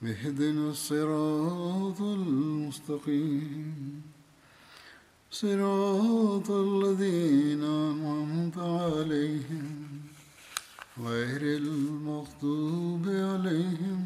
اهدنا 0.00 0.72
الصراط 0.72 2.00
المستقيم 2.00 4.00
صراط 5.30 6.48
الذين 6.50 7.60
أنعمت 7.60 8.56
عليهم 8.58 9.68
غير 10.98 11.42
المغضوب 11.62 13.04
عليهم 13.06 14.00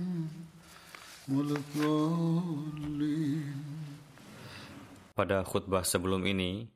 ولا 1.31 1.57
الضالين 1.62 3.62
Pada 5.15 5.47
khutbah 5.47 5.87
sebelum 5.87 6.27
ini, 6.27 6.67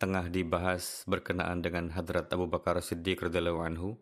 tengah 0.00 0.32
dibahas 0.32 1.04
berkenaan 1.04 1.60
dengan 1.60 1.92
Hadrat 1.92 2.32
Abu 2.32 2.48
Bakar 2.48 2.80
Siddiq 2.80 3.20
radhiyallahu 3.20 3.60
anhu, 3.60 4.00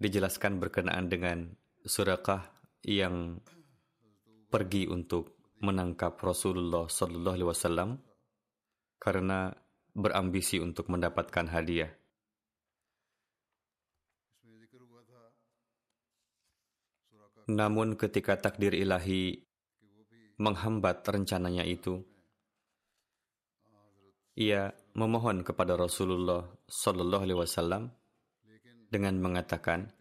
dijelaskan 0.00 0.56
berkenaan 0.56 1.12
dengan 1.12 1.52
Surakah 1.84 2.55
yang 2.85 3.41
pergi 4.47 4.85
untuk 4.87 5.37
menangkap 5.61 6.17
Rasulullah 6.21 6.85
Sallallahu 6.85 7.35
Alaihi 7.35 7.49
Wasallam 7.49 7.89
karena 9.01 9.49
berambisi 9.97 10.61
untuk 10.61 10.93
mendapatkan 10.93 11.49
hadiah. 11.49 11.89
Namun 17.47 17.95
ketika 17.95 18.35
takdir 18.37 18.75
ilahi 18.75 19.39
menghambat 20.37 21.01
rencananya 21.07 21.63
itu, 21.63 22.03
ia 24.37 24.69
memohon 24.93 25.41
kepada 25.41 25.73
Rasulullah 25.73 26.45
Sallallahu 26.69 27.23
Alaihi 27.25 27.39
Wasallam 27.41 27.89
dengan 28.93 29.17
mengatakan, 29.17 29.96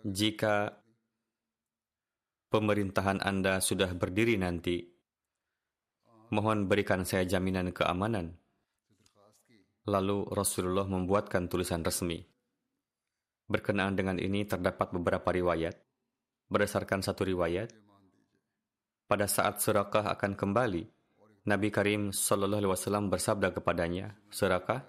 jika 0.00 0.72
pemerintahan 2.48 3.20
Anda 3.20 3.60
sudah 3.60 3.92
berdiri 3.92 4.40
nanti, 4.40 4.80
mohon 6.32 6.64
berikan 6.64 7.04
saya 7.04 7.28
jaminan 7.28 7.68
keamanan. 7.74 8.32
Lalu 9.88 10.28
Rasulullah 10.32 10.88
membuatkan 10.88 11.48
tulisan 11.48 11.84
resmi. 11.84 12.20
Berkenaan 13.50 13.98
dengan 13.98 14.16
ini 14.16 14.46
terdapat 14.46 14.94
beberapa 14.94 15.34
riwayat. 15.34 15.74
Berdasarkan 16.50 17.02
satu 17.02 17.26
riwayat, 17.26 17.74
pada 19.10 19.26
saat 19.26 19.58
Surakah 19.58 20.06
akan 20.14 20.38
kembali, 20.38 20.86
Nabi 21.50 21.68
Karim 21.74 22.14
Shallallahu 22.14 22.62
Alaihi 22.62 22.72
Wasallam 22.78 23.10
bersabda 23.10 23.50
kepadanya, 23.50 24.14
Surakah, 24.30 24.86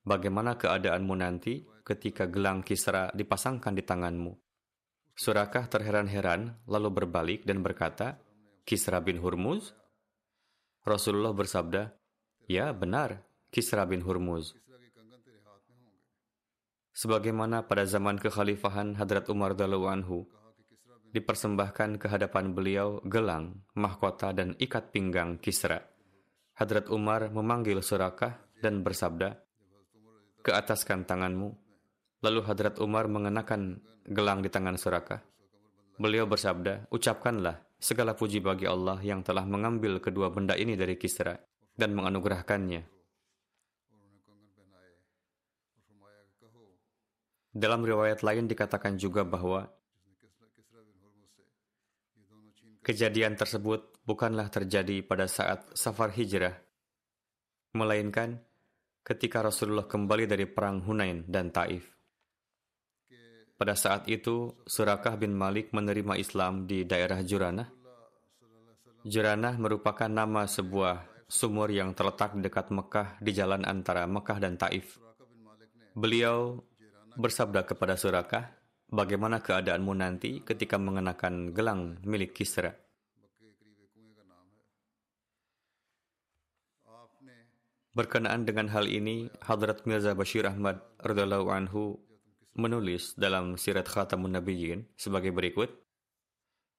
bagaimana 0.00 0.56
keadaanmu 0.56 1.12
nanti 1.12 1.60
ketika 1.90 2.30
gelang 2.30 2.62
Kisra 2.62 3.10
dipasangkan 3.10 3.74
di 3.74 3.82
tanganmu? 3.82 4.30
Surakah 5.18 5.66
terheran-heran 5.66 6.62
lalu 6.70 7.02
berbalik 7.02 7.42
dan 7.42 7.66
berkata, 7.66 8.22
Kisra 8.62 9.02
bin 9.02 9.18
Hurmuz? 9.18 9.74
Rasulullah 10.86 11.34
bersabda, 11.34 11.90
Ya 12.46 12.70
benar, 12.70 13.26
Kisra 13.50 13.82
bin 13.90 14.06
Hurmuz. 14.06 14.54
Sebagaimana 16.94 17.66
pada 17.66 17.82
zaman 17.88 18.16
kekhalifahan 18.22 18.94
Hadrat 18.94 19.26
Umar 19.32 19.58
Dalu 19.58 19.82
dipersembahkan 21.10 21.98
ke 21.98 22.06
hadapan 22.06 22.54
beliau 22.54 23.02
gelang, 23.02 23.66
mahkota, 23.74 24.30
dan 24.30 24.54
ikat 24.62 24.94
pinggang 24.94 25.42
Kisra. 25.42 25.82
Hadrat 26.54 26.86
Umar 26.92 27.32
memanggil 27.34 27.82
Surakah 27.82 28.38
dan 28.62 28.86
bersabda, 28.86 29.34
Ke 30.40 30.56
ataskan 30.56 31.04
tanganmu. 31.04 31.69
Lalu 32.20 32.40
Hadrat 32.44 32.76
Umar 32.84 33.08
mengenakan 33.08 33.80
gelang 34.04 34.44
di 34.44 34.52
tangan 34.52 34.76
Surakah. 34.76 35.24
Beliau 35.96 36.28
bersabda, 36.28 36.88
Ucapkanlah 36.92 37.60
segala 37.80 38.12
puji 38.12 38.44
bagi 38.44 38.68
Allah 38.68 39.00
yang 39.00 39.24
telah 39.24 39.44
mengambil 39.48 40.00
kedua 40.04 40.28
benda 40.28 40.52
ini 40.52 40.76
dari 40.76 41.00
Kisra 41.00 41.32
dan 41.72 41.96
menganugerahkannya. 41.96 43.00
Dalam 47.50 47.80
riwayat 47.82 48.22
lain 48.22 48.46
dikatakan 48.46 48.94
juga 48.94 49.26
bahwa 49.26 49.66
kejadian 52.84 53.34
tersebut 53.34 54.00
bukanlah 54.06 54.46
terjadi 54.48 55.02
pada 55.02 55.26
saat 55.26 55.66
safar 55.74 56.14
hijrah, 56.14 56.54
melainkan 57.74 58.38
ketika 59.02 59.42
Rasulullah 59.42 59.88
kembali 59.88 60.30
dari 60.30 60.46
perang 60.46 60.84
Hunain 60.84 61.26
dan 61.26 61.50
Taif. 61.50 61.99
Pada 63.60 63.76
saat 63.76 64.08
itu, 64.08 64.56
Surakah 64.64 65.20
bin 65.20 65.36
Malik 65.36 65.76
menerima 65.76 66.16
Islam 66.16 66.64
di 66.64 66.88
daerah 66.88 67.20
Juranah. 67.20 67.68
Juranah 69.04 69.60
merupakan 69.60 70.08
nama 70.08 70.48
sebuah 70.48 71.28
sumur 71.28 71.68
yang 71.68 71.92
terletak 71.92 72.40
dekat 72.40 72.72
Mekah 72.72 73.20
di 73.20 73.36
jalan 73.36 73.68
antara 73.68 74.08
Mekah 74.08 74.40
dan 74.40 74.56
Taif. 74.56 74.96
Beliau 75.92 76.64
bersabda 77.20 77.68
kepada 77.68 78.00
Surakah, 78.00 78.48
bagaimana 78.88 79.44
keadaanmu 79.44 79.92
nanti 79.92 80.40
ketika 80.40 80.80
mengenakan 80.80 81.52
gelang 81.52 82.00
milik 82.00 82.32
Kisra? 82.32 82.72
Berkenaan 87.92 88.48
dengan 88.48 88.72
hal 88.72 88.88
ini, 88.88 89.28
Hadrat 89.44 89.84
Mirza 89.84 90.16
Bashir 90.16 90.48
Ahmad 90.48 90.80
radhiallahu 91.04 91.52
anhu 91.52 92.08
menulis 92.60 93.16
dalam 93.16 93.56
Sirat 93.56 93.88
Khatamun 93.88 94.36
Nabiyyin 94.36 94.84
sebagai 95.00 95.32
berikut. 95.32 95.72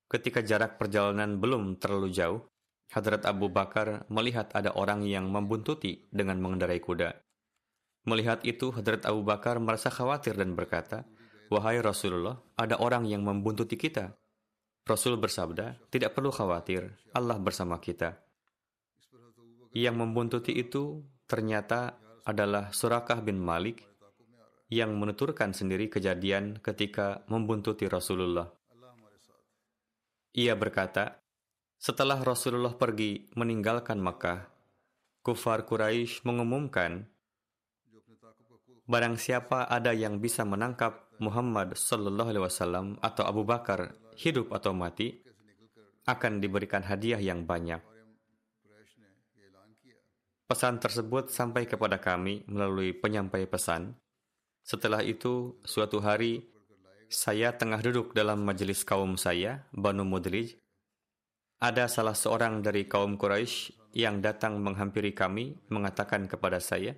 Ketika 0.06 0.46
jarak 0.46 0.78
perjalanan 0.78 1.42
belum 1.42 1.81
terlalu 1.81 2.14
jauh, 2.14 2.46
Hadrat 2.92 3.24
Abu 3.24 3.47
Bakar 3.47 4.03
melihat 4.12 4.52
ada 4.52 4.75
orang 4.75 5.08
yang 5.08 5.31
membuntuti 5.31 6.12
dengan 6.12 6.38
mengendarai 6.44 6.84
kuda. 6.84 7.16
Melihat 8.03 8.44
itu, 8.44 8.69
Hadrat 8.75 9.08
Abu 9.08 9.24
Bakar 9.24 9.58
merasa 9.64 9.88
khawatir 9.88 10.36
dan 10.36 10.53
berkata, 10.53 11.08
Wahai 11.47 11.80
Rasulullah, 11.80 12.40
ada 12.59 12.80
orang 12.80 13.08
yang 13.08 13.24
membuntuti 13.24 13.75
kita. 13.75 14.16
Rasul 14.83 15.16
bersabda, 15.19 15.88
tidak 15.92 16.16
perlu 16.16 16.31
khawatir, 16.31 16.92
Allah 17.16 17.39
bersama 17.39 17.80
kita. 17.80 18.19
Yang 19.72 19.95
membuntuti 19.95 20.51
itu 20.51 21.04
ternyata 21.28 21.95
adalah 22.28 22.75
Surakah 22.75 23.24
bin 23.24 23.39
Malik 23.39 23.91
yang 24.71 24.95
menuturkan 24.95 25.51
sendiri 25.51 25.91
kejadian 25.91 26.63
ketika 26.63 27.27
membuntuti 27.27 27.91
Rasulullah. 27.91 28.47
Ia 30.31 30.56
berkata, 30.56 31.19
setelah 31.75 32.23
Rasulullah 32.23 32.71
pergi 32.79 33.27
meninggalkan 33.35 34.00
Makkah, 34.00 34.47
kufar 35.21 35.68
Quraisy 35.68 36.23
mengumumkan 36.23 37.12
Barang 38.91 39.15
siapa 39.15 39.71
ada 39.71 39.95
yang 39.95 40.19
bisa 40.19 40.44
menangkap 40.44 41.07
Muhammad 41.21 41.79
Sallallahu 41.79 42.27
Alaihi 42.27 42.44
Wasallam 42.44 43.00
atau 43.00 43.23
Abu 43.23 43.47
Bakar 43.47 43.95
hidup 44.19 44.51
atau 44.51 44.75
mati, 44.75 45.15
akan 46.03 46.44
diberikan 46.44 46.83
hadiah 46.83 47.21
yang 47.21 47.47
banyak. 47.47 47.79
Pesan 50.44 50.83
tersebut 50.83 51.31
sampai 51.31 51.63
kepada 51.69 52.03
kami 52.03 52.44
melalui 52.51 52.91
penyampai 52.91 53.47
pesan. 53.47 53.95
Setelah 54.62 55.02
itu, 55.06 55.58
suatu 55.66 56.00
hari, 56.02 56.48
Saya 57.12 57.52
tengah 57.52 57.84
duduk 57.84 58.16
dalam 58.16 58.48
majelis 58.48 58.88
kaum 58.88 59.19
saya, 59.19 59.68
Banu 59.75 60.08
Mudlij. 60.08 60.56
Ada 61.60 61.92
salah 61.92 62.16
seorang 62.16 62.63
dari 62.63 62.88
kaum 62.88 63.19
Quraisy 63.19 63.75
yang 63.92 64.24
datang 64.24 64.63
menghampiri 64.63 65.12
kami 65.12 65.60
mengatakan 65.68 66.31
kepada 66.31 66.63
saya, 66.63 66.96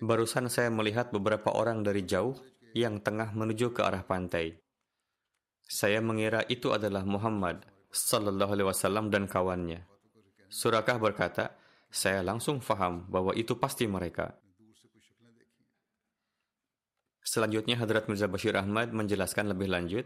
Barusan 0.00 0.48
saya 0.48 0.72
melihat 0.72 1.12
beberapa 1.12 1.52
orang 1.52 1.84
dari 1.84 2.08
jauh 2.08 2.32
yang 2.72 3.04
tengah 3.04 3.36
menuju 3.36 3.76
ke 3.76 3.84
arah 3.84 4.00
pantai. 4.00 4.56
Saya 5.60 6.00
mengira 6.00 6.40
itu 6.48 6.72
adalah 6.72 7.04
Muhammad 7.04 7.68
sallallahu 7.92 8.56
alaihi 8.56 8.68
wasallam 8.70 9.12
dan 9.12 9.28
kawannya. 9.28 9.84
Surakah 10.48 10.96
berkata, 10.96 11.54
saya 11.90 12.22
langsung 12.24 12.64
faham 12.64 13.06
bahwa 13.12 13.36
itu 13.36 13.58
pasti 13.60 13.84
mereka. 13.84 14.34
Selanjutnya 17.30 17.78
Hadrat 17.78 18.10
Mirza 18.10 18.26
Bashir 18.26 18.58
Ahmad 18.58 18.90
menjelaskan 18.90 19.54
lebih 19.54 19.70
lanjut 19.70 20.02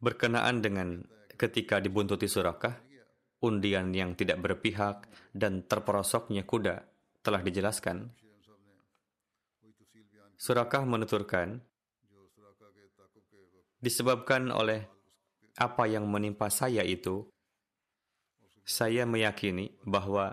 berkenaan 0.00 0.64
dengan 0.64 1.04
ketika 1.36 1.76
dibuntuti 1.76 2.24
Surakah, 2.24 2.80
undian 3.44 3.92
yang 3.92 4.16
tidak 4.16 4.40
berpihak 4.40 5.04
dan 5.36 5.60
terperosoknya 5.68 6.48
kuda 6.48 6.88
telah 7.20 7.44
dijelaskan. 7.44 8.16
Surakah 10.40 10.88
menuturkan, 10.88 11.60
disebabkan 13.76 14.48
oleh 14.56 14.88
apa 15.60 15.84
yang 15.84 16.08
menimpa 16.08 16.48
saya 16.48 16.80
itu, 16.80 17.28
saya 18.64 19.04
meyakini 19.04 19.68
bahwa 19.84 20.32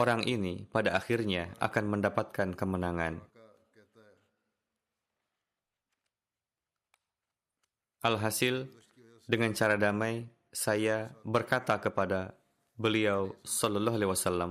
orang 0.00 0.24
ini 0.24 0.64
pada 0.72 0.96
akhirnya 0.96 1.52
akan 1.60 1.84
mendapatkan 1.92 2.56
kemenangan. 2.56 3.35
Alhasil, 8.04 8.68
dengan 9.24 9.56
cara 9.56 9.80
damai, 9.80 10.28
saya 10.52 11.12
berkata 11.24 11.80
kepada 11.80 12.36
beliau 12.76 13.32
Sallallahu 13.40 13.96
Alaihi 13.96 14.12
Wasallam, 14.12 14.50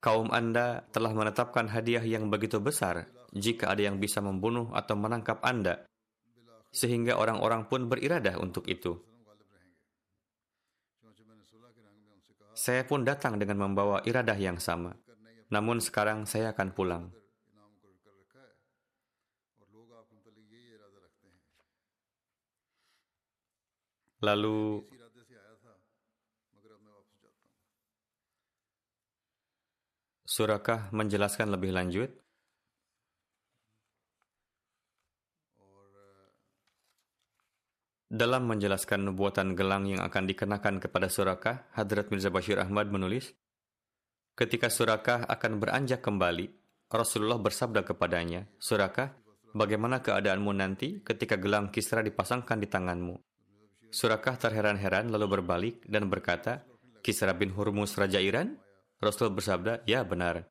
kaum 0.00 0.32
Anda 0.32 0.84
telah 0.92 1.12
menetapkan 1.12 1.68
hadiah 1.68 2.04
yang 2.04 2.32
begitu 2.32 2.60
besar 2.60 3.08
jika 3.32 3.72
ada 3.72 3.84
yang 3.84 4.00
bisa 4.00 4.24
membunuh 4.24 4.72
atau 4.72 4.96
menangkap 4.96 5.40
Anda, 5.44 5.84
sehingga 6.72 7.20
orang-orang 7.20 7.68
pun 7.68 7.88
beriradah 7.92 8.40
untuk 8.40 8.64
itu. 8.64 8.96
Saya 12.54 12.86
pun 12.86 13.02
datang 13.02 13.36
dengan 13.36 13.66
membawa 13.66 13.98
iradah 14.06 14.38
yang 14.38 14.62
sama. 14.62 14.94
Namun 15.50 15.82
sekarang 15.82 16.24
saya 16.24 16.54
akan 16.54 16.70
pulang. 16.70 17.04
Lalu 24.24 24.80
Surakah 30.24 30.90
menjelaskan 30.90 31.52
lebih 31.52 31.70
lanjut. 31.70 32.10
Dalam 38.10 38.46
menjelaskan 38.46 39.10
nubuatan 39.10 39.54
gelang 39.58 39.86
yang 39.86 40.02
akan 40.02 40.24
dikenakan 40.26 40.82
kepada 40.82 41.06
Surakah, 41.06 41.70
Hadrat 41.74 42.10
Mirza 42.10 42.30
Bashir 42.34 42.58
Ahmad 42.62 42.90
menulis, 42.90 43.34
Ketika 44.34 44.66
Surakah 44.66 45.30
akan 45.30 45.62
beranjak 45.62 46.02
kembali, 46.02 46.50
Rasulullah 46.90 47.38
bersabda 47.38 47.86
kepadanya, 47.86 48.50
Surakah, 48.58 49.14
bagaimana 49.54 50.02
keadaanmu 50.02 50.50
nanti 50.50 50.98
ketika 51.06 51.38
gelang 51.38 51.70
Kisra 51.70 52.02
dipasangkan 52.02 52.58
di 52.58 52.66
tanganmu? 52.66 53.33
Surakah 53.94 54.34
terheran-heran 54.34 55.06
lalu 55.06 55.38
berbalik 55.38 55.86
dan 55.86 56.10
berkata, 56.10 56.66
Kisra 56.98 57.30
bin 57.30 57.54
Hurmus 57.54 57.94
Raja 57.94 58.18
Iran? 58.18 58.58
Rasul 58.98 59.30
bersabda, 59.30 59.86
ya 59.86 60.02
benar. 60.02 60.50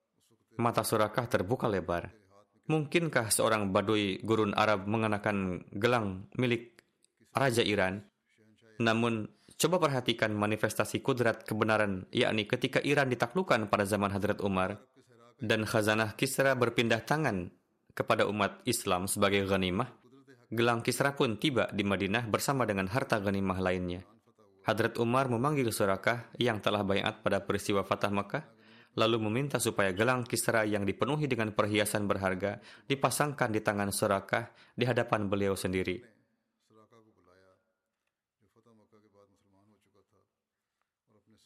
Mata 0.55 0.79
Surakah 0.87 1.27
terbuka 1.27 1.67
lebar. 1.67 2.07
Mungkinkah 2.71 3.27
seorang 3.35 3.75
badui 3.75 4.23
gurun 4.23 4.55
Arab 4.55 4.87
mengenakan 4.87 5.67
gelang 5.75 6.31
milik 6.39 6.79
Raja 7.35 7.59
Iran? 7.67 8.07
Namun, 8.79 9.27
coba 9.59 9.75
perhatikan 9.75 10.31
manifestasi 10.31 11.03
kudrat 11.03 11.43
kebenaran, 11.43 12.07
yakni 12.15 12.47
ketika 12.47 12.79
Iran 12.79 13.11
ditaklukkan 13.11 13.67
pada 13.67 13.83
zaman 13.83 14.15
Hadrat 14.15 14.39
Umar, 14.39 14.79
dan 15.43 15.67
khazanah 15.67 16.15
Kisra 16.15 16.55
berpindah 16.55 17.03
tangan 17.03 17.51
kepada 17.91 18.23
umat 18.23 18.63
Islam 18.63 19.11
sebagai 19.11 19.43
ghanimah, 19.43 20.02
Gelang 20.53 20.85
Kisra 20.85 21.17
pun 21.17 21.41
tiba 21.41 21.65
di 21.73 21.81
Madinah 21.81 22.29
bersama 22.29 22.69
dengan 22.69 22.85
harta 22.85 23.17
ghanimah 23.17 23.57
lainnya. 23.57 24.05
Hadrat 24.69 25.01
Umar 25.01 25.25
memanggil 25.25 25.73
Surakah 25.73 26.29
yang 26.37 26.61
telah 26.61 26.85
bayat 26.85 27.25
pada 27.25 27.41
peristiwa 27.41 27.81
Fatah 27.81 28.13
Makkah, 28.13 28.45
lalu 28.93 29.17
meminta 29.25 29.57
supaya 29.57 29.89
gelang 29.97 30.21
Kisra 30.21 30.61
yang 30.61 30.85
dipenuhi 30.85 31.25
dengan 31.25 31.57
perhiasan 31.57 32.05
berharga 32.05 32.61
dipasangkan 32.85 33.49
di 33.49 33.65
tangan 33.65 33.89
Surakah 33.89 34.53
di 34.77 34.85
hadapan 34.85 35.25
beliau 35.25 35.57
sendiri. 35.57 36.05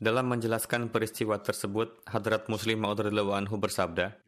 Dalam 0.03 0.27
menjelaskan 0.27 0.92
peristiwa 0.92 1.39
tersebut, 1.39 2.03
Hadrat 2.12 2.51
Muslim 2.51 2.83
Maud 2.83 3.00
Anhu 3.07 3.56
bersabda, 3.56 4.19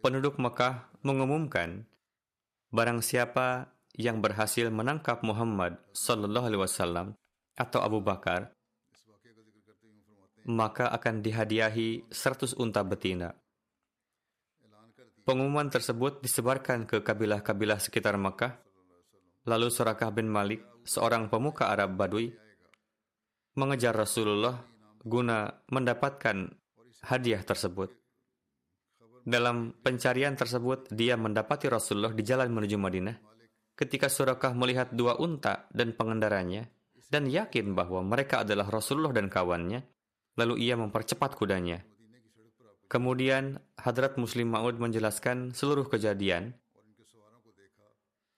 penduduk 0.00 0.40
Mekah 0.40 0.88
mengumumkan 1.04 1.84
Barang 2.74 2.98
siapa 3.06 3.70
yang 3.94 4.18
berhasil 4.18 4.66
menangkap 4.66 5.22
Muhammad 5.22 5.78
sallallahu 5.94 6.50
alaihi 6.50 6.62
wasallam 6.66 7.14
atau 7.54 7.78
Abu 7.78 8.02
Bakar, 8.02 8.50
maka 10.50 10.90
akan 10.90 11.22
dihadiahi 11.22 12.10
100 12.10 12.58
unta 12.58 12.82
betina. 12.82 13.30
Pengumuman 15.22 15.70
tersebut 15.70 16.18
disebarkan 16.18 16.82
ke 16.90 16.98
kabilah-kabilah 16.98 17.78
sekitar 17.78 18.18
Makkah. 18.18 18.58
Lalu 19.46 19.70
Surakah 19.70 20.10
bin 20.10 20.26
Malik, 20.26 20.66
seorang 20.82 21.30
pemuka 21.30 21.70
Arab 21.70 21.94
Badui, 21.94 22.34
mengejar 23.54 23.94
Rasulullah 23.94 24.66
guna 24.98 25.62
mendapatkan 25.70 26.50
hadiah 27.06 27.40
tersebut. 27.46 28.03
Dalam 29.24 29.72
pencarian 29.80 30.36
tersebut, 30.36 30.92
dia 30.92 31.16
mendapati 31.16 31.72
Rasulullah 31.72 32.12
di 32.12 32.20
jalan 32.20 32.52
menuju 32.52 32.76
Madinah. 32.76 33.16
Ketika 33.72 34.12
Surakah 34.12 34.52
melihat 34.52 34.92
dua 34.92 35.16
unta 35.16 35.64
dan 35.72 35.96
pengendaranya, 35.96 36.68
dan 37.08 37.24
yakin 37.24 37.72
bahwa 37.72 38.04
mereka 38.04 38.44
adalah 38.44 38.68
Rasulullah 38.68 39.16
dan 39.16 39.32
kawannya, 39.32 39.80
lalu 40.36 40.68
ia 40.68 40.76
mempercepat 40.76 41.40
kudanya. 41.40 41.80
Kemudian, 42.84 43.56
Hadrat 43.80 44.20
Muslim 44.20 44.52
Ma'ud 44.52 44.76
menjelaskan 44.76 45.56
seluruh 45.56 45.88
kejadian, 45.88 46.52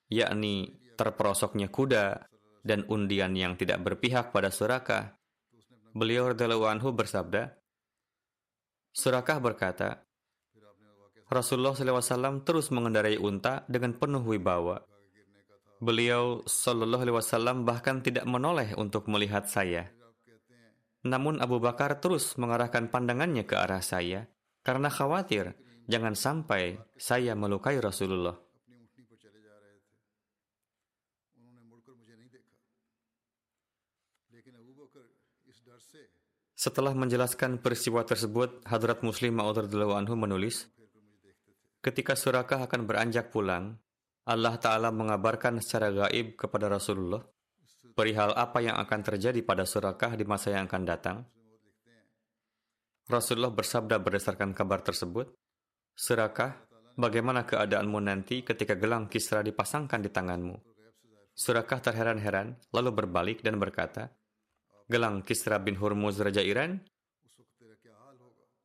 yakni 0.07 0.79
terperosoknya 0.95 1.67
kuda 1.67 2.31
dan 2.63 2.87
undian 2.87 3.35
yang 3.35 3.59
tidak 3.59 3.83
berpihak 3.83 4.31
pada 4.31 4.55
Surakah. 4.55 5.19
Beliau 5.99 6.31
radhiyallahu 6.31 6.71
anhu 6.71 6.95
bersabda, 6.95 7.59
Surakah 8.95 9.43
berkata, 9.43 10.06
Rasulullah 11.27 11.75
SAW 11.75 12.47
terus 12.47 12.71
mengendarai 12.71 13.19
unta 13.19 13.67
dengan 13.67 13.99
penuh 13.99 14.23
wibawa. 14.23 14.79
Beliau 15.83 16.47
Shallallahu 16.47 17.03
Alaihi 17.03 17.67
bahkan 17.67 18.01
tidak 18.01 18.25
menoleh 18.25 18.73
untuk 18.79 19.11
melihat 19.11 19.51
saya. 19.51 19.91
Namun 21.03 21.43
Abu 21.43 21.59
Bakar 21.59 21.99
terus 21.99 22.39
mengarahkan 22.39 22.89
pandangannya 22.91 23.43
ke 23.43 23.59
arah 23.59 23.83
saya 23.83 24.31
karena 24.63 24.91
khawatir 24.91 25.55
jangan 25.91 26.15
sampai 26.15 26.79
saya 26.99 27.35
melukai 27.35 27.79
Rasulullah. 27.79 28.35
Setelah 36.57 36.97
menjelaskan 36.97 37.61
peristiwa 37.61 38.01
tersebut, 38.03 38.65
Hadrat 38.65 39.05
Muslim 39.05 39.39
Ma'ud 39.39 39.61
anhu 39.71 40.15
menulis, 40.17 40.67
Ketika 41.87 42.19
Surakah 42.19 42.67
akan 42.67 42.83
beranjak 42.83 43.31
pulang, 43.31 43.79
Allah 44.27 44.59
Ta'ala 44.59 44.91
mengabarkan 44.91 45.63
secara 45.63 45.95
gaib 45.95 46.35
kepada 46.35 46.67
Rasulullah 46.67 47.23
perihal 47.95 48.35
apa 48.35 48.59
yang 48.59 48.75
akan 48.75 49.01
terjadi 49.07 49.39
pada 49.47 49.63
Surakah 49.63 50.19
di 50.19 50.27
masa 50.27 50.51
yang 50.51 50.67
akan 50.67 50.83
datang. 50.83 51.23
Rasulullah 53.07 53.55
bersabda 53.55 54.03
berdasarkan 54.03 54.51
kabar 54.51 54.83
tersebut, 54.83 55.31
Surakah, 55.95 56.59
bagaimana 56.99 57.47
keadaanmu 57.47 58.03
nanti 58.03 58.43
ketika 58.43 58.75
gelang 58.75 59.07
Kisra 59.07 59.47
dipasangkan 59.47 60.03
di 60.03 60.11
tanganmu? 60.11 60.59
Surakah 61.39 61.79
terheran-heran, 61.87 62.59
lalu 62.75 62.91
berbalik 62.99 63.47
dan 63.47 63.63
berkata, 63.63 64.11
Gelang 64.91 65.23
Kisra 65.23 65.63
bin 65.63 65.79
Hurmuz 65.79 66.19
Raja 66.19 66.43
Iran? 66.43 66.83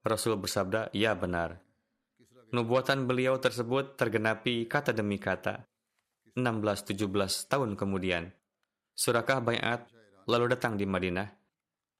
Rasul 0.01 0.41
bersabda, 0.41 0.89
ya 0.89 1.13
benar. 1.13 1.70
Nubuatan 2.51 3.07
beliau 3.07 3.39
tersebut 3.39 3.95
tergenapi 3.95 4.67
kata 4.67 4.91
demi 4.91 5.15
kata. 5.15 5.63
16-17 6.35 7.47
tahun 7.47 7.79
kemudian, 7.79 8.27
Surakah 8.91 9.39
Bayat 9.39 9.87
lalu 10.27 10.51
datang 10.51 10.75
di 10.75 10.83
Madinah. 10.83 11.31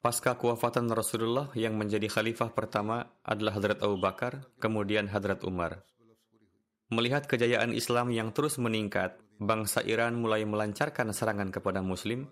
Pasca 0.04 0.36
kewafatan 0.36 0.92
Rasulullah 0.92 1.48
yang 1.56 1.80
menjadi 1.80 2.12
khalifah 2.12 2.52
pertama 2.52 3.16
adalah 3.24 3.56
Hadrat 3.56 3.80
Abu 3.80 3.96
Bakar, 3.96 4.44
kemudian 4.60 5.08
Hadrat 5.08 5.40
Umar. 5.48 5.88
Melihat 6.92 7.32
kejayaan 7.32 7.72
Islam 7.72 8.12
yang 8.12 8.36
terus 8.36 8.60
meningkat, 8.60 9.16
bangsa 9.40 9.80
Iran 9.88 10.20
mulai 10.20 10.44
melancarkan 10.44 11.16
serangan 11.16 11.48
kepada 11.56 11.80
Muslim. 11.80 12.28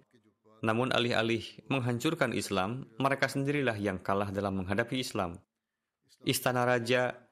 Namun 0.59 0.91
alih-alih 0.91 1.71
menghancurkan 1.71 2.35
Islam, 2.35 2.83
mereka 2.99 3.31
sendirilah 3.31 3.79
yang 3.79 3.95
kalah 3.95 4.27
dalam 4.27 4.59
menghadapi 4.59 4.99
Islam. 4.99 5.39
Istana 6.27 6.67
Raja 6.67 7.28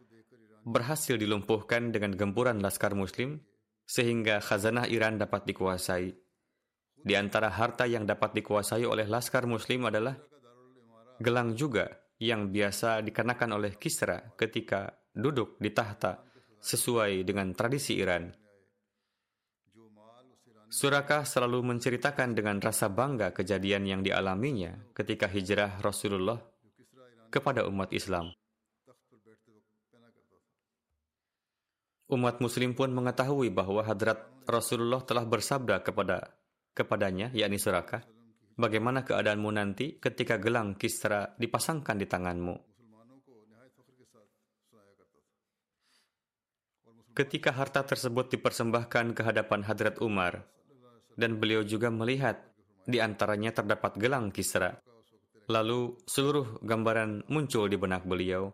berhasil 0.67 1.15
dilumpuhkan 1.15 1.95
dengan 1.95 2.11
gempuran 2.11 2.59
laskar 2.59 2.91
Muslim, 2.91 3.39
sehingga 3.87 4.43
khazanah 4.43 4.91
Iran 4.91 5.15
dapat 5.15 5.47
dikuasai. 5.47 6.11
Di 6.99 7.13
antara 7.15 7.47
harta 7.47 7.87
yang 7.87 8.03
dapat 8.03 8.35
dikuasai 8.35 8.83
oleh 8.83 9.07
laskar 9.07 9.47
Muslim 9.47 9.87
adalah 9.87 10.19
gelang 11.23 11.55
juga 11.55 11.87
yang 12.19 12.51
biasa 12.51 12.99
dikenakan 12.99 13.55
oleh 13.55 13.79
Kisra 13.79 14.35
ketika 14.35 14.91
duduk 15.15 15.55
di 15.55 15.71
tahta 15.71 16.19
sesuai 16.59 17.23
dengan 17.23 17.55
tradisi 17.55 17.95
Iran. 17.95 18.27
Surakah 20.67 21.23
selalu 21.23 21.63
menceritakan 21.63 22.35
dengan 22.35 22.59
rasa 22.59 22.91
bangga 22.91 23.31
kejadian 23.31 23.87
yang 23.87 24.01
dialaminya 24.03 24.75
ketika 24.91 25.31
hijrah 25.31 25.79
Rasulullah 25.79 26.43
kepada 27.31 27.63
umat 27.71 27.95
Islam. 27.95 28.35
Umat 32.07 32.39
muslim 32.39 32.71
pun 32.71 32.87
mengetahui 32.95 33.51
bahwa 33.51 33.83
hadrat 33.83 34.31
Rasulullah 34.47 35.03
telah 35.03 35.27
bersabda 35.27 35.83
kepada 35.83 36.39
kepadanya, 36.71 37.27
yakni 37.35 37.59
Surakah, 37.59 37.99
bagaimana 38.55 39.03
keadaanmu 39.03 39.51
nanti 39.51 39.99
ketika 39.99 40.39
gelang 40.39 40.79
Kisra 40.79 41.35
dipasangkan 41.35 41.99
di 41.99 42.07
tanganmu. 42.07 42.55
Ketika 47.17 47.49
harta 47.49 47.81
tersebut 47.81 48.29
dipersembahkan 48.29 49.17
ke 49.17 49.21
hadapan 49.25 49.65
Hadrat 49.65 49.97
Umar, 50.05 50.45
dan 51.17 51.41
beliau 51.41 51.65
juga 51.65 51.89
melihat 51.89 52.37
di 52.85 53.01
antaranya 53.01 53.51
terdapat 53.51 53.97
gelang 53.97 54.29
Kisra. 54.29 54.77
Lalu 55.49 55.97
seluruh 56.05 56.61
gambaran 56.61 57.25
muncul 57.27 57.65
di 57.65 57.75
benak 57.75 58.05
beliau. 58.05 58.53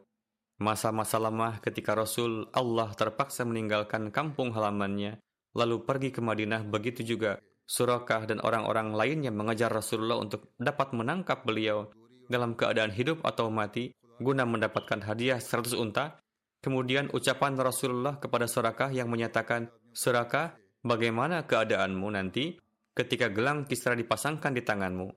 Masa-masa 0.62 1.18
lama 1.18 1.58
ketika 1.64 1.98
Rasul 1.98 2.46
Allah 2.54 2.94
terpaksa 2.94 3.48
meninggalkan 3.48 4.14
kampung 4.14 4.54
halamannya, 4.54 5.18
lalu 5.58 5.82
pergi 5.82 6.14
ke 6.14 6.22
Madinah, 6.22 6.68
begitu 6.68 7.02
juga 7.02 7.42
Surakah 7.64 8.28
dan 8.28 8.44
orang-orang 8.44 8.92
lainnya 8.92 9.32
mengejar 9.32 9.72
Rasulullah 9.72 10.20
untuk 10.20 10.52
dapat 10.60 10.92
menangkap 10.92 11.48
beliau 11.48 11.90
dalam 12.28 12.54
keadaan 12.60 12.92
hidup 12.92 13.24
atau 13.24 13.48
mati, 13.48 13.96
guna 14.20 14.44
mendapatkan 14.44 15.00
hadiah 15.00 15.40
100 15.40 15.74
unta 15.80 16.24
Kemudian 16.64 17.12
ucapan 17.12 17.60
Rasulullah 17.60 18.16
kepada 18.16 18.48
Surakah 18.48 18.88
yang 18.96 19.12
menyatakan, 19.12 19.68
Surakah, 19.92 20.56
bagaimana 20.80 21.44
keadaanmu 21.44 22.08
nanti 22.16 22.56
ketika 22.96 23.28
gelang 23.28 23.68
Kisra 23.68 24.00
dipasangkan 24.00 24.56
di 24.56 24.64
tanganmu? 24.64 25.12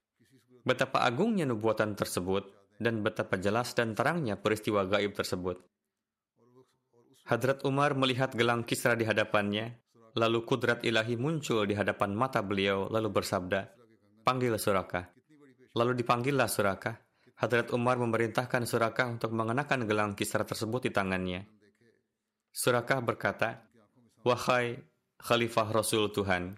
Betapa 0.67 1.07
agungnya 1.07 1.47
nubuatan 1.47 1.95
tersebut 1.95 2.51
dan 2.77 3.01
betapa 3.01 3.37
jelas 3.41 3.73
dan 3.73 3.97
terangnya 3.97 4.37
peristiwa 4.37 4.85
gaib 4.85 5.13
tersebut. 5.13 5.57
Hadrat 7.27 7.67
Umar 7.67 7.91
melihat 7.97 8.31
gelang 8.31 8.63
Kisra 8.63 8.95
di 8.95 9.03
hadapannya, 9.03 9.83
lalu 10.15 10.47
kudrat 10.47 10.81
ilahi 10.87 11.19
muncul 11.19 11.67
di 11.67 11.75
hadapan 11.75 12.15
mata 12.15 12.39
beliau, 12.39 12.87
lalu 12.87 13.11
bersabda, 13.11 13.67
Panggil 14.23 14.55
Surakah. 14.55 15.11
Lalu 15.75 15.99
dipanggillah 15.99 16.47
Surakah. 16.47 16.95
Hadrat 17.37 17.69
Umar 17.75 17.99
memerintahkan 17.99 18.63
Surakah 18.63 19.11
untuk 19.11 19.35
mengenakan 19.35 19.85
gelang 19.85 20.15
kisra 20.15 20.41
tersebut 20.47 20.87
di 20.87 20.91
tangannya. 20.95 21.45
Surakah 22.49 23.03
berkata, 23.03 23.67
Wahai 24.25 24.79
Khalifah 25.21 25.69
Rasul 25.69 26.09
Tuhan, 26.09 26.57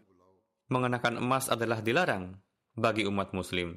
mengenakan 0.69 1.17
emas 1.19 1.49
adalah 1.49 1.81
dilarang 1.81 2.37
bagi 2.77 3.03
umat 3.09 3.33
muslim. 3.33 3.75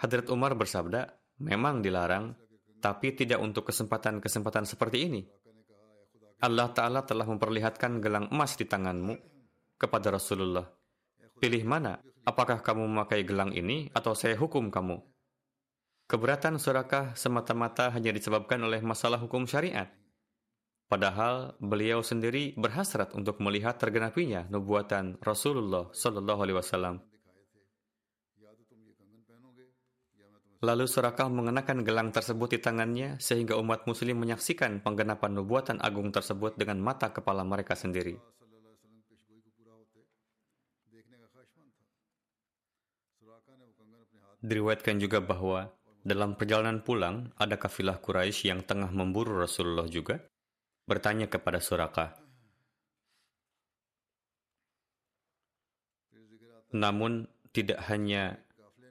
Hadrat 0.00 0.32
Umar 0.32 0.56
bersabda, 0.56 1.12
memang 1.44 1.84
dilarang, 1.84 2.32
tapi 2.80 3.12
tidak 3.12 3.36
untuk 3.44 3.68
kesempatan-kesempatan 3.68 4.64
seperti 4.64 5.04
ini. 5.04 5.20
Allah 6.40 6.72
Ta'ala 6.72 7.04
telah 7.04 7.28
memperlihatkan 7.28 8.00
gelang 8.00 8.32
emas 8.32 8.56
di 8.56 8.64
tanganmu 8.64 9.12
kepada 9.76 10.16
Rasulullah. 10.16 10.64
Pilih 11.36 11.68
mana? 11.68 12.00
Apakah 12.24 12.64
kamu 12.64 12.88
memakai 12.88 13.28
gelang 13.28 13.52
ini 13.52 13.92
atau 13.92 14.16
saya 14.16 14.40
hukum 14.40 14.72
kamu? 14.72 14.96
Keberatan 16.08 16.56
Surakah 16.56 17.12
semata-mata 17.12 17.92
hanya 17.92 18.10
disebabkan 18.16 18.60
oleh 18.64 18.80
masalah 18.80 19.20
hukum 19.20 19.44
syariat. 19.44 19.92
Padahal 20.88 21.54
beliau 21.60 22.00
sendiri 22.02 22.56
berhasrat 22.56 23.12
untuk 23.12 23.38
melihat 23.38 23.76
tergenapinya 23.78 24.48
nubuatan 24.48 25.20
Rasulullah 25.22 25.92
Sallallahu 25.92 26.40
Alaihi 26.40 26.58
Wasallam. 26.58 27.09
Lalu 30.60 30.84
Surakah 30.84 31.32
mengenakan 31.32 31.80
gelang 31.88 32.12
tersebut 32.12 32.52
di 32.52 32.60
tangannya 32.60 33.16
sehingga 33.16 33.56
umat 33.56 33.88
muslim 33.88 34.20
menyaksikan 34.20 34.84
penggenapan 34.84 35.40
nubuatan 35.40 35.80
agung 35.80 36.12
tersebut 36.12 36.52
dengan 36.60 36.76
mata 36.84 37.08
kepala 37.08 37.40
mereka 37.48 37.72
sendiri. 37.72 38.20
Diriwayatkan 44.40 45.00
juga 45.00 45.24
bahwa 45.24 45.72
dalam 46.00 46.32
perjalanan 46.32 46.80
pulang, 46.80 47.28
ada 47.36 47.60
kafilah 47.60 48.00
Quraisy 48.00 48.48
yang 48.48 48.64
tengah 48.64 48.88
memburu 48.88 49.36
Rasulullah 49.36 49.84
juga, 49.84 50.16
bertanya 50.88 51.28
kepada 51.28 51.60
Suraka. 51.60 52.16
Namun, 56.72 57.28
tidak 57.52 57.84
hanya 57.92 58.40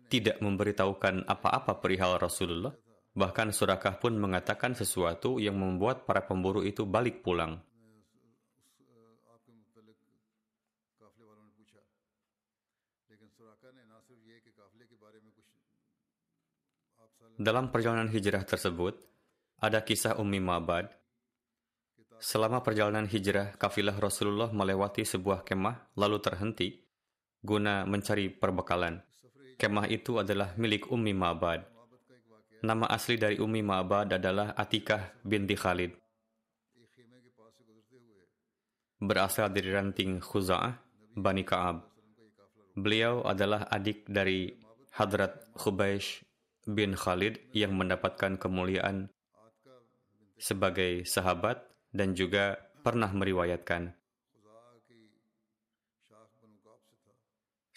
tidak 0.10 0.42
memberitahukan 0.42 1.30
apa-apa 1.30 1.78
perihal 1.78 2.18
Rasulullah, 2.18 2.74
bahkan 3.14 3.54
Surakah 3.54 4.02
pun 4.02 4.18
mengatakan 4.18 4.74
sesuatu 4.74 5.38
yang 5.38 5.56
membuat 5.56 6.10
para 6.10 6.26
pemburu 6.26 6.66
itu 6.66 6.84
balik 6.90 7.22
pulang. 7.22 7.62
Dalam 17.40 17.72
perjalanan 17.72 18.12
hijrah 18.12 18.44
tersebut, 18.44 19.00
ada 19.64 19.80
kisah 19.80 20.20
Ummi 20.20 20.44
Ma'bad. 20.44 20.92
Selama 22.20 22.60
perjalanan 22.60 23.08
hijrah, 23.08 23.56
kafilah 23.56 23.96
Rasulullah 23.96 24.52
melewati 24.52 25.08
sebuah 25.08 25.48
kemah 25.48 25.96
lalu 25.96 26.20
terhenti 26.20 26.84
guna 27.40 27.88
mencari 27.88 28.28
perbekalan. 28.28 29.00
Kemah 29.60 29.92
itu 29.92 30.24
adalah 30.24 30.56
milik 30.56 30.88
Ummi 30.88 31.12
Ma'bad. 31.12 31.68
Nama 32.64 32.88
asli 32.88 33.20
dari 33.20 33.44
Ummi 33.44 33.60
Ma'bad 33.60 34.16
adalah 34.16 34.56
Atikah 34.56 35.20
binti 35.20 35.60
Khalid. 35.60 36.00
Berasal 39.04 39.52
dari 39.52 39.68
ranting 39.68 40.24
Khuza'ah, 40.24 40.80
Bani 41.12 41.44
Ka'ab. 41.44 41.92
Beliau 42.80 43.20
adalah 43.28 43.68
adik 43.68 44.08
dari 44.08 44.48
Hadrat 44.96 45.52
Khubaish 45.60 46.24
bin 46.64 46.96
Khalid 46.96 47.52
yang 47.52 47.76
mendapatkan 47.76 48.40
kemuliaan 48.40 49.12
sebagai 50.40 51.04
sahabat 51.04 51.60
dan 51.92 52.16
juga 52.16 52.64
pernah 52.80 53.12
meriwayatkan. 53.12 53.99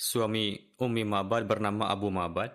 Suami 0.02 0.58
Ummi 0.82 1.06
Ma'bad 1.06 1.46
bernama 1.46 1.86
Abu 1.86 2.10
Ma'bad. 2.10 2.50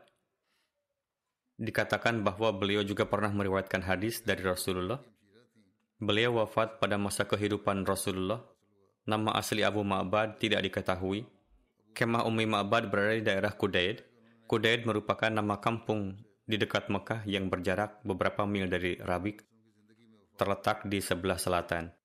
Dikatakan 1.55 2.19
bahwa 2.19 2.51
beliau 2.51 2.83
juga 2.83 3.07
pernah 3.07 3.31
meriwayatkan 3.31 3.87
hadis 3.87 4.19
dari 4.19 4.43
Rasulullah. 4.43 4.99
Beliau 5.95 6.43
wafat 6.43 6.83
pada 6.83 6.99
masa 6.99 7.23
kehidupan 7.23 7.87
Rasulullah. 7.87 8.43
Nama 9.07 9.31
asli 9.39 9.63
Abu 9.63 9.79
Ma'bad 9.87 10.43
tidak 10.43 10.59
diketahui. 10.67 11.23
Kemah 11.95 12.27
Ummi 12.27 12.51
Ma'bad 12.51 12.91
berada 12.91 13.15
di 13.15 13.23
daerah 13.23 13.55
Kudaid. 13.55 14.03
Kudaid 14.43 14.83
merupakan 14.83 15.31
nama 15.31 15.55
kampung 15.63 16.19
di 16.43 16.59
dekat 16.59 16.91
Mekah 16.91 17.23
yang 17.23 17.47
berjarak 17.47 18.03
beberapa 18.03 18.43
mil 18.43 18.67
dari 18.67 18.99
Rabik, 18.99 19.39
terletak 20.35 20.83
di 20.83 20.99
sebelah 20.99 21.39
selatan. 21.39 21.95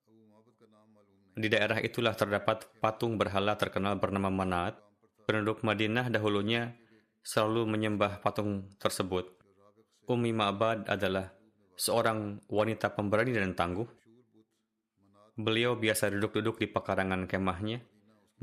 Di 1.34 1.50
daerah 1.50 1.82
itulah 1.82 2.14
terdapat 2.14 2.78
patung 2.78 3.18
berhala 3.18 3.58
terkenal 3.58 3.98
bernama 3.98 4.30
Manat. 4.30 4.91
Penduduk 5.32 5.64
Madinah 5.64 6.12
dahulunya 6.12 6.76
selalu 7.24 7.64
menyembah 7.64 8.20
patung 8.20 8.68
tersebut. 8.76 9.32
Umi 10.04 10.28
Ma'bad 10.28 10.84
adalah 10.92 11.32
seorang 11.72 12.44
wanita 12.52 12.92
pemberani 12.92 13.32
dan 13.32 13.56
tangguh. 13.56 13.88
Beliau 15.40 15.72
biasa 15.72 16.12
duduk-duduk 16.12 16.60
di 16.60 16.68
pekarangan 16.68 17.24
kemahnya. 17.24 17.80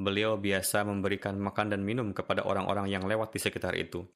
Beliau 0.01 0.41
biasa 0.41 0.81
memberikan 0.81 1.37
makan 1.37 1.77
dan 1.77 1.85
minum 1.85 2.09
kepada 2.09 2.41
orang-orang 2.41 2.89
yang 2.89 3.05
lewat 3.05 3.37
di 3.37 3.39
sekitar 3.45 3.77
itu. 3.77 4.09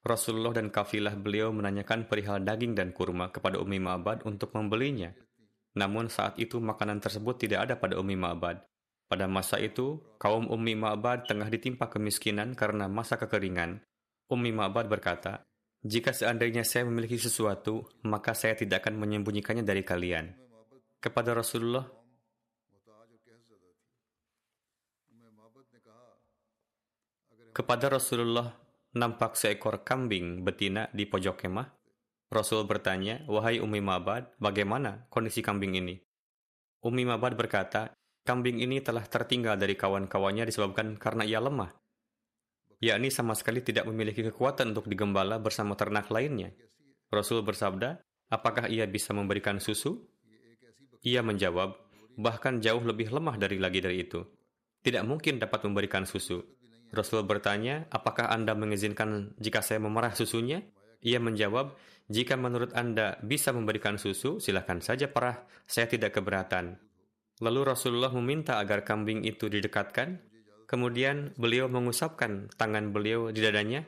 Rasulullah 0.00 0.56
dan 0.56 0.72
kafilah 0.72 1.20
beliau 1.20 1.52
menanyakan 1.52 2.08
perihal 2.08 2.40
daging 2.40 2.72
dan 2.72 2.96
kurma 2.96 3.28
kepada 3.28 3.60
Umi 3.60 3.76
Ma'bad 3.76 4.24
untuk 4.24 4.56
membelinya. 4.56 5.12
Namun 5.76 6.08
saat 6.08 6.40
itu 6.40 6.64
makanan 6.64 6.96
tersebut 6.96 7.36
tidak 7.44 7.68
ada 7.68 7.74
pada 7.76 8.00
Umi 8.00 8.16
Ma'bad. 8.16 8.64
Pada 9.06 9.30
masa 9.30 9.62
itu, 9.62 10.02
kaum 10.18 10.50
Umi 10.50 10.74
Ma'bad 10.74 11.30
tengah 11.30 11.46
ditimpa 11.46 11.86
kemiskinan 11.86 12.58
karena 12.58 12.90
masa 12.90 13.14
kekeringan. 13.14 13.78
Umi 14.26 14.50
Ma'bad 14.50 14.90
berkata, 14.90 15.46
jika 15.86 16.10
seandainya 16.10 16.66
saya 16.66 16.82
memiliki 16.82 17.14
sesuatu, 17.14 17.86
maka 18.02 18.34
saya 18.34 18.58
tidak 18.58 18.82
akan 18.82 18.98
menyembunyikannya 18.98 19.62
dari 19.62 19.86
kalian. 19.86 20.34
Kepada 20.98 21.30
Rasulullah, 21.38 21.86
kepada 27.54 27.86
Rasulullah 27.88 28.50
nampak 28.98 29.38
seekor 29.38 29.86
kambing 29.86 30.42
betina 30.42 30.90
di 30.90 31.06
pojok 31.06 31.46
kemah. 31.46 31.68
Rasul 32.26 32.66
bertanya, 32.66 33.22
Wahai 33.30 33.62
Umi 33.62 33.78
Mabad, 33.78 34.34
bagaimana 34.42 35.06
kondisi 35.06 35.46
kambing 35.46 35.78
ini? 35.78 35.94
Umi 36.82 37.06
Mabad 37.06 37.38
berkata, 37.38 37.94
kambing 38.26 38.58
ini 38.58 38.82
telah 38.82 39.06
tertinggal 39.06 39.54
dari 39.54 39.78
kawan-kawannya 39.78 40.50
disebabkan 40.50 40.98
karena 40.98 41.22
ia 41.22 41.38
lemah. 41.38 41.70
Yakni 42.82 43.08
sama 43.08 43.32
sekali 43.32 43.64
tidak 43.64 43.88
memiliki 43.88 44.20
kekuatan 44.26 44.74
untuk 44.74 44.90
digembala 44.90 45.40
bersama 45.40 45.78
ternak 45.78 46.10
lainnya. 46.12 46.52
Rasul 47.08 47.40
bersabda, 47.40 48.02
apakah 48.28 48.68
ia 48.68 48.84
bisa 48.84 49.14
memberikan 49.14 49.62
susu? 49.62 50.04
Ia 51.06 51.22
menjawab, 51.22 51.78
bahkan 52.18 52.58
jauh 52.60 52.82
lebih 52.82 53.14
lemah 53.14 53.38
dari 53.38 53.56
lagi 53.56 53.80
dari 53.80 54.04
itu. 54.04 54.20
Tidak 54.82 55.06
mungkin 55.06 55.40
dapat 55.40 55.64
memberikan 55.64 56.04
susu. 56.04 56.42
Rasul 56.92 57.24
bertanya, 57.24 57.88
apakah 57.88 58.28
Anda 58.28 58.52
mengizinkan 58.52 59.38
jika 59.40 59.64
saya 59.64 59.80
memerah 59.80 60.12
susunya? 60.12 60.60
Ia 61.00 61.22
menjawab, 61.22 61.78
jika 62.06 62.38
menurut 62.38 62.74
Anda 62.74 63.18
bisa 63.22 63.50
memberikan 63.50 63.98
susu, 63.98 64.38
silahkan 64.38 64.78
saja 64.78 65.10
perah, 65.10 65.42
saya 65.66 65.90
tidak 65.90 66.18
keberatan. 66.18 66.78
Lalu 67.44 67.60
Rasulullah 67.68 68.12
meminta 68.16 68.56
agar 68.56 68.80
kambing 68.80 69.24
itu 69.28 69.52
didekatkan, 69.52 70.20
kemudian 70.64 71.36
beliau 71.36 71.68
mengusapkan 71.68 72.48
tangan 72.56 72.96
beliau 72.96 73.28
di 73.28 73.44
dadanya, 73.44 73.84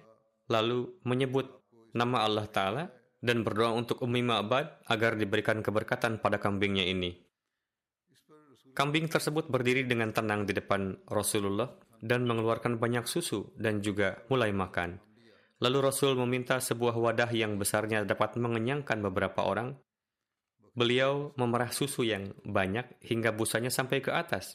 lalu 0.53 1.01
menyebut 1.09 1.65
nama 1.97 2.29
Allah 2.29 2.45
Ta'ala 2.45 2.85
dan 3.19 3.43
berdoa 3.43 3.75
untuk 3.75 4.05
Ummi 4.05 4.23
Ma'bad 4.23 4.85
agar 4.87 5.17
diberikan 5.17 5.65
keberkatan 5.65 6.21
pada 6.21 6.37
kambingnya 6.39 6.87
ini. 6.87 7.17
Kambing 8.77 9.11
tersebut 9.11 9.51
berdiri 9.51 9.83
dengan 9.83 10.15
tenang 10.15 10.47
di 10.47 10.55
depan 10.55 10.95
Rasulullah 11.11 11.67
dan 11.99 12.23
mengeluarkan 12.31 12.79
banyak 12.79 13.11
susu 13.11 13.51
dan 13.59 13.83
juga 13.83 14.23
mulai 14.31 14.55
makan. 14.55 15.03
Lalu 15.59 15.79
Rasul 15.91 16.15
meminta 16.15 16.63
sebuah 16.63 16.95
wadah 16.95 17.31
yang 17.35 17.59
besarnya 17.59 18.07
dapat 18.07 18.39
mengenyangkan 18.39 19.03
beberapa 19.03 19.43
orang. 19.43 19.75
Beliau 20.79 21.35
memerah 21.35 21.75
susu 21.75 22.07
yang 22.07 22.31
banyak 22.47 23.03
hingga 23.03 23.35
busanya 23.35 23.67
sampai 23.67 23.99
ke 23.99 24.15
atas. 24.15 24.55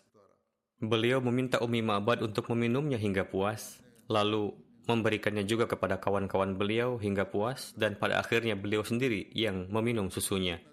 Beliau 0.80 1.20
meminta 1.20 1.60
Umi 1.60 1.84
Ma'bad 1.84 2.24
untuk 2.24 2.48
meminumnya 2.56 2.96
hingga 2.96 3.28
puas, 3.28 3.84
lalu 4.08 4.56
memberikannya 4.88 5.44
juga 5.44 5.68
kepada 5.68 6.00
kawan-kawan 6.00 6.56
beliau 6.56 6.96
hingga 6.96 7.28
puas, 7.28 7.76
dan 7.76 8.00
pada 8.00 8.24
akhirnya 8.24 8.56
beliau 8.56 8.88
sendiri 8.88 9.36
yang 9.36 9.68
meminum 9.68 10.08
susunya. 10.08 10.64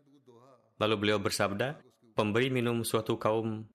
Lalu 0.78 0.94
beliau 1.02 1.18
bersabda, 1.18 1.82
pemberi 2.14 2.46
minum 2.54 2.86
suatu 2.86 3.18
kaum 3.18 3.66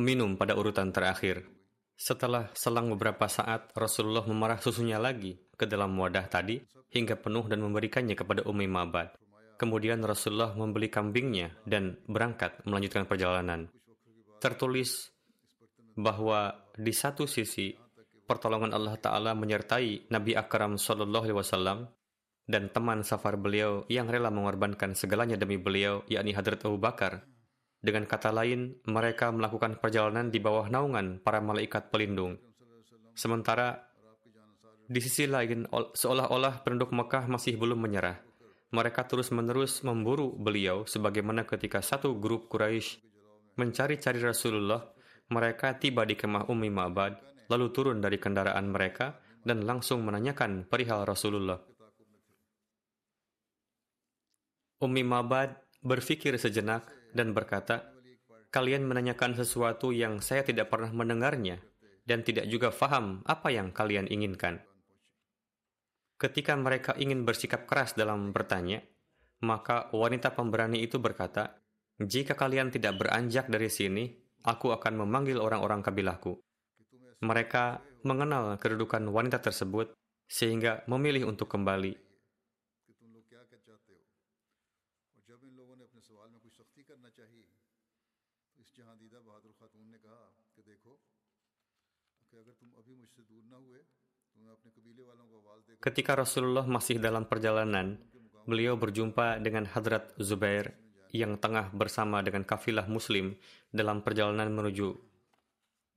minum 0.00 0.40
pada 0.40 0.56
urutan 0.56 0.96
terakhir. 0.96 1.44
Setelah 1.92 2.48
selang 2.56 2.88
beberapa 2.88 3.28
saat, 3.28 3.68
Rasulullah 3.76 4.24
memarah 4.24 4.64
susunya 4.64 4.96
lagi 4.96 5.36
ke 5.60 5.68
dalam 5.68 5.92
wadah 5.92 6.24
tadi 6.24 6.56
hingga 6.88 7.20
penuh 7.20 7.44
dan 7.52 7.60
memberikannya 7.60 8.16
kepada 8.16 8.48
Ummi 8.48 8.64
Ma'bad. 8.64 9.21
Kemudian 9.62 10.02
Rasulullah 10.02 10.50
membeli 10.58 10.90
kambingnya 10.90 11.54
dan 11.62 11.94
berangkat 12.10 12.66
melanjutkan 12.66 13.06
perjalanan. 13.06 13.70
Tertulis 14.42 15.14
bahwa 15.94 16.66
di 16.74 16.90
satu 16.90 17.30
sisi 17.30 17.70
pertolongan 18.26 18.74
Allah 18.74 18.98
Ta'ala 18.98 19.38
menyertai 19.38 20.10
Nabi 20.10 20.34
Akram 20.34 20.74
Sallallahu 20.74 21.30
Alaihi 21.30 21.38
Wasallam 21.38 21.78
dan 22.42 22.74
teman 22.74 23.06
safar 23.06 23.38
beliau 23.38 23.86
yang 23.86 24.10
rela 24.10 24.34
mengorbankan 24.34 24.98
segalanya 24.98 25.38
demi 25.38 25.62
beliau, 25.62 26.02
yakni 26.10 26.34
Hadrat 26.34 26.66
Abu 26.66 26.82
Bakar, 26.82 27.22
dengan 27.82 28.06
kata 28.06 28.30
lain, 28.30 28.78
mereka 28.86 29.34
melakukan 29.34 29.82
perjalanan 29.82 30.30
di 30.30 30.38
bawah 30.38 30.70
naungan 30.70 31.18
para 31.18 31.42
malaikat 31.42 31.90
pelindung. 31.90 32.38
Sementara 33.14 33.78
di 34.86 35.02
sisi 35.02 35.26
lain, 35.26 35.66
seolah-olah 35.70 36.62
penduduk 36.62 36.94
Mekah 36.94 37.26
masih 37.26 37.58
belum 37.58 37.82
menyerah. 37.82 38.31
Mereka 38.72 39.04
terus-menerus 39.04 39.84
memburu 39.84 40.32
beliau 40.32 40.88
sebagaimana 40.88 41.44
ketika 41.44 41.84
satu 41.84 42.16
grup 42.16 42.48
Quraisy 42.48 43.04
mencari-cari 43.60 44.16
Rasulullah, 44.24 44.80
mereka 45.28 45.76
tiba 45.76 46.08
di 46.08 46.16
kemah 46.16 46.48
Ummi 46.48 46.72
Ma'bad, 46.72 47.20
lalu 47.52 47.68
turun 47.68 48.00
dari 48.00 48.16
kendaraan 48.16 48.72
mereka 48.72 49.20
dan 49.44 49.68
langsung 49.68 50.00
menanyakan 50.08 50.64
perihal 50.64 51.04
Rasulullah. 51.04 51.60
Ummi 54.80 55.04
Ma'bad 55.04 55.52
berpikir 55.84 56.40
sejenak 56.40 56.88
dan 57.12 57.36
berkata, 57.36 57.92
Kalian 58.52 58.84
menanyakan 58.84 59.36
sesuatu 59.36 59.96
yang 59.96 60.20
saya 60.20 60.44
tidak 60.44 60.68
pernah 60.72 60.92
mendengarnya 60.92 61.60
dan 62.04 62.20
tidak 62.20 62.48
juga 62.48 62.68
faham 62.68 63.24
apa 63.24 63.48
yang 63.48 63.72
kalian 63.72 64.08
inginkan. 64.08 64.60
Ketika 66.22 66.54
mereka 66.54 66.94
ingin 66.94 67.26
bersikap 67.26 67.66
keras 67.66 67.98
dalam 67.98 68.30
bertanya, 68.30 68.78
maka 69.42 69.90
wanita 69.90 70.30
pemberani 70.30 70.78
itu 70.86 71.02
berkata, 71.02 71.58
Jika 71.98 72.38
kalian 72.38 72.70
tidak 72.70 72.94
beranjak 73.02 73.50
dari 73.50 73.66
sini, 73.66 74.06
aku 74.46 74.70
akan 74.70 75.02
memanggil 75.02 75.42
orang-orang 75.42 75.82
kabilahku. 75.82 76.38
Mereka 77.26 77.82
mengenal 78.06 78.54
kedudukan 78.62 79.02
wanita 79.10 79.42
tersebut 79.42 79.98
sehingga 80.30 80.86
memilih 80.86 81.26
untuk 81.26 81.50
kembali 81.50 82.11
Ketika 95.82 96.14
Rasulullah 96.14 96.62
masih 96.62 97.02
dalam 97.02 97.26
perjalanan, 97.26 97.98
beliau 98.46 98.78
berjumpa 98.78 99.42
dengan 99.42 99.66
Hadrat 99.66 100.14
Zubair 100.14 100.78
yang 101.10 101.42
tengah 101.42 101.74
bersama 101.74 102.22
dengan 102.22 102.46
kafilah 102.46 102.86
muslim 102.86 103.34
dalam 103.74 103.98
perjalanan 104.06 104.46
menuju 104.54 104.94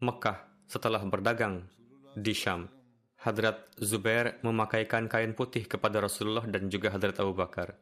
Mekah 0.01 0.41
setelah 0.65 1.05
berdagang 1.05 1.69
di 2.17 2.33
Syam. 2.33 2.65
Hadrat 3.21 3.77
Zubair 3.77 4.41
memakaikan 4.41 5.05
kain 5.05 5.37
putih 5.37 5.69
kepada 5.69 6.01
Rasulullah 6.01 6.49
dan 6.49 6.65
juga 6.73 6.89
Hadrat 6.89 7.21
Abu 7.21 7.37
Bakar. 7.37 7.77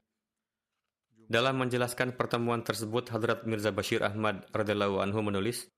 Dalam 1.31 1.55
menjelaskan 1.55 2.19
pertemuan 2.19 2.67
tersebut, 2.67 3.15
Hadrat 3.15 3.47
Mirza 3.47 3.71
Bashir 3.71 4.03
Ahmad 4.03 4.43
radhiyallahu 4.51 4.99
anhu 4.99 5.23
menulis, 5.23 5.71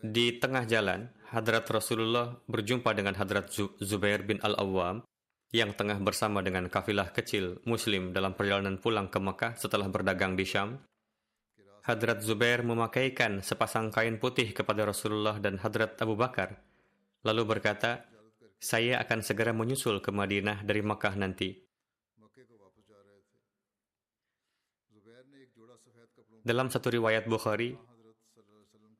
di 0.00 0.40
tengah 0.40 0.64
jalan, 0.64 1.12
Hadrat 1.28 1.68
Rasulullah 1.68 2.40
berjumpa 2.48 2.96
dengan 2.96 3.12
Hadrat 3.12 3.52
Zubair 3.84 4.24
bin 4.24 4.40
Al-Awwam 4.40 5.04
yang 5.48 5.72
tengah 5.72 5.96
bersama 5.96 6.44
dengan 6.44 6.68
kafilah 6.68 7.08
kecil 7.08 7.64
Muslim 7.64 8.12
dalam 8.12 8.36
perjalanan 8.36 8.76
pulang 8.76 9.08
ke 9.08 9.16
Mekah 9.16 9.56
setelah 9.56 9.88
berdagang 9.88 10.36
di 10.36 10.44
Syam, 10.44 10.76
Hadrat 11.88 12.20
Zubair 12.20 12.60
memakaikan 12.60 13.40
sepasang 13.40 13.88
kain 13.88 14.20
putih 14.20 14.52
kepada 14.52 14.84
Rasulullah 14.84 15.40
dan 15.40 15.56
Hadrat 15.56 15.96
Abu 16.04 16.20
Bakar, 16.20 16.60
lalu 17.24 17.48
berkata, 17.48 18.04
saya 18.60 19.00
akan 19.00 19.24
segera 19.24 19.56
menyusul 19.56 20.04
ke 20.04 20.12
Madinah 20.12 20.68
dari 20.68 20.84
Mekah 20.84 21.16
nanti. 21.16 21.56
Dalam 26.44 26.68
satu 26.68 26.92
riwayat 26.92 27.24
Bukhari, 27.24 27.72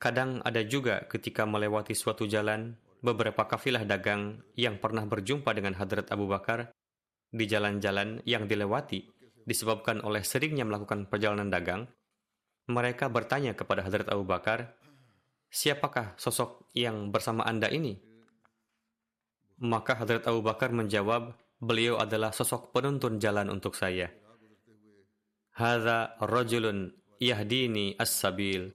kadang 0.01 0.41
ada 0.41 0.65
juga 0.65 1.05
ketika 1.13 1.45
melewati 1.45 1.93
suatu 1.93 2.25
jalan, 2.25 2.73
beberapa 3.01 3.47
kafilah 3.47 3.87
dagang 3.87 4.43
yang 4.59 4.79
pernah 4.83 5.07
berjumpa 5.07 5.51
dengan 5.55 5.79
Hadrat 5.79 6.11
Abu 6.11 6.27
Bakar 6.27 6.71
di 7.29 7.45
jalan-jalan 7.45 8.25
yang 8.25 8.49
dilewati 8.49 9.19
disebabkan 9.49 10.05
oleh 10.05 10.21
seringnya 10.21 10.69
melakukan 10.69 11.09
perjalanan 11.09 11.49
dagang, 11.49 11.89
mereka 12.69 13.09
bertanya 13.09 13.57
kepada 13.57 13.81
Hadrat 13.81 14.13
Abu 14.13 14.29
Bakar, 14.29 14.77
siapakah 15.49 16.13
sosok 16.21 16.69
yang 16.77 17.09
bersama 17.09 17.49
Anda 17.49 17.73
ini? 17.73 17.97
Maka 19.65 19.97
Hadrat 19.97 20.29
Abu 20.29 20.45
Bakar 20.45 20.69
menjawab, 20.77 21.33
beliau 21.65 21.97
adalah 21.97 22.31
sosok 22.37 22.77
penuntun 22.77 23.17
jalan 23.17 23.49
untuk 23.49 23.73
saya. 23.73 24.13
hadza 25.57 26.15
rajulun 26.23 26.93
yahdini 27.19 27.97
as-sabil. 27.99 28.71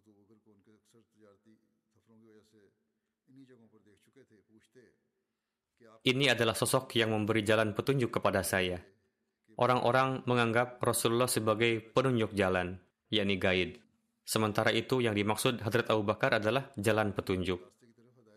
Ini 6.04 6.36
adalah 6.36 6.52
sosok 6.52 7.00
yang 7.00 7.16
memberi 7.16 7.48
jalan 7.48 7.72
petunjuk 7.72 8.20
kepada 8.20 8.44
saya. 8.44 8.76
Orang-orang 9.56 10.28
menganggap 10.28 10.84
Rasulullah 10.84 11.32
sebagai 11.32 11.80
penunjuk 11.80 12.36
jalan, 12.36 12.76
yakni 13.08 13.39
guide. 13.39 13.80
Sementara 14.28 14.76
itu 14.76 15.00
yang 15.00 15.16
dimaksud 15.16 15.63
Hadrat 15.63 15.88
Abu 15.88 16.04
Bakar 16.04 16.44
adalah 16.44 16.76
jalan 16.76 17.16
petunjuk. 17.16 17.63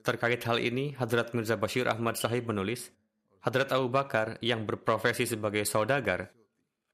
Terkait 0.06 0.38
hal 0.46 0.62
ini, 0.62 0.94
Hadrat 0.94 1.34
Mirza 1.34 1.58
Bashir 1.58 1.90
Ahmad 1.90 2.14
Sahib 2.14 2.46
menulis, 2.46 2.94
Hadrat 3.42 3.74
Abu 3.74 3.90
Bakar 3.90 4.38
yang 4.46 4.62
berprofesi 4.62 5.26
sebagai 5.26 5.66
saudagar 5.66 6.30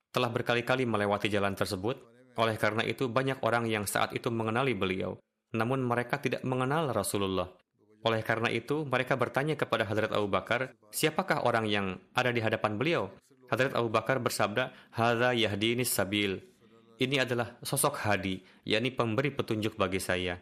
telah 0.09 0.33
berkali-kali 0.33 0.89
melewati 0.89 1.29
jalan 1.29 1.53
tersebut. 1.53 2.01
Oleh 2.41 2.57
karena 2.57 2.81
itu, 2.89 3.13
banyak 3.13 3.45
orang 3.45 3.69
yang 3.69 3.85
saat 3.85 4.17
itu 4.17 4.33
mengenali 4.33 4.73
beliau, 4.73 5.21
namun 5.53 5.85
mereka 5.85 6.17
tidak 6.17 6.41
mengenal 6.49 6.89
Rasulullah. 6.97 7.53
Oleh 8.03 8.23
karena 8.27 8.51
itu, 8.51 8.83
mereka 8.83 9.15
bertanya 9.15 9.55
kepada 9.55 9.87
Hadrat 9.87 10.11
Abu 10.11 10.27
Bakar, 10.27 10.75
siapakah 10.91 11.47
orang 11.47 11.71
yang 11.71 11.87
ada 12.19 12.35
di 12.35 12.43
hadapan 12.43 12.75
beliau? 12.75 13.15
Hadrat 13.47 13.79
Abu 13.79 13.93
Bakar 13.95 14.19
bersabda, 14.19 14.75
Hadza 14.91 15.31
yahdinis 15.39 15.95
sabil. 15.95 16.43
Ini 16.99 17.23
adalah 17.23 17.59
sosok 17.63 18.03
hadi, 18.03 18.43
yakni 18.67 18.91
pemberi 18.91 19.31
petunjuk 19.31 19.79
bagi 19.79 20.03
saya. 20.03 20.39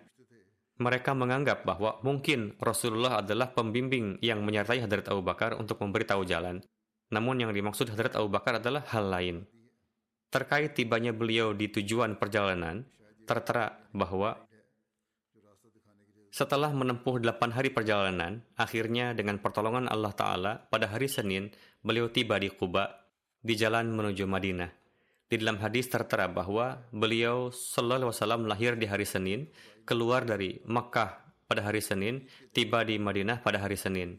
Mereka 0.80 1.12
menganggap 1.12 1.68
bahwa 1.68 2.00
mungkin 2.00 2.56
Rasulullah 2.56 3.20
adalah 3.20 3.52
pembimbing 3.52 4.16
yang 4.24 4.40
menyertai 4.40 4.80
Hadrat 4.80 5.12
Abu 5.12 5.20
Bakar 5.20 5.60
untuk 5.60 5.76
memberitahu 5.84 6.24
jalan. 6.24 6.64
Namun 7.12 7.44
yang 7.44 7.52
dimaksud 7.52 7.92
Hadrat 7.92 8.16
Abu 8.16 8.32
Bakar 8.32 8.56
adalah 8.56 8.88
hal 8.88 9.12
lain. 9.12 9.36
Terkait 10.32 10.72
tibanya 10.72 11.12
beliau 11.12 11.52
di 11.52 11.68
tujuan 11.68 12.16
perjalanan, 12.16 12.88
tertera 13.28 13.76
bahwa 13.92 14.40
setelah 16.30 16.70
menempuh 16.70 17.18
delapan 17.18 17.50
hari 17.50 17.74
perjalanan, 17.74 18.42
akhirnya 18.54 19.14
dengan 19.18 19.42
pertolongan 19.42 19.90
Allah 19.90 20.14
Ta'ala, 20.14 20.52
pada 20.70 20.86
hari 20.86 21.10
Senin, 21.10 21.50
beliau 21.82 22.06
tiba 22.06 22.38
di 22.38 22.50
Kuba, 22.50 22.86
di 23.42 23.58
jalan 23.58 23.90
menuju 23.90 24.30
Madinah. 24.30 24.70
Di 25.30 25.38
dalam 25.38 25.62
hadis 25.62 25.86
tertera 25.86 26.26
bahwa 26.26 26.86
beliau 26.90 27.54
Sallallahu 27.54 28.10
Wasallam 28.10 28.50
lahir 28.50 28.74
di 28.74 28.86
hari 28.86 29.06
Senin, 29.06 29.50
keluar 29.86 30.26
dari 30.26 30.58
Makkah 30.66 31.22
pada 31.50 31.66
hari 31.66 31.82
Senin, 31.82 32.26
tiba 32.54 32.82
di 32.86 32.98
Madinah 32.98 33.42
pada 33.42 33.58
hari 33.62 33.78
Senin. 33.78 34.18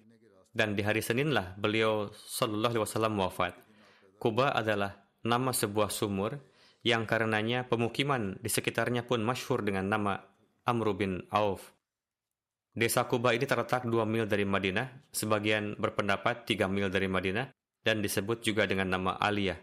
Dan 0.52 0.76
di 0.76 0.84
hari 0.84 1.00
Seninlah 1.00 1.56
beliau 1.56 2.12
Sallallahu 2.12 2.84
Wasallam 2.84 3.16
wafat. 3.24 3.56
Kuba 4.20 4.52
adalah 4.52 5.00
nama 5.24 5.56
sebuah 5.56 5.88
sumur 5.88 6.44
yang 6.84 7.08
karenanya 7.08 7.64
pemukiman 7.72 8.36
di 8.44 8.52
sekitarnya 8.52 9.08
pun 9.08 9.24
masyhur 9.24 9.64
dengan 9.64 9.88
nama 9.88 10.20
Amr 10.68 10.92
bin 10.92 11.24
Auf. 11.32 11.72
Desa 12.72 13.04
Kuba 13.04 13.36
ini 13.36 13.44
terletak 13.44 13.84
2 13.84 14.08
mil 14.08 14.24
dari 14.32 14.48
Madinah, 14.48 15.12
sebagian 15.12 15.76
berpendapat 15.76 16.48
3 16.48 16.72
mil 16.72 16.88
dari 16.88 17.12
Madinah, 17.12 17.52
dan 17.84 18.00
disebut 18.00 18.40
juga 18.40 18.64
dengan 18.64 18.88
nama 18.96 19.20
Aliyah. 19.20 19.60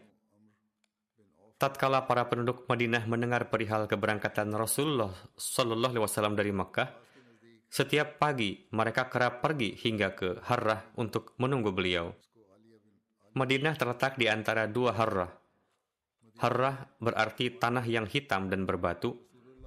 Tatkala 1.56 2.04
para 2.04 2.28
penduduk 2.28 2.68
Madinah 2.68 3.08
mendengar 3.08 3.48
perihal 3.48 3.88
keberangkatan 3.88 4.52
Rasulullah 4.52 5.10
Shallallahu 5.34 5.96
Alaihi 5.96 6.04
Wasallam 6.04 6.36
dari 6.36 6.52
Makkah, 6.52 6.88
setiap 7.68 8.20
pagi 8.20 8.68
mereka 8.76 9.08
kerap 9.08 9.40
pergi 9.40 9.72
hingga 9.74 10.12
ke 10.12 10.44
Harrah 10.44 10.92
untuk 11.00 11.32
menunggu 11.40 11.72
beliau. 11.72 12.12
Madinah 13.34 13.74
terletak 13.76 14.20
di 14.20 14.28
antara 14.28 14.68
dua 14.68 14.92
Harrah. 14.92 15.32
Harrah 16.38 16.92
berarti 17.00 17.56
tanah 17.56 17.84
yang 17.88 18.04
hitam 18.04 18.52
dan 18.52 18.68
berbatu. 18.68 19.16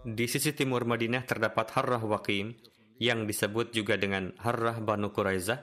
Di 0.01 0.25
sisi 0.25 0.56
timur 0.56 0.88
Madinah 0.88 1.27
terdapat 1.27 1.75
Harrah 1.77 2.01
Waqim, 2.01 2.56
yang 3.01 3.25
disebut 3.25 3.73
juga 3.73 3.97
dengan 3.97 4.29
Harrah 4.37 4.77
Banu 4.77 5.09
Quraizah 5.09 5.57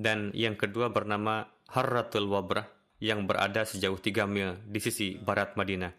dan 0.00 0.32
yang 0.32 0.56
kedua 0.56 0.88
bernama 0.88 1.44
Harratul 1.68 2.32
Wabrah 2.32 2.64
yang 2.96 3.28
berada 3.28 3.68
sejauh 3.68 4.00
3 4.00 4.24
mil 4.24 4.56
di 4.64 4.80
sisi 4.80 5.20
barat 5.20 5.52
Madinah. 5.52 5.92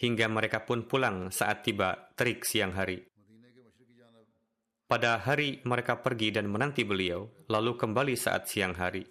Hingga 0.00 0.24
mereka 0.32 0.64
pun 0.64 0.88
pulang 0.88 1.28
saat 1.28 1.68
tiba 1.68 2.08
terik 2.16 2.48
siang 2.48 2.72
hari. 2.72 3.04
Pada 4.88 5.20
hari 5.20 5.60
mereka 5.68 6.00
pergi 6.00 6.32
dan 6.32 6.48
menanti 6.48 6.80
beliau, 6.88 7.28
lalu 7.52 7.76
kembali 7.76 8.16
saat 8.16 8.48
siang 8.48 8.72
hari. 8.72 9.04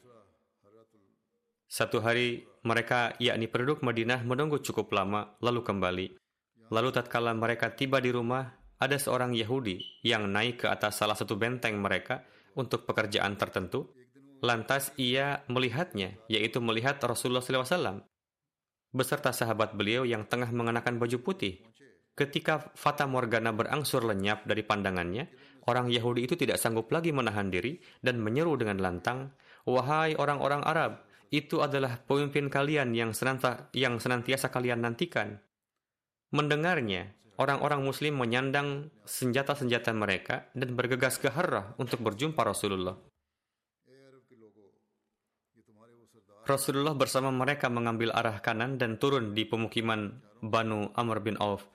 Satu 1.69 2.01
hari 2.01 2.49
mereka, 2.65 3.13
yakni 3.21 3.45
penduduk 3.45 3.85
Madinah, 3.85 4.25
menunggu 4.25 4.57
cukup 4.63 4.89
lama, 4.89 5.37
lalu 5.37 5.61
kembali. 5.61 6.07
Lalu 6.73 6.89
tatkala 6.89 7.35
mereka 7.37 7.75
tiba 7.77 8.01
di 8.01 8.09
rumah, 8.09 8.57
ada 8.77 8.97
seorang 8.97 9.33
Yahudi 9.33 9.81
yang 10.05 10.29
naik 10.29 10.65
ke 10.65 10.67
atas 10.69 11.01
salah 11.01 11.17
satu 11.17 11.37
benteng 11.37 11.81
mereka 11.81 12.25
untuk 12.57 12.85
pekerjaan 12.85 13.37
tertentu. 13.37 13.93
Lantas 14.37 14.93
ia 15.01 15.41
melihatnya, 15.49 16.13
yaitu 16.29 16.61
melihat 16.61 17.01
Rasulullah 17.01 17.41
SAW 17.41 18.05
beserta 18.93 19.35
sahabat 19.35 19.75
beliau 19.75 20.07
yang 20.07 20.25
tengah 20.25 20.49
mengenakan 20.49 20.97
baju 20.97 21.17
putih. 21.21 21.61
Ketika 22.17 22.73
Fata 22.73 23.05
Morgana 23.05 23.53
berangsur 23.53 24.01
lenyap 24.01 24.49
dari 24.49 24.65
pandangannya, 24.65 25.29
orang 25.69 25.93
Yahudi 25.93 26.25
itu 26.25 26.33
tidak 26.33 26.57
sanggup 26.57 26.89
lagi 26.89 27.13
menahan 27.13 27.53
diri 27.53 27.77
dan 28.01 28.17
menyeru 28.17 28.57
dengan 28.57 28.81
lantang, 28.81 29.37
Wahai 29.67 30.15
orang-orang 30.15 30.63
Arab, 30.63 31.03
itu 31.27 31.59
adalah 31.59 31.99
pemimpin 32.07 32.47
kalian 32.47 32.95
yang 32.95 33.11
senantiasa, 33.11 33.69
yang 33.75 33.99
senantiasa 33.99 34.47
kalian 34.47 34.79
nantikan. 34.81 35.43
Mendengarnya, 36.31 37.11
orang-orang 37.37 37.81
muslim 37.85 38.17
menyandang 38.17 38.89
senjata-senjata 39.05 39.93
mereka 39.93 40.49
dan 40.57 40.73
bergegas 40.73 41.21
ke 41.21 41.29
Harrah 41.29 41.77
untuk 41.77 42.01
berjumpa 42.01 42.41
Rasulullah. 42.41 42.97
Rasulullah 46.47 46.95
bersama 46.95 47.27
mereka 47.27 47.67
mengambil 47.67 48.15
arah 48.15 48.39
kanan 48.39 48.79
dan 48.79 48.95
turun 48.95 49.35
di 49.35 49.43
pemukiman 49.43 50.15
Banu 50.39 50.95
Amr 50.95 51.19
bin 51.19 51.35
Auf. 51.43 51.67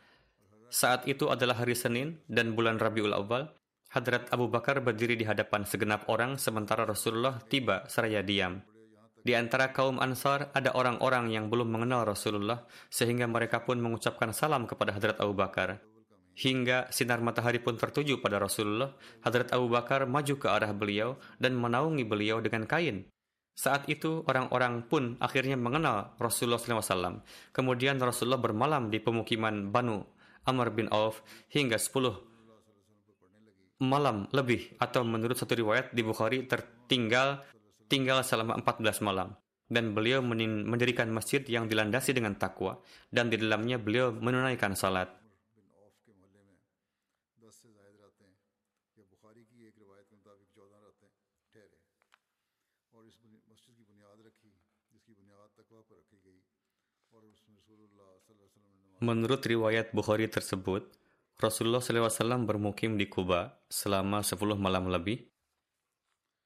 Saat 0.72 1.05
itu 1.05 1.29
adalah 1.29 1.61
hari 1.61 1.77
Senin 1.77 2.25
dan 2.25 2.57
bulan 2.57 2.81
Rabiul 2.81 3.12
Awal. 3.12 3.53
Hadrat 3.92 4.33
Abu 4.33 4.48
Bakar 4.48 4.81
berdiri 4.81 5.20
di 5.20 5.29
hadapan 5.29 5.68
segenap 5.68 6.09
orang 6.09 6.40
sementara 6.40 6.88
Rasulullah 6.88 7.44
tiba 7.44 7.85
seraya 7.92 8.25
diam. 8.25 8.64
Di 9.22 9.38
antara 9.38 9.70
kaum 9.70 10.02
Ansar 10.02 10.50
ada 10.50 10.74
orang-orang 10.74 11.30
yang 11.30 11.46
belum 11.46 11.70
mengenal 11.70 12.02
Rasulullah 12.02 12.66
sehingga 12.90 13.30
mereka 13.30 13.62
pun 13.62 13.78
mengucapkan 13.78 14.35
salam 14.35 14.66
kepada 14.66 14.90
Hadrat 14.90 15.22
Abu 15.22 15.38
Bakar. 15.38 15.78
Hingga 16.35 16.90
sinar 16.90 17.22
matahari 17.22 17.62
pun 17.62 17.78
tertuju 17.78 18.18
pada 18.18 18.42
Rasulullah, 18.42 18.98
Hadrat 19.22 19.54
Abu 19.54 19.70
Bakar 19.70 20.11
maju 20.11 20.35
ke 20.35 20.48
arah 20.50 20.74
beliau 20.74 21.20
dan 21.38 21.54
menaungi 21.54 22.02
beliau 22.02 22.42
dengan 22.42 22.66
kain. 22.66 23.06
Saat 23.52 23.87
itu 23.87 24.24
orang-orang 24.26 24.88
pun 24.88 25.20
akhirnya 25.20 25.61
mengenal 25.61 26.16
Rasulullah 26.16 26.58
SAW. 26.58 27.20
Kemudian 27.52 28.00
Rasulullah 28.00 28.40
bermalam 28.40 28.88
di 28.88 28.96
pemukiman 28.98 29.68
Banu 29.68 30.02
Amr 30.48 30.74
bin 30.74 30.88
Auf 30.90 31.22
hingga 31.52 31.78
10 31.78 32.32
malam 33.82 34.30
lebih 34.30 34.78
atau 34.78 35.02
menurut 35.02 35.35
satu 35.35 35.58
riwayat 35.58 35.90
di 35.90 36.06
Bukhari 36.06 36.46
tertinggal 36.46 37.42
tinggal 37.92 38.24
selama 38.24 38.57
14 38.64 39.05
malam 39.05 39.37
dan 39.68 39.92
beliau 39.92 40.24
mendirikan 40.24 41.12
masjid 41.12 41.44
yang 41.44 41.68
dilandasi 41.68 42.16
dengan 42.16 42.33
takwa 42.40 42.81
dan 43.12 43.28
di 43.28 43.37
dalamnya 43.37 43.76
beliau 43.76 44.16
menunaikan 44.16 44.72
salat. 44.72 45.12
Menurut 59.02 59.42
riwayat 59.42 59.90
Bukhari 59.90 60.31
tersebut, 60.31 60.87
Rasulullah 61.35 61.83
SAW 61.83 62.46
bermukim 62.46 62.94
di 62.94 63.11
Kuba 63.11 63.59
selama 63.66 64.22
10 64.22 64.55
malam 64.55 64.87
lebih. 64.87 65.31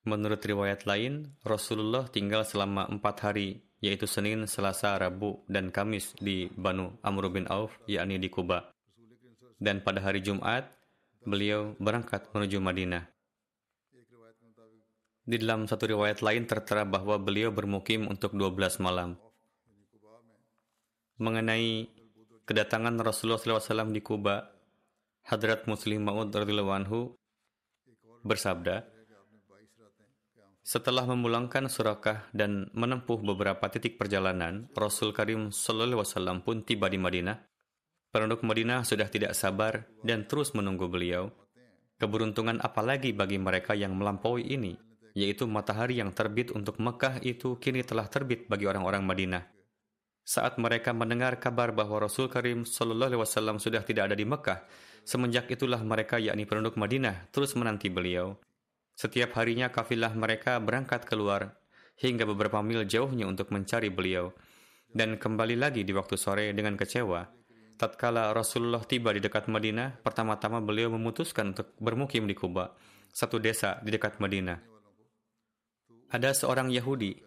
Menurut 0.07 0.39
riwayat 0.39 0.87
lain, 0.87 1.35
Rasulullah 1.43 2.07
tinggal 2.07 2.47
selama 2.47 2.87
empat 2.87 3.27
hari, 3.27 3.67
yaitu 3.83 4.07
Senin, 4.07 4.47
Selasa, 4.47 4.95
Rabu, 4.95 5.43
dan 5.51 5.75
Kamis 5.75 6.15
di 6.23 6.47
Banu 6.55 6.95
Amr 7.03 7.27
bin 7.27 7.51
Auf, 7.51 7.75
yakni 7.91 8.23
di 8.23 8.31
Kuba. 8.31 8.71
Dan 9.59 9.83
pada 9.83 9.99
hari 9.99 10.23
Jumat, 10.23 10.71
beliau 11.27 11.75
berangkat 11.83 12.31
menuju 12.31 12.63
Madinah. 12.63 13.03
Di 15.27 15.37
dalam 15.43 15.67
satu 15.67 15.91
riwayat 15.91 16.23
lain 16.23 16.47
tertera 16.47 16.87
bahwa 16.87 17.19
beliau 17.19 17.51
bermukim 17.51 18.07
untuk 18.07 18.31
12 18.31 18.79
malam. 18.79 19.19
Mengenai 21.19 21.91
kedatangan 22.47 22.95
Rasulullah 23.03 23.43
SAW 23.43 23.91
di 23.91 23.99
Kuba, 24.07 24.55
Hadrat 25.27 25.67
Muslim 25.67 26.07
Maud 26.07 26.31
radhiyallahu 26.31 26.71
anhu 26.71 27.19
bersabda, 28.23 28.96
Setelah 30.67 31.07
memulangkan 31.07 31.71
Surakah 31.71 32.27
dan 32.35 32.67
menempuh 32.75 33.23
beberapa 33.23 33.71
titik 33.71 34.03
perjalanan, 34.03 34.67
Rasul 34.75 35.15
Karim 35.15 35.55
Wasallam 35.55 36.43
pun 36.43 36.67
tiba 36.67 36.91
di 36.91 36.99
Madinah. 36.99 37.39
Penduduk 38.11 38.43
Madinah 38.43 38.83
sudah 38.83 39.07
tidak 39.07 39.39
sabar 39.39 39.87
dan 40.03 40.27
terus 40.27 40.59
menunggu 40.59 40.91
beliau. 40.91 41.31
Keberuntungan 42.03 42.59
apalagi 42.59 43.15
bagi 43.15 43.39
mereka 43.39 43.79
yang 43.79 43.95
melampaui 43.95 44.43
ini, 44.43 44.75
yaitu 45.15 45.47
matahari 45.47 46.03
yang 46.03 46.11
terbit 46.11 46.51
untuk 46.51 46.83
Mekah 46.83 47.23
itu 47.23 47.63
kini 47.63 47.87
telah 47.87 48.11
terbit 48.11 48.51
bagi 48.51 48.67
orang-orang 48.67 49.07
Madinah. 49.07 49.47
Saat 50.27 50.59
mereka 50.59 50.91
mendengar 50.91 51.39
kabar 51.39 51.71
bahwa 51.71 52.03
Rasul 52.03 52.27
Karim 52.27 52.67
Wasallam 52.67 53.63
sudah 53.63 53.87
tidak 53.87 54.11
ada 54.11 54.19
di 54.19 54.27
Mekah, 54.27 54.67
semenjak 55.07 55.47
itulah 55.47 55.79
mereka 55.87 56.19
yakni 56.19 56.43
penduduk 56.43 56.75
Madinah 56.75 57.31
terus 57.31 57.55
menanti 57.55 57.87
beliau. 57.87 58.35
Setiap 58.97 59.37
harinya 59.37 59.69
kafilah 59.69 60.17
mereka 60.17 60.57
berangkat 60.57 61.05
keluar 61.05 61.61
hingga 62.01 62.25
beberapa 62.25 62.65
mil 62.65 62.89
jauhnya 62.89 63.29
untuk 63.29 63.53
mencari 63.53 63.93
beliau 63.93 64.33
dan 64.89 65.21
kembali 65.21 65.61
lagi 65.61 65.85
di 65.85 65.93
waktu 65.93 66.17
sore 66.17 66.57
dengan 66.57 66.81
kecewa. 66.81 67.29
Tatkala 67.77 68.33
Rasulullah 68.33 68.81
tiba 68.89 69.13
di 69.13 69.21
dekat 69.21 69.53
Madinah, 69.53 70.01
pertama-tama 70.01 70.65
beliau 70.65 70.89
memutuskan 70.89 71.53
untuk 71.53 71.77
bermukim 71.77 72.25
di 72.25 72.33
Kuba, 72.33 72.73
satu 73.13 73.37
desa 73.37 73.77
di 73.85 73.93
dekat 73.93 74.17
Madinah. 74.17 74.57
Ada 76.09 76.33
seorang 76.33 76.73
Yahudi 76.73 77.21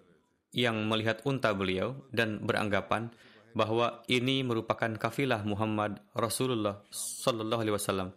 yang 0.49 0.89
melihat 0.89 1.21
unta 1.29 1.53
beliau 1.53 2.01
dan 2.09 2.41
beranggapan 2.41 3.13
bahwa 3.53 4.01
ini 4.09 4.41
merupakan 4.41 4.89
kafilah 4.97 5.45
Muhammad 5.45 6.01
Rasulullah 6.17 6.81
Sallallahu 6.89 7.61
Alaihi 7.61 7.75
Wasallam. 7.77 8.09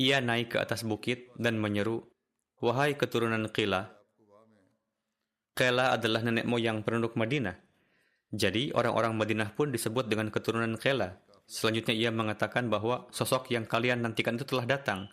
Ia 0.00 0.24
naik 0.24 0.56
ke 0.56 0.58
atas 0.60 0.88
bukit 0.88 1.32
dan 1.36 1.60
menyeru, 1.60 2.04
Wahai 2.56 2.96
keturunan 2.96 3.52
Qila, 3.52 3.96
Qila 5.56 5.96
adalah 5.96 6.20
nenek 6.20 6.44
moyang 6.44 6.84
penduduk 6.84 7.16
Madinah. 7.16 7.56
Jadi 8.28 8.76
orang-orang 8.76 9.16
Madinah 9.16 9.56
pun 9.56 9.72
disebut 9.72 10.04
dengan 10.04 10.28
keturunan 10.28 10.76
Qila. 10.76 11.16
Selanjutnya 11.48 11.96
ia 11.96 12.12
mengatakan 12.12 12.68
bahwa 12.68 13.08
sosok 13.08 13.48
yang 13.48 13.64
kalian 13.64 14.04
nantikan 14.04 14.36
itu 14.36 14.44
telah 14.44 14.68
datang. 14.68 15.08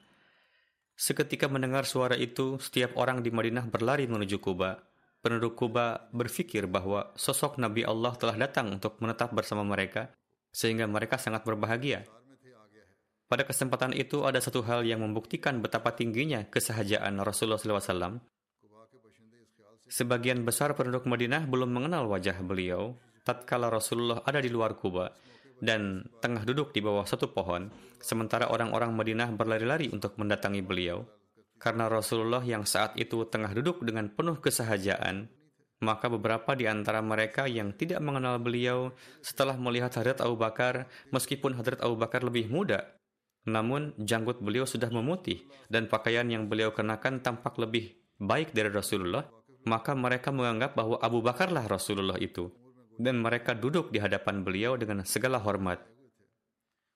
Seketika 0.99 1.47
mendengar 1.47 1.88
suara 1.88 2.19
itu, 2.19 2.60
setiap 2.60 2.99
orang 2.99 3.23
di 3.23 3.32
Madinah 3.32 3.71
berlari 3.71 4.03
menuju 4.03 4.43
Kuba. 4.43 4.84
Penduduk 5.23 5.56
Kuba 5.56 6.12
berpikir 6.12 6.67
bahwa 6.67 7.15
sosok 7.15 7.56
Nabi 7.56 7.88
Allah 7.88 8.12
telah 8.19 8.36
datang 8.36 8.75
untuk 8.75 8.99
menetap 8.99 9.32
bersama 9.32 9.63
mereka, 9.63 10.12
sehingga 10.51 10.91
mereka 10.91 11.15
sangat 11.15 11.47
berbahagia. 11.47 12.03
Pada 13.33 13.49
kesempatan 13.49 13.97
itu 13.97 14.29
ada 14.29 14.37
satu 14.37 14.61
hal 14.61 14.85
yang 14.85 15.01
membuktikan 15.01 15.57
betapa 15.57 15.97
tingginya 15.97 16.45
kesahajaan 16.53 17.17
Rasulullah 17.25 17.57
SAW. 17.57 18.21
Sebagian 19.89 20.45
besar 20.45 20.77
penduduk 20.77 21.09
Madinah 21.09 21.49
belum 21.49 21.73
mengenal 21.73 22.05
wajah 22.13 22.37
beliau 22.45 22.93
tatkala 23.25 23.73
Rasulullah 23.73 24.21
ada 24.21 24.37
di 24.37 24.53
luar 24.53 24.77
Kuba 24.77 25.09
dan 25.57 26.05
tengah 26.21 26.45
duduk 26.45 26.77
di 26.77 26.85
bawah 26.85 27.09
satu 27.09 27.33
pohon, 27.33 27.73
sementara 27.97 28.53
orang-orang 28.53 28.93
Madinah 28.93 29.33
berlari-lari 29.33 29.89
untuk 29.89 30.13
mendatangi 30.21 30.61
beliau. 30.61 31.01
Karena 31.57 31.89
Rasulullah 31.89 32.45
yang 32.45 32.69
saat 32.69 32.93
itu 33.01 33.25
tengah 33.25 33.49
duduk 33.57 33.81
dengan 33.81 34.13
penuh 34.13 34.37
kesahajaan, 34.37 35.25
maka 35.81 36.05
beberapa 36.05 36.53
di 36.53 36.69
antara 36.69 37.01
mereka 37.01 37.49
yang 37.49 37.73
tidak 37.73 37.97
mengenal 37.97 38.37
beliau 38.37 38.93
setelah 39.25 39.57
melihat 39.57 39.89
Hadrat 39.97 40.21
Abu 40.21 40.37
Bakar, 40.37 40.85
meskipun 41.09 41.57
Hadrat 41.57 41.81
Abu 41.81 41.97
Bakar 41.97 42.21
lebih 42.21 42.45
muda, 42.45 42.93
namun 43.43 43.91
janggut 43.99 44.39
beliau 44.39 44.63
sudah 44.63 44.88
memutih 44.88 45.43
dan 45.67 45.91
pakaian 45.91 46.23
yang 46.27 46.47
beliau 46.47 46.71
kenakan 46.71 47.19
tampak 47.19 47.60
lebih 47.60 47.99
baik 48.15 48.56
dari 48.56 48.71
Rasulullah, 48.71 49.27
maka 49.67 49.91
mereka 49.95 50.32
menganggap 50.32 50.75
bahwa 50.75 50.99
Abu 51.03 51.19
Bakarlah 51.19 51.67
Rasulullah 51.67 52.15
itu. 52.19 52.51
Dan 52.93 53.25
mereka 53.25 53.58
duduk 53.58 53.89
di 53.89 53.97
hadapan 53.97 54.45
beliau 54.45 54.77
dengan 54.77 55.01
segala 55.01 55.41
hormat. 55.41 55.82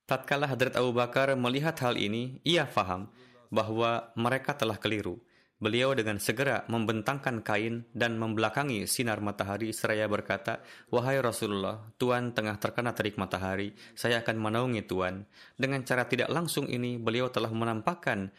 Tatkala 0.05 0.45
Hadrat 0.45 0.77
Abu 0.77 0.93
Bakar 0.93 1.33
melihat 1.33 1.73
hal 1.83 1.97
ini, 1.97 2.37
ia 2.45 2.69
faham 2.69 3.09
bahwa 3.49 4.13
mereka 4.13 4.53
telah 4.53 4.77
keliru 4.77 5.19
Beliau 5.57 5.97
dengan 5.97 6.21
segera 6.21 6.69
membentangkan 6.69 7.41
kain 7.41 7.89
dan 7.89 8.21
membelakangi 8.21 8.85
sinar 8.85 9.25
matahari 9.25 9.73
seraya 9.73 10.05
berkata, 10.05 10.61
Wahai 10.93 11.17
Rasulullah, 11.17 11.81
Tuhan 11.97 12.37
tengah 12.37 12.61
terkena 12.61 12.93
terik 12.93 13.17
matahari, 13.17 13.73
saya 13.97 14.21
akan 14.21 14.37
menaungi 14.37 14.85
Tuhan. 14.85 15.25
Dengan 15.57 15.81
cara 15.81 16.05
tidak 16.05 16.29
langsung 16.29 16.69
ini, 16.69 17.01
beliau 17.01 17.33
telah 17.33 17.49
menampakkan 17.49 18.29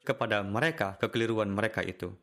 kepada 0.00 0.40
mereka 0.40 0.96
kekeliruan 0.96 1.52
mereka 1.52 1.84
itu. 1.84 2.16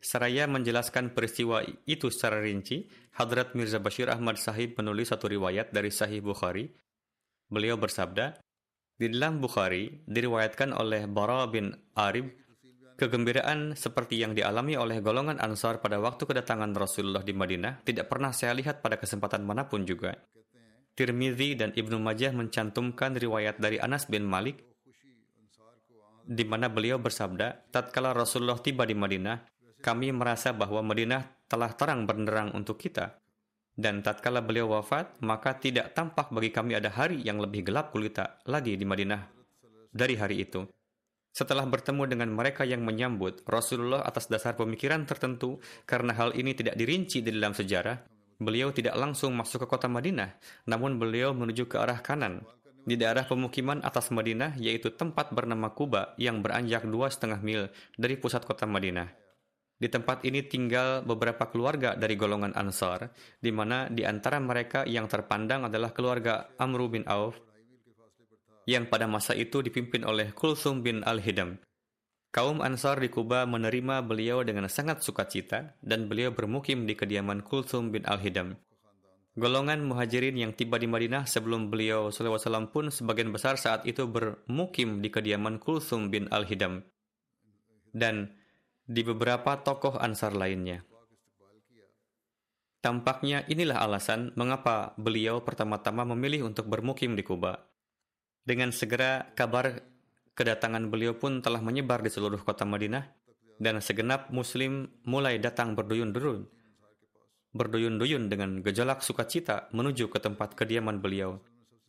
Seraya 0.00 0.48
menjelaskan 0.48 1.12
peristiwa 1.12 1.60
itu 1.84 2.08
secara 2.08 2.40
rinci, 2.40 2.88
Hadrat 3.20 3.52
Mirza 3.52 3.76
Bashir 3.76 4.08
Ahmad 4.08 4.40
Sahib 4.40 4.72
menulis 4.80 5.12
satu 5.12 5.28
riwayat 5.28 5.68
dari 5.68 5.92
Sahih 5.92 6.24
Bukhari. 6.24 6.72
Beliau 7.52 7.76
bersabda, 7.76 8.40
di 9.00 9.08
dalam 9.08 9.40
Bukhari 9.40 10.04
diriwayatkan 10.04 10.76
oleh 10.76 11.08
Bara 11.08 11.48
bin 11.48 11.72
Arib 11.96 12.36
kegembiraan 13.00 13.72
seperti 13.72 14.20
yang 14.20 14.36
dialami 14.36 14.76
oleh 14.76 15.00
golongan 15.00 15.40
Ansar 15.40 15.80
pada 15.80 15.96
waktu 15.96 16.28
kedatangan 16.28 16.76
Rasulullah 16.76 17.24
di 17.24 17.32
Madinah 17.32 17.80
tidak 17.80 18.12
pernah 18.12 18.28
saya 18.36 18.52
lihat 18.52 18.84
pada 18.84 19.00
kesempatan 19.00 19.40
mana 19.40 19.64
pun 19.64 19.88
juga. 19.88 20.12
Tirmidzi 20.92 21.56
dan 21.56 21.72
Ibnu 21.72 21.96
Majah 21.96 22.36
mencantumkan 22.36 23.16
riwayat 23.16 23.56
dari 23.56 23.80
Anas 23.80 24.04
bin 24.04 24.28
Malik 24.28 24.60
di 26.30 26.44
mana 26.44 26.68
beliau 26.68 27.00
bersabda, 27.00 27.72
tatkala 27.72 28.12
Rasulullah 28.12 28.60
tiba 28.60 28.84
di 28.84 28.92
Madinah, 28.92 29.48
kami 29.80 30.12
merasa 30.12 30.52
bahwa 30.52 30.84
Madinah 30.84 31.48
telah 31.48 31.72
terang 31.72 32.04
benderang 32.04 32.52
untuk 32.52 32.76
kita. 32.76 33.16
Dan 33.80 34.04
tatkala 34.04 34.44
beliau 34.44 34.68
wafat, 34.76 35.16
maka 35.24 35.56
tidak 35.56 35.96
tampak 35.96 36.28
bagi 36.28 36.52
kami 36.52 36.76
ada 36.76 36.92
hari 36.92 37.24
yang 37.24 37.40
lebih 37.40 37.64
gelap 37.64 37.96
gulita 37.96 38.36
lagi 38.44 38.76
di 38.76 38.84
Madinah 38.84 39.40
dari 39.88 40.20
hari 40.20 40.44
itu. 40.44 40.68
Setelah 41.32 41.64
bertemu 41.64 42.04
dengan 42.10 42.28
mereka 42.28 42.68
yang 42.68 42.84
menyambut 42.84 43.40
Rasulullah 43.48 44.04
atas 44.04 44.28
dasar 44.28 44.52
pemikiran 44.52 45.08
tertentu, 45.08 45.62
karena 45.88 46.12
hal 46.12 46.36
ini 46.36 46.52
tidak 46.52 46.76
dirinci 46.76 47.24
di 47.24 47.32
dalam 47.32 47.56
sejarah, 47.56 48.04
beliau 48.36 48.68
tidak 48.68 48.98
langsung 49.00 49.32
masuk 49.32 49.64
ke 49.64 49.66
kota 49.70 49.88
Madinah, 49.88 50.36
namun 50.68 51.00
beliau 51.00 51.32
menuju 51.32 51.70
ke 51.70 51.80
arah 51.80 52.04
kanan, 52.04 52.44
di 52.84 52.98
daerah 52.98 53.24
pemukiman 53.24 53.78
atas 53.80 54.12
Madinah, 54.12 54.58
yaitu 54.58 54.90
tempat 54.92 55.30
bernama 55.30 55.70
Kuba 55.70 56.18
yang 56.18 56.42
beranjak 56.42 56.84
dua 56.84 57.08
setengah 57.08 57.38
mil 57.40 57.72
dari 57.94 58.18
pusat 58.18 58.42
kota 58.42 58.66
Madinah. 58.66 59.29
Di 59.80 59.88
tempat 59.88 60.28
ini 60.28 60.44
tinggal 60.44 61.00
beberapa 61.00 61.48
keluarga 61.48 61.96
dari 61.96 62.12
golongan 62.12 62.52
Ansar, 62.52 63.08
di 63.40 63.48
mana 63.48 63.88
di 63.88 64.04
antara 64.04 64.36
mereka 64.36 64.84
yang 64.84 65.08
terpandang 65.08 65.72
adalah 65.72 65.96
keluarga 65.96 66.52
Amru 66.60 66.92
bin 66.92 67.08
Auf, 67.08 67.40
yang 68.68 68.84
pada 68.92 69.08
masa 69.08 69.32
itu 69.32 69.64
dipimpin 69.64 70.04
oleh 70.04 70.36
Kulsum 70.36 70.84
bin 70.84 71.00
Al-Hidam. 71.00 71.56
Kaum 72.28 72.60
Ansar 72.60 73.00
di 73.00 73.08
Kuba 73.08 73.48
menerima 73.48 74.04
beliau 74.04 74.44
dengan 74.44 74.68
sangat 74.68 75.00
sukacita 75.00 75.74
dan 75.82 76.06
beliau 76.06 76.30
bermukim 76.30 76.84
di 76.84 76.92
kediaman 76.92 77.40
Kulsum 77.40 77.88
bin 77.88 78.04
Al-Hidam. 78.04 78.60
Golongan 79.34 79.82
muhajirin 79.88 80.36
yang 80.36 80.52
tiba 80.54 80.76
di 80.76 80.86
Madinah 80.86 81.24
sebelum 81.24 81.72
beliau 81.72 82.12
SAW 82.12 82.68
pun 82.68 82.92
sebagian 82.92 83.32
besar 83.32 83.56
saat 83.56 83.88
itu 83.88 84.04
bermukim 84.04 85.00
di 85.00 85.08
kediaman 85.08 85.56
Kulsum 85.56 86.12
bin 86.12 86.28
Al-Hidam. 86.28 86.84
Dan 87.90 88.30
di 88.90 89.06
beberapa 89.06 89.62
tokoh 89.62 89.94
Ansar 90.02 90.34
lainnya. 90.34 90.82
Tampaknya 92.82 93.46
inilah 93.46 93.86
alasan 93.86 94.34
mengapa 94.34 94.98
beliau 94.98 95.46
pertama-tama 95.46 96.02
memilih 96.02 96.50
untuk 96.50 96.66
bermukim 96.66 97.14
di 97.14 97.22
Kuba. 97.22 97.70
Dengan 98.42 98.74
segera 98.74 99.30
kabar 99.38 99.78
kedatangan 100.34 100.90
beliau 100.90 101.14
pun 101.14 101.38
telah 101.38 101.62
menyebar 101.62 102.02
di 102.02 102.10
seluruh 102.10 102.42
kota 102.42 102.66
Madinah 102.66 103.06
dan 103.62 103.78
segenap 103.78 104.32
muslim 104.34 104.90
mulai 105.06 105.38
datang 105.38 105.78
berduyun-duyun 105.78 106.60
berduyun-duyun 107.50 108.30
dengan 108.30 108.62
gejolak 108.62 109.02
sukacita 109.02 109.66
menuju 109.74 110.06
ke 110.06 110.18
tempat 110.22 110.54
kediaman 110.54 111.02
beliau. 111.02 111.42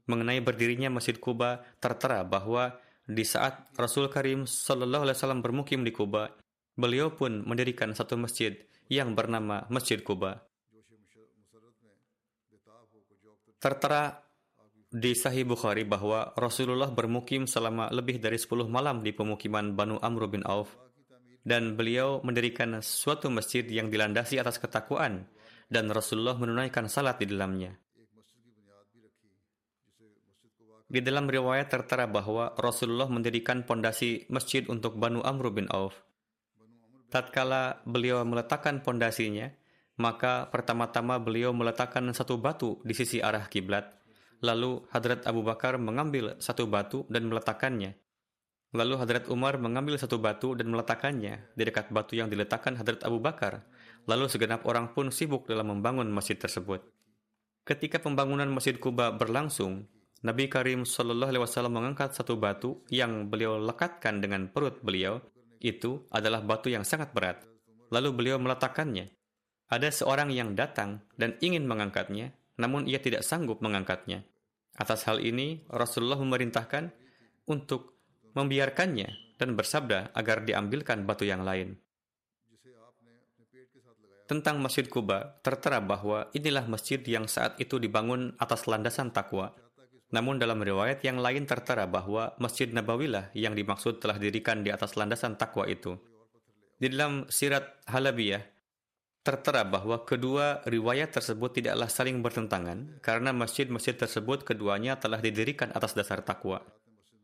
Mengenai 0.10 0.42
berdirinya 0.42 0.90
Masjid 0.90 1.14
Kuba, 1.14 1.62
tertera 1.78 2.26
bahwa 2.26 2.74
di 3.06 3.22
saat 3.22 3.70
Rasul 3.78 4.10
Karim 4.10 4.50
Shallallahu 4.50 5.06
Alaihi 5.06 5.18
Wasallam 5.18 5.46
bermukim 5.46 5.86
di 5.86 5.94
Kuba, 5.94 6.34
Beliau 6.82 7.14
pun 7.14 7.46
mendirikan 7.46 7.94
satu 7.94 8.18
masjid 8.18 8.58
yang 8.90 9.14
bernama 9.14 9.70
Masjid 9.70 10.02
Kuba. 10.02 10.42
Tertera 13.62 14.18
di 14.90 15.14
Sahih 15.14 15.46
Bukhari 15.46 15.86
bahwa 15.86 16.34
Rasulullah 16.34 16.90
bermukim 16.90 17.46
selama 17.46 17.94
lebih 17.94 18.18
dari 18.18 18.42
10 18.42 18.66
malam 18.66 19.06
di 19.06 19.14
pemukiman 19.14 19.78
Banu 19.78 20.02
Amr 20.02 20.26
bin 20.26 20.42
Auf 20.42 20.74
dan 21.46 21.78
beliau 21.78 22.18
mendirikan 22.26 22.82
suatu 22.82 23.30
masjid 23.30 23.62
yang 23.70 23.94
dilandasi 23.94 24.42
atas 24.42 24.58
ketakwaan 24.58 25.30
dan 25.70 25.88
Rasulullah 25.94 26.36
menunaikan 26.36 26.90
salat 26.90 27.22
di 27.22 27.30
dalamnya. 27.30 27.78
Di 30.92 31.00
dalam 31.00 31.30
riwayat 31.30 31.72
tertera 31.72 32.04
bahwa 32.10 32.52
Rasulullah 32.60 33.08
mendirikan 33.08 33.64
pondasi 33.64 34.28
masjid 34.28 34.68
untuk 34.68 35.00
Banu 35.00 35.24
Amr 35.24 35.54
bin 35.56 35.72
Auf. 35.72 35.96
Tatkala 37.12 37.84
beliau 37.84 38.24
meletakkan 38.24 38.80
pondasinya, 38.80 39.52
maka 40.00 40.48
pertama-tama 40.48 41.20
beliau 41.20 41.52
meletakkan 41.52 42.08
satu 42.16 42.40
batu 42.40 42.80
di 42.88 42.96
sisi 42.96 43.20
arah 43.20 43.52
kiblat. 43.52 44.00
Lalu 44.40 44.88
Hadrat 44.90 45.28
Abu 45.28 45.44
Bakar 45.44 45.76
mengambil 45.76 46.40
satu 46.40 46.66
batu 46.72 47.04
dan 47.12 47.28
meletakkannya. 47.28 48.00
Lalu 48.72 48.96
Hadrat 48.96 49.28
Umar 49.28 49.60
mengambil 49.60 50.00
satu 50.00 50.24
batu 50.24 50.56
dan 50.56 50.72
meletakkannya 50.72 51.52
di 51.52 51.64
dekat 51.68 51.92
batu 51.92 52.16
yang 52.16 52.32
diletakkan 52.32 52.80
Hadrat 52.80 53.04
Abu 53.04 53.20
Bakar. 53.20 53.68
Lalu 54.08 54.32
segenap 54.32 54.64
orang 54.64 54.96
pun 54.96 55.12
sibuk 55.12 55.46
dalam 55.46 55.68
membangun 55.68 56.08
masjid 56.08 56.40
tersebut. 56.40 56.82
Ketika 57.62 58.02
pembangunan 58.02 58.50
Masjid 58.50 58.74
Kuba 58.74 59.14
berlangsung, 59.14 59.86
Nabi 60.26 60.50
Karim 60.50 60.82
Shallallahu 60.82 61.30
Alaihi 61.30 61.46
Wasallam 61.46 61.78
mengangkat 61.78 62.18
satu 62.18 62.34
batu 62.40 62.82
yang 62.90 63.30
beliau 63.30 63.62
lekatkan 63.62 64.18
dengan 64.18 64.50
perut 64.50 64.82
beliau. 64.82 65.22
Itu 65.62 66.10
adalah 66.10 66.42
batu 66.42 66.74
yang 66.74 66.82
sangat 66.82 67.14
berat. 67.14 67.46
Lalu 67.94 68.10
beliau 68.18 68.42
meletakkannya. 68.42 69.14
Ada 69.72 69.94
seorang 70.04 70.34
yang 70.34 70.58
datang 70.58 71.06
dan 71.16 71.38
ingin 71.40 71.64
mengangkatnya, 71.70 72.34
namun 72.60 72.90
ia 72.90 73.00
tidak 73.00 73.24
sanggup 73.24 73.64
mengangkatnya. 73.64 74.26
Atas 74.76 75.06
hal 75.06 75.22
ini, 75.22 75.64
Rasulullah 75.70 76.20
memerintahkan 76.20 76.92
untuk 77.48 78.02
membiarkannya 78.34 79.38
dan 79.38 79.54
bersabda 79.54 80.18
agar 80.18 80.44
diambilkan 80.44 81.06
batu 81.06 81.24
yang 81.30 81.46
lain. 81.46 81.78
Tentang 84.26 84.64
Masjid 84.64 84.88
Kuba, 84.88 85.44
tertera 85.44 85.84
bahwa 85.84 86.32
inilah 86.32 86.64
masjid 86.64 87.04
yang 87.04 87.28
saat 87.28 87.60
itu 87.60 87.76
dibangun 87.76 88.32
atas 88.40 88.64
landasan 88.64 89.12
takwa. 89.12 89.52
Namun 90.12 90.40
dalam 90.40 90.60
riwayat 90.60 91.00
yang 91.08 91.24
lain 91.24 91.48
tertera 91.48 91.88
bahwa 91.88 92.36
Masjid 92.36 92.68
Nabawilah 92.68 93.32
yang 93.32 93.56
dimaksud 93.56 94.04
telah 94.04 94.20
didirikan 94.20 94.60
di 94.60 94.70
atas 94.70 95.00
landasan 95.00 95.40
takwa 95.40 95.64
itu. 95.72 95.96
Di 96.76 96.92
dalam 96.92 97.32
sirat 97.32 97.80
Halabiyah, 97.88 98.44
tertera 99.24 99.64
bahwa 99.64 100.04
kedua 100.04 100.66
riwayat 100.68 101.16
tersebut 101.16 101.62
tidaklah 101.62 101.88
saling 101.88 102.20
bertentangan 102.20 103.00
karena 103.00 103.32
masjid-masjid 103.32 103.96
tersebut 103.96 104.44
keduanya 104.44 105.00
telah 105.00 105.24
didirikan 105.24 105.72
atas 105.72 105.96
dasar 105.96 106.20
takwa. 106.26 106.60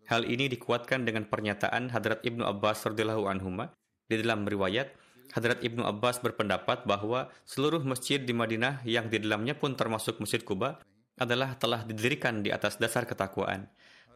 Hal 0.08 0.24
ini 0.24 0.48
dikuatkan 0.48 1.04
dengan 1.04 1.28
pernyataan 1.28 1.92
Hadrat 1.92 2.24
Ibnu 2.24 2.48
Abbas 2.48 2.88
radhiyallahu 2.88 3.28
anhuma 3.28 3.76
di 4.08 4.16
dalam 4.24 4.48
riwayat 4.48 4.96
Hadrat 5.36 5.60
Ibnu 5.60 5.84
Abbas 5.84 6.24
berpendapat 6.24 6.88
bahwa 6.88 7.28
seluruh 7.44 7.84
masjid 7.84 8.22
di 8.22 8.32
Madinah 8.32 8.80
yang 8.88 9.12
di 9.12 9.20
dalamnya 9.20 9.60
pun 9.60 9.76
termasuk 9.76 10.24
Masjid 10.24 10.40
Kuba 10.40 10.80
adalah 11.18 11.58
telah 11.58 11.84
didirikan 11.84 12.46
di 12.46 12.54
atas 12.54 12.78
dasar 12.78 13.10
ketakwaan. 13.10 13.68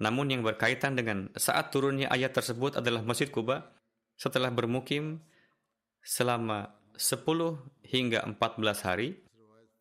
Namun 0.01 0.33
yang 0.33 0.41
berkaitan 0.41 0.97
dengan 0.97 1.29
saat 1.37 1.69
turunnya 1.69 2.09
ayat 2.09 2.33
tersebut 2.33 2.77
adalah 2.77 3.05
Masjid 3.05 3.29
Kuba 3.29 3.69
setelah 4.17 4.49
bermukim 4.49 5.21
selama 6.01 6.73
10 6.97 7.25
hingga 7.85 8.25
14 8.25 8.87
hari 8.87 9.17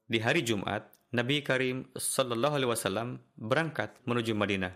di 0.08 0.18
hari 0.20 0.44
Jumat 0.44 0.88
Nabi 1.10 1.42
Karim 1.42 1.88
Sallallahu 1.96 2.54
Alaihi 2.56 2.70
Wasallam 2.70 3.08
berangkat 3.34 3.96
menuju 4.06 4.32
Madinah. 4.36 4.74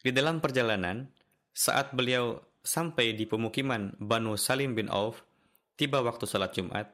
Di 0.00 0.14
dalam 0.16 0.40
perjalanan, 0.40 1.12
saat 1.52 1.92
beliau 1.92 2.40
sampai 2.64 3.12
di 3.12 3.28
pemukiman 3.28 3.92
Banu 4.00 4.36
Salim 4.36 4.72
bin 4.72 4.88
Auf, 4.88 5.24
tiba 5.76 6.00
waktu 6.00 6.24
salat 6.24 6.56
Jumat. 6.56 6.88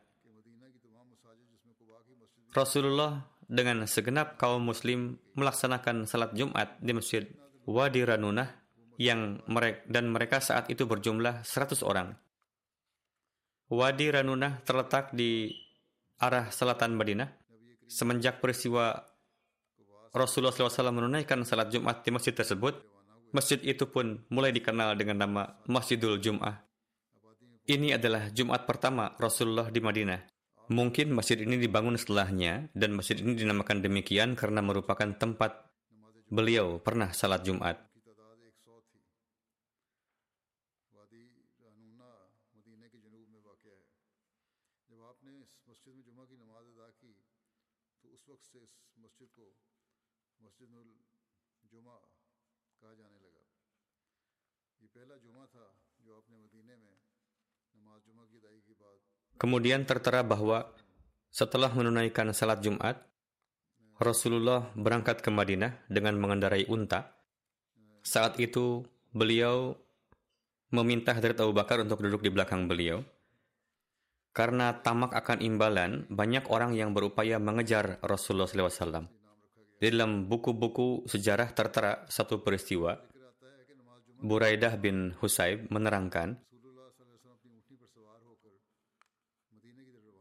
Rasulullah 2.57 3.21
dengan 3.45 3.85
segenap 3.85 4.41
kaum 4.41 4.65
muslim 4.65 5.21
melaksanakan 5.37 6.09
salat 6.09 6.33
Jumat 6.33 6.81
di 6.81 6.97
Masjid 6.97 7.29
Wadi 7.69 8.01
Ranunah 8.01 8.49
yang 8.97 9.45
mereka 9.45 9.85
dan 9.85 10.09
mereka 10.09 10.41
saat 10.41 10.73
itu 10.73 10.89
berjumlah 10.89 11.45
100 11.45 11.85
orang. 11.85 12.17
Wadi 13.69 14.09
Ranunah 14.09 14.65
terletak 14.65 15.13
di 15.13 15.53
arah 16.17 16.49
selatan 16.49 16.97
Madinah. 16.97 17.29
Semenjak 17.87 18.41
peristiwa 18.41 19.05
Rasulullah 20.17 20.51
SAW 20.51 20.97
menunaikan 20.97 21.45
salat 21.45 21.69
Jumat 21.69 22.03
di 22.03 22.11
masjid 22.11 22.33
tersebut, 22.33 22.83
Masjid 23.35 23.59
itu 23.67 23.85
pun 23.91 24.23
mulai 24.31 24.55
dikenal 24.55 24.95
dengan 24.95 25.27
nama 25.27 25.43
Masjidul 25.67 26.23
Jum'ah. 26.23 26.63
Ini 27.67 27.99
adalah 27.99 28.31
Jumat 28.31 28.63
pertama 28.65 29.13
Rasulullah 29.19 29.67
di 29.69 29.83
Madinah. 29.83 30.36
Mungkin 30.67 31.15
masjid 31.15 31.39
ini 31.39 31.63
dibangun 31.63 31.95
setelahnya 31.95 32.67
dan 32.75 32.99
masjid 32.99 33.15
ini 33.23 33.39
dinamakan 33.39 33.87
demikian 33.87 34.35
karena 34.35 34.59
merupakan 34.59 35.07
tempat 35.15 35.63
beliau 36.27 36.83
pernah 36.83 37.15
salat 37.15 37.47
Jumat. 37.47 37.79
Kemudian 59.37 59.85
tertera 59.85 60.25
bahwa 60.25 60.73
setelah 61.29 61.69
menunaikan 61.69 62.33
salat 62.33 62.65
Jumat, 62.65 62.97
Rasulullah 63.97 64.73
berangkat 64.77 65.21
ke 65.25 65.29
Madinah 65.33 65.89
dengan 65.89 66.17
mengendarai 66.21 66.69
unta. 66.69 67.17
Saat 68.01 68.41
itu 68.41 68.85
beliau 69.13 69.77
meminta 70.73 71.17
Hadrat 71.17 71.41
Abu 71.41 71.57
Bakar 71.57 71.81
untuk 71.85 72.05
duduk 72.05 72.21
di 72.21 72.31
belakang 72.33 72.69
beliau. 72.69 73.01
Karena 74.37 74.77
tamak 74.77 75.17
akan 75.17 75.41
imbalan, 75.41 76.05
banyak 76.13 76.53
orang 76.53 76.77
yang 76.77 76.93
berupaya 76.93 77.41
mengejar 77.41 77.97
Rasulullah 78.05 78.49
SAW. 78.49 79.09
Di 79.81 79.89
dalam 79.93 80.29
buku-buku 80.29 81.09
sejarah 81.09 81.53
tertera 81.57 82.05
satu 82.09 82.45
peristiwa. 82.45 82.97
Buraidah 84.21 84.77
bin 84.77 85.17
Husayb 85.21 85.69
menerangkan, 85.73 86.37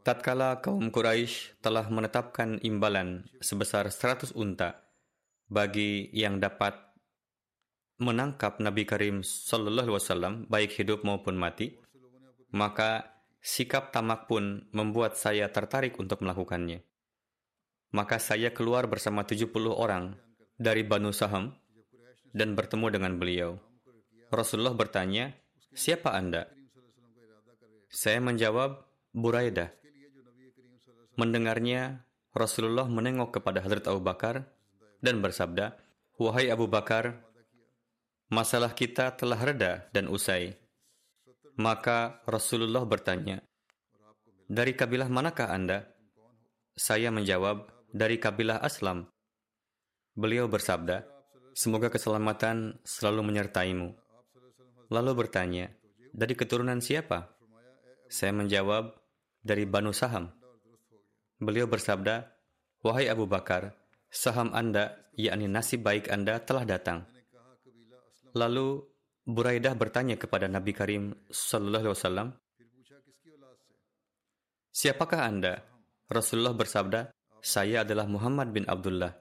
Tatkala 0.06 0.62
kaum 0.62 0.94
Quraisy 0.94 1.58
telah 1.58 1.82
menetapkan 1.90 2.62
imbalan 2.62 3.26
sebesar 3.42 3.90
100 3.90 4.38
unta 4.38 4.86
bagi 5.50 6.14
yang 6.14 6.38
dapat 6.38 6.78
menangkap 7.98 8.62
Nabi 8.62 8.86
Karim 8.86 9.26
Sallallahu 9.26 9.90
Alaihi 9.90 9.98
Wasallam 9.98 10.34
baik 10.46 10.78
hidup 10.78 11.02
maupun 11.02 11.34
mati, 11.34 11.74
maka 12.54 13.18
sikap 13.42 13.90
tamak 13.90 14.30
pun 14.30 14.70
membuat 14.70 15.18
saya 15.18 15.50
tertarik 15.50 15.98
untuk 15.98 16.22
melakukannya. 16.22 16.86
Maka 17.90 18.22
saya 18.22 18.54
keluar 18.54 18.86
bersama 18.86 19.26
70 19.26 19.50
orang 19.74 20.14
dari 20.54 20.86
Banu 20.86 21.10
Saham 21.10 21.50
dan 22.30 22.54
bertemu 22.54 22.94
dengan 22.94 23.18
beliau. 23.18 23.58
Rasulullah 24.30 24.78
bertanya, 24.78 25.34
siapa 25.74 26.14
Anda? 26.14 26.46
Saya 27.90 28.22
menjawab, 28.22 28.86
Buraidah. 29.10 29.85
Mendengarnya, 31.16 32.04
Rasulullah 32.36 32.84
menengok 32.84 33.40
kepada 33.40 33.64
Hadrat 33.64 33.88
Abu 33.88 34.04
Bakar 34.04 34.44
dan 35.00 35.24
bersabda, 35.24 35.72
Wahai 36.20 36.52
Abu 36.52 36.68
Bakar, 36.68 37.24
masalah 38.28 38.76
kita 38.76 39.16
telah 39.16 39.40
reda 39.40 39.88
dan 39.96 40.12
usai. 40.12 40.60
Maka 41.56 42.20
Rasulullah 42.28 42.84
bertanya, 42.84 43.40
Dari 44.44 44.76
kabilah 44.76 45.08
manakah 45.08 45.48
Anda? 45.48 45.88
Saya 46.76 47.08
menjawab, 47.08 47.64
dari 47.96 48.20
kabilah 48.20 48.60
Aslam. 48.60 49.08
Beliau 50.12 50.52
bersabda, 50.52 51.08
Semoga 51.56 51.88
keselamatan 51.88 52.76
selalu 52.84 53.32
menyertaimu. 53.32 53.96
Lalu 54.92 55.12
bertanya, 55.16 55.72
dari 56.12 56.36
keturunan 56.36 56.84
siapa? 56.84 57.32
Saya 58.12 58.36
menjawab, 58.36 58.92
dari 59.40 59.64
Banu 59.64 59.96
Saham. 59.96 60.35
Beliau 61.36 61.68
bersabda, 61.68 62.32
Wahai 62.80 63.12
Abu 63.12 63.28
Bakar, 63.28 63.76
saham 64.08 64.56
Anda, 64.56 64.96
yakni 65.12 65.44
nasib 65.44 65.84
baik 65.84 66.08
Anda 66.08 66.40
telah 66.40 66.64
datang. 66.64 67.04
Lalu 68.32 68.84
Buraidah 69.26 69.74
bertanya 69.74 70.14
kepada 70.16 70.46
Nabi 70.46 70.72
Karim 70.72 71.12
Wasallam, 71.28 72.32
Siapakah 74.72 75.20
Anda? 75.28 75.60
Rasulullah 76.06 76.54
bersabda, 76.54 77.12
Saya 77.44 77.84
adalah 77.84 78.08
Muhammad 78.08 78.54
bin 78.56 78.64
Abdullah, 78.64 79.12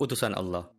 utusan 0.00 0.32
Allah. 0.32 0.72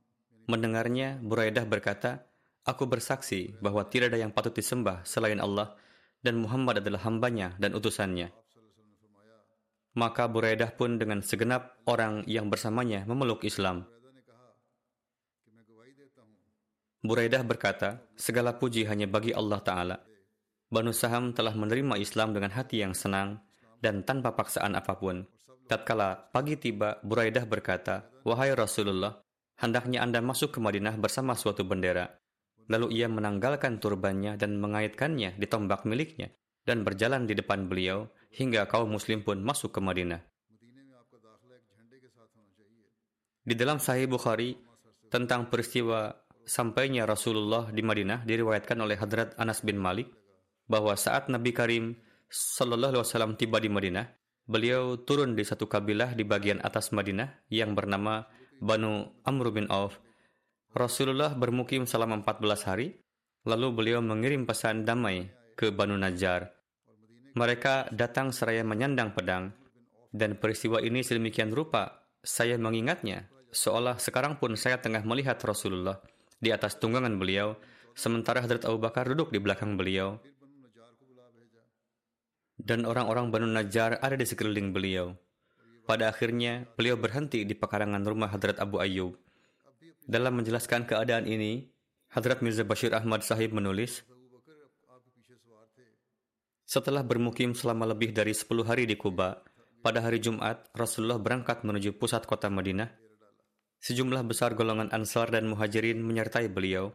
Mendengarnya, 0.50 1.22
Buraidah 1.22 1.70
berkata, 1.70 2.26
Aku 2.64 2.88
bersaksi 2.88 3.54
bahwa 3.60 3.84
tidak 3.86 4.16
ada 4.16 4.24
yang 4.24 4.32
patut 4.32 4.56
disembah 4.56 5.04
selain 5.04 5.38
Allah 5.44 5.76
dan 6.24 6.40
Muhammad 6.40 6.80
adalah 6.80 7.04
hambanya 7.04 7.54
dan 7.60 7.76
utusannya. 7.76 8.32
Maka 9.94 10.26
Buraidah 10.26 10.74
pun 10.74 10.98
dengan 10.98 11.22
segenap 11.22 11.78
orang 11.86 12.26
yang 12.26 12.50
bersamanya 12.50 13.06
memeluk 13.06 13.46
Islam. 13.46 13.86
Buraidah 17.04 17.44
berkata, 17.46 18.02
segala 18.18 18.58
puji 18.58 18.88
hanya 18.90 19.06
bagi 19.06 19.36
Allah 19.36 19.60
Ta'ala. 19.62 19.98
Banu 20.72 20.96
Saham 20.96 21.36
telah 21.36 21.54
menerima 21.54 22.00
Islam 22.02 22.34
dengan 22.34 22.50
hati 22.56 22.82
yang 22.82 22.98
senang 22.98 23.44
dan 23.84 24.02
tanpa 24.02 24.34
paksaan 24.34 24.74
apa 24.74 24.98
pun. 24.98 25.28
Tatkala 25.70 26.32
pagi 26.34 26.58
tiba, 26.58 26.98
Buraidah 27.04 27.46
berkata, 27.46 28.10
Wahai 28.26 28.56
Rasulullah, 28.56 29.20
hendaknya 29.60 30.02
Anda 30.02 30.24
masuk 30.24 30.58
ke 30.58 30.60
Madinah 30.64 30.96
bersama 30.98 31.38
suatu 31.38 31.62
bendera. 31.68 32.08
Lalu 32.72 33.04
ia 33.04 33.12
menanggalkan 33.12 33.78
turbannya 33.78 34.40
dan 34.40 34.58
mengaitkannya 34.58 35.36
di 35.36 35.46
tombak 35.46 35.84
miliknya 35.84 36.32
dan 36.64 36.88
berjalan 36.88 37.28
di 37.28 37.36
depan 37.36 37.68
beliau 37.68 38.08
hingga 38.34 38.66
kaum 38.66 38.90
muslim 38.90 39.22
pun 39.22 39.40
masuk 39.40 39.72
ke 39.72 39.80
Madinah. 39.80 40.22
Di 43.44 43.56
dalam 43.60 43.78
Sahih 43.78 44.08
Bukhari 44.08 44.56
tentang 45.12 45.52
peristiwa 45.52 46.16
sampainya 46.48 47.04
Rasulullah 47.04 47.70
di 47.70 47.84
Madinah 47.84 48.24
diriwayatkan 48.24 48.80
oleh 48.80 48.96
Hadrat 48.96 49.36
Anas 49.36 49.62
bin 49.62 49.78
Malik 49.78 50.10
bahwa 50.66 50.96
saat 50.96 51.28
Nabi 51.28 51.52
Karim 51.52 52.00
Sallallahu 52.32 52.98
Alaihi 52.98 53.04
Wasallam 53.04 53.36
tiba 53.36 53.60
di 53.60 53.70
Madinah, 53.70 54.10
beliau 54.48 54.98
turun 54.98 55.36
di 55.38 55.44
satu 55.46 55.68
kabilah 55.68 56.16
di 56.18 56.24
bagian 56.26 56.64
atas 56.64 56.96
Madinah 56.96 57.46
yang 57.52 57.76
bernama 57.76 58.26
Banu 58.64 59.12
Amr 59.28 59.52
bin 59.52 59.68
Auf 59.68 60.00
Rasulullah 60.74 61.38
bermukim 61.38 61.86
selama 61.86 62.26
14 62.26 62.66
hari, 62.66 62.98
lalu 63.46 63.70
beliau 63.78 64.02
mengirim 64.02 64.50
pesan 64.50 64.90
damai 64.90 65.30
ke 65.54 65.70
Banu 65.70 65.94
Najjar. 66.02 66.50
Mereka 67.34 67.90
datang 67.90 68.30
seraya 68.30 68.62
menyandang 68.62 69.18
pedang, 69.18 69.50
dan 70.14 70.38
peristiwa 70.38 70.78
ini 70.78 71.02
sedemikian 71.02 71.50
rupa 71.50 72.06
saya 72.22 72.62
mengingatnya, 72.62 73.26
seolah 73.50 73.98
sekarang 73.98 74.38
pun 74.38 74.54
saya 74.54 74.78
tengah 74.78 75.02
melihat 75.02 75.42
Rasulullah 75.42 75.98
di 76.38 76.54
atas 76.54 76.78
tunggangan 76.78 77.18
beliau, 77.18 77.58
sementara 77.98 78.46
Hadrat 78.46 78.70
Abu 78.70 78.78
Bakar 78.78 79.10
duduk 79.10 79.34
di 79.34 79.42
belakang 79.42 79.74
beliau, 79.74 80.22
dan 82.62 82.86
orang-orang 82.86 83.34
Banu 83.34 83.50
Najjar 83.50 83.98
ada 83.98 84.14
di 84.14 84.30
sekeliling 84.30 84.70
beliau. 84.70 85.18
Pada 85.84 86.14
akhirnya, 86.14 86.64
beliau 86.80 86.96
berhenti 86.96 87.44
di 87.44 87.58
pekarangan 87.58 88.06
rumah 88.08 88.32
Hadrat 88.32 88.62
Abu 88.62 88.80
Ayyub. 88.80 89.20
Dalam 90.06 90.40
menjelaskan 90.40 90.88
keadaan 90.88 91.28
ini, 91.28 91.68
Hadrat 92.14 92.40
Mirza 92.40 92.64
Bashir 92.64 92.96
Ahmad 92.96 93.26
Sahib 93.26 93.52
menulis, 93.52 94.06
setelah 96.74 97.06
bermukim 97.06 97.54
selama 97.54 97.94
lebih 97.94 98.18
dari 98.18 98.34
10 98.34 98.50
hari 98.66 98.90
di 98.90 98.98
Kuba, 98.98 99.46
pada 99.86 100.02
hari 100.02 100.18
Jumat, 100.18 100.74
Rasulullah 100.74 101.22
berangkat 101.22 101.62
menuju 101.62 102.02
pusat 102.02 102.26
kota 102.26 102.50
Madinah. 102.50 102.90
Sejumlah 103.78 104.26
besar 104.26 104.58
golongan 104.58 104.90
Ansar 104.90 105.30
dan 105.30 105.46
Muhajirin 105.54 106.02
menyertai 106.02 106.50
beliau. 106.50 106.90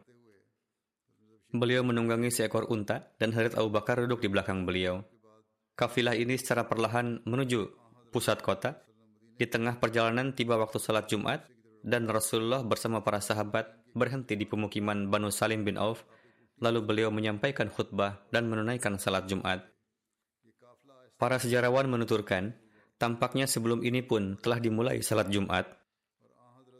Beliau 1.55 1.87
menunggangi 1.87 2.27
seekor 2.27 2.67
unta 2.67 3.15
dan 3.23 3.31
Hadrat 3.31 3.55
Abu 3.55 3.71
Bakar 3.71 4.03
duduk 4.03 4.19
di 4.19 4.27
belakang 4.27 4.67
beliau. 4.67 4.99
Kafilah 5.79 6.19
ini 6.19 6.35
secara 6.35 6.67
perlahan 6.67 7.23
menuju 7.23 7.71
pusat 8.11 8.43
kota. 8.43 8.83
Di 9.39 9.47
tengah 9.47 9.79
perjalanan 9.79 10.35
tiba 10.35 10.59
waktu 10.59 10.75
salat 10.75 11.07
Jumat, 11.07 11.47
dan 11.87 12.03
Rasulullah 12.11 12.67
bersama 12.67 12.99
para 12.99 13.23
sahabat 13.23 13.79
berhenti 13.95 14.35
di 14.35 14.43
pemukiman 14.43 15.07
Banu 15.07 15.31
Salim 15.31 15.63
bin 15.63 15.79
Auf, 15.79 16.03
lalu 16.59 16.79
beliau 16.83 17.09
menyampaikan 17.09 17.67
khutbah 17.71 18.23
dan 18.31 18.47
menunaikan 18.47 18.99
salat 18.99 19.27
Jumat. 19.27 19.63
Para 21.19 21.35
sejarawan 21.35 21.91
menuturkan, 21.91 22.55
tampaknya 22.95 23.47
sebelum 23.47 23.83
ini 23.83 23.99
pun 23.99 24.39
telah 24.39 24.59
dimulai 24.59 25.03
salat 25.03 25.27
Jumat. 25.27 25.67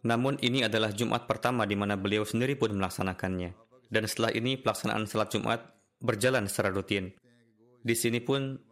Namun 0.08 0.40
ini 0.40 0.64
adalah 0.64 0.96
Jumat 0.96 1.28
pertama 1.28 1.68
di 1.68 1.76
mana 1.76 2.00
beliau 2.00 2.24
sendiri 2.24 2.56
pun 2.56 2.72
melaksanakannya. 2.72 3.52
Dan 3.92 4.08
setelah 4.08 4.32
ini 4.32 4.56
pelaksanaan 4.56 5.04
salat 5.10 5.36
Jumat 5.36 5.60
berjalan 6.00 6.48
secara 6.48 6.72
rutin. 6.72 7.12
Di 7.84 7.96
sini 7.96 8.24
pun 8.24 8.70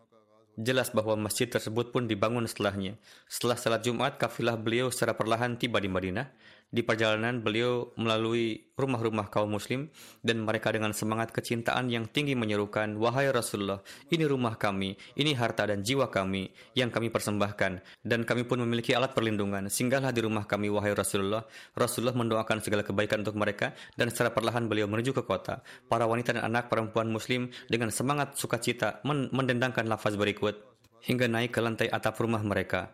Jelas 0.58 0.90
bahwa 0.90 1.30
masjid 1.30 1.46
tersebut 1.46 1.94
pun 1.94 2.10
dibangun 2.10 2.50
setelahnya. 2.50 2.98
Setelah 3.30 3.62
salat 3.62 3.82
Jumat, 3.86 4.18
kafilah 4.18 4.58
beliau 4.58 4.90
secara 4.90 5.14
perlahan 5.14 5.54
tiba 5.54 5.78
di 5.78 5.86
Madinah. 5.86 6.34
Di 6.68 6.84
perjalanan 6.84 7.40
beliau 7.40 7.96
melalui 7.96 8.60
rumah-rumah 8.76 9.32
kaum 9.32 9.56
muslim 9.56 9.88
dan 10.20 10.44
mereka 10.44 10.68
dengan 10.76 10.92
semangat 10.92 11.32
kecintaan 11.32 11.88
yang 11.88 12.12
tinggi 12.12 12.36
menyerukan, 12.36 13.00
Wahai 13.00 13.32
Rasulullah, 13.32 13.80
ini 14.12 14.28
rumah 14.28 14.60
kami, 14.60 15.00
ini 15.16 15.32
harta 15.32 15.64
dan 15.64 15.80
jiwa 15.80 16.12
kami 16.12 16.52
yang 16.76 16.92
kami 16.92 17.08
persembahkan 17.08 18.04
dan 18.04 18.20
kami 18.28 18.44
pun 18.44 18.60
memiliki 18.68 18.92
alat 18.92 19.16
perlindungan. 19.16 19.72
Singgahlah 19.72 20.12
di 20.12 20.20
rumah 20.20 20.44
kami, 20.44 20.68
Wahai 20.68 20.92
Rasulullah. 20.92 21.48
Rasulullah 21.72 22.20
mendoakan 22.20 22.60
segala 22.60 22.84
kebaikan 22.84 23.24
untuk 23.24 23.40
mereka 23.40 23.72
dan 23.96 24.12
secara 24.12 24.36
perlahan 24.36 24.68
beliau 24.68 24.92
menuju 24.92 25.16
ke 25.16 25.24
kota. 25.24 25.64
Para 25.88 26.04
wanita 26.04 26.36
dan 26.36 26.52
anak 26.52 26.68
perempuan 26.68 27.08
muslim 27.08 27.48
dengan 27.72 27.96
semangat 27.96 28.36
sukacita 28.36 29.00
mendendangkan 29.08 29.88
lafaz 29.88 30.20
berikut 30.20 30.60
hingga 31.08 31.32
naik 31.32 31.56
ke 31.56 31.64
lantai 31.64 31.88
atap 31.88 32.20
rumah 32.20 32.44
mereka. 32.44 32.92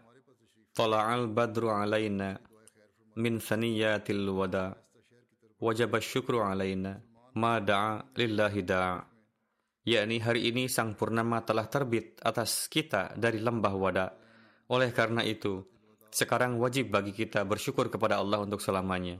Tala'al 0.77 1.25
badru 1.33 1.73
alaina 1.73 2.52
min 3.17 3.37
saniyatil 3.37 4.29
wada. 4.33 4.77
Wajib 5.61 5.95
syukru 6.03 6.43
alaina 6.43 6.99
ma 7.37 7.57
da'a 7.61 8.13
lillahi 8.17 8.61
da'a. 8.65 8.97
Yakni 9.83 10.23
hari 10.23 10.47
ini 10.47 10.71
sang 10.71 10.95
purnama 10.95 11.43
telah 11.43 11.67
terbit 11.67 12.19
atas 12.23 12.71
kita 12.71 13.15
dari 13.19 13.43
lembah 13.43 13.75
wada. 13.75 14.07
Oleh 14.71 14.95
karena 14.95 15.27
itu 15.27 15.59
sekarang 16.13 16.55
wajib 16.61 16.93
bagi 16.93 17.11
kita 17.11 17.43
bersyukur 17.43 17.91
kepada 17.91 18.21
Allah 18.21 18.45
untuk 18.45 18.63
selamanya. 18.63 19.19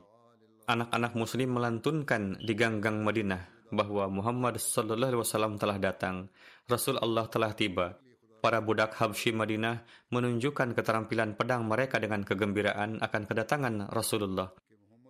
Anak-anak 0.64 1.20
muslim 1.20 1.60
melantunkan 1.60 2.40
di 2.40 2.54
ganggang 2.56 3.04
Madinah 3.04 3.68
bahwa 3.76 4.08
Muhammad 4.08 4.56
sallallahu 4.62 5.12
alaihi 5.12 5.22
wasallam 5.26 5.54
telah 5.60 5.78
datang. 5.82 6.32
Rasul 6.70 6.96
Allah 7.04 7.28
telah 7.28 7.52
tiba 7.52 8.00
para 8.44 8.60
budak 8.60 8.92
Habsyi 9.00 9.32
Madinah 9.32 9.88
menunjukkan 10.12 10.76
keterampilan 10.76 11.40
pedang 11.40 11.64
mereka 11.64 11.96
dengan 12.04 12.28
kegembiraan 12.28 13.00
akan 13.00 13.24
kedatangan 13.24 13.88
Rasulullah. 13.88 14.52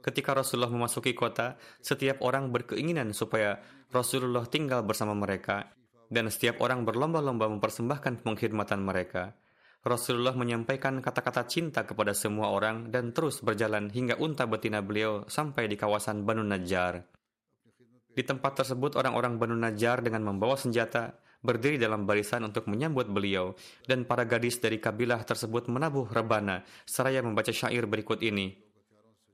Ketika 0.05 0.38
Rasulullah 0.38 0.69
memasuki 0.69 1.17
kota, 1.17 1.57
setiap 1.81 2.21
orang 2.21 2.53
berkeinginan 2.53 3.09
supaya 3.17 3.57
Rasulullah 3.89 4.45
tinggal 4.45 4.86
bersama 4.86 5.17
mereka, 5.17 5.73
dan 6.13 6.29
setiap 6.29 6.61
orang 6.61 6.86
berlomba-lomba 6.86 7.49
mempersembahkan 7.57 8.21
pengkhidmatan 8.21 8.86
mereka. 8.86 9.34
Rasulullah 9.81 10.38
menyampaikan 10.38 11.01
kata-kata 11.01 11.49
cinta 11.49 11.84
kepada 11.84 12.13
semua 12.13 12.53
orang 12.53 12.93
dan 12.93 13.11
terus 13.11 13.41
berjalan 13.41 13.89
hingga 13.89 14.15
unta 14.21 14.45
betina 14.45 14.79
beliau 14.79 15.25
sampai 15.25 15.67
di 15.67 15.75
kawasan 15.75 16.23
Banu 16.23 16.45
Najjar. 16.45 17.03
Di 18.13 18.21
tempat 18.21 18.61
tersebut 18.61 18.93
orang-orang 18.93 19.41
Banu 19.41 19.57
Najjar 19.57 20.05
dengan 20.05 20.23
membawa 20.23 20.53
senjata 20.53 21.22
berdiri 21.43 21.75
dalam 21.77 22.07
barisan 22.07 22.47
untuk 22.47 22.65
menyambut 22.71 23.11
beliau 23.11 23.53
dan 23.85 24.07
para 24.07 24.23
gadis 24.23 24.57
dari 24.63 24.79
kabilah 24.79 25.21
tersebut 25.27 25.67
menabuh 25.67 26.07
rebana 26.09 26.63
seraya 26.87 27.19
membaca 27.19 27.51
syair 27.51 27.83
berikut 27.85 28.23
ini. 28.23 28.63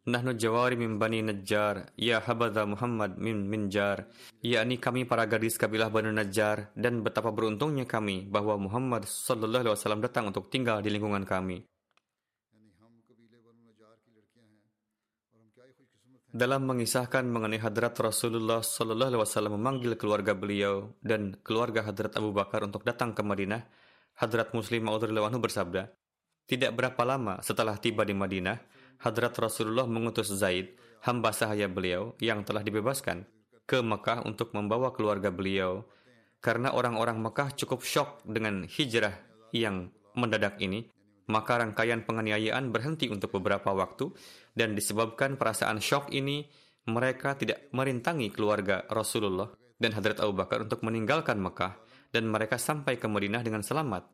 Nahnu 0.09 0.33
jawari 0.33 0.73
min 0.73 0.97
bani 0.97 1.21
Najjar, 1.21 1.93
ya 1.93 2.17
habadha 2.17 2.65
Muhammad 2.65 3.21
min 3.21 3.45
minjar. 3.45 4.09
Yakni 4.41 4.81
kami 4.81 5.05
para 5.05 5.29
gadis 5.29 5.53
kabilah 5.59 5.93
Bani 5.93 6.09
Najjar 6.09 6.73
dan 6.73 7.05
betapa 7.05 7.29
beruntungnya 7.29 7.85
kami 7.85 8.25
bahwa 8.25 8.57
Muhammad 8.57 9.05
sallallahu 9.05 9.69
alaihi 9.69 9.75
wasallam 9.77 10.01
datang 10.01 10.31
untuk 10.33 10.49
tinggal 10.49 10.81
di 10.81 10.89
lingkungan 10.89 11.27
kami. 11.29 11.61
Dalam 16.29 16.61
mengisahkan 16.69 17.25
mengenai 17.25 17.57
hadrat 17.57 17.97
Rasulullah 17.97 18.61
Sallallahu 18.61 19.09
Alaihi 19.17 19.21
Wasallam 19.25 19.57
memanggil 19.57 19.97
keluarga 19.97 20.37
beliau 20.37 20.93
dan 21.01 21.33
keluarga 21.41 21.81
hadrat 21.81 22.13
Abu 22.13 22.29
Bakar 22.29 22.61
untuk 22.61 22.85
datang 22.85 23.17
ke 23.17 23.25
Madinah, 23.25 23.65
hadrat 24.21 24.53
Muslim 24.53 24.85
Maudhullah 24.85 25.33
bersabda, 25.33 25.89
tidak 26.45 26.71
berapa 26.77 27.01
lama 27.01 27.41
setelah 27.41 27.77
tiba 27.81 28.05
di 28.05 28.13
Madinah, 28.13 28.61
hadrat 29.01 29.33
Rasulullah 29.41 29.89
mengutus 29.89 30.29
Zaid, 30.29 30.77
hamba 31.01 31.33
sahaya 31.33 31.65
beliau 31.65 32.13
yang 32.21 32.45
telah 32.45 32.61
dibebaskan, 32.61 33.25
ke 33.65 33.81
Mekah 33.81 34.25
untuk 34.25 34.53
membawa 34.53 34.93
keluarga 34.93 35.33
beliau. 35.33 35.85
Karena 36.39 36.71
orang-orang 36.71 37.19
Mekah 37.19 37.51
cukup 37.57 37.83
syok 37.83 38.23
dengan 38.23 38.63
hijrah 38.63 39.13
yang 39.51 39.91
mendadak 40.15 40.55
ini, 40.63 40.87
maka 41.29 41.61
rangkaian 41.61 42.01
penganiayaan 42.03 42.73
berhenti 42.73 43.07
untuk 43.07 43.37
beberapa 43.37 43.71
waktu 43.71 44.09
dan 44.57 44.73
disebabkan 44.73 45.37
perasaan 45.37 45.77
syok 45.77 46.09
ini 46.11 46.49
mereka 46.89 47.37
tidak 47.37 47.69
merintangi 47.71 48.33
keluarga 48.33 48.83
Rasulullah 48.89 49.47
dan 49.77 49.93
Hadrat 49.93 50.19
Abu 50.19 50.33
Bakar 50.33 50.65
untuk 50.65 50.81
meninggalkan 50.81 51.37
Mekah 51.37 51.77
dan 52.09 52.25
mereka 52.27 52.57
sampai 52.57 52.97
ke 52.97 53.05
Madinah 53.05 53.45
dengan 53.45 53.61
selamat. 53.61 54.09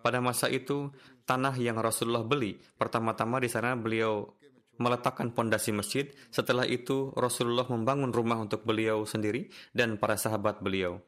Pada 0.00 0.20
masa 0.20 0.48
itu, 0.48 0.88
tanah 1.28 1.52
yang 1.60 1.76
Rasulullah 1.76 2.24
beli, 2.24 2.56
pertama-tama 2.80 3.36
di 3.40 3.52
sana 3.52 3.76
beliau 3.76 4.32
meletakkan 4.80 5.28
pondasi 5.36 5.76
masjid. 5.76 6.08
Setelah 6.32 6.64
itu, 6.64 7.12
Rasulullah 7.12 7.68
membangun 7.68 8.08
rumah 8.08 8.40
untuk 8.40 8.64
beliau 8.64 9.04
sendiri 9.04 9.52
dan 9.76 10.00
para 10.00 10.16
sahabat 10.16 10.64
beliau. 10.64 11.04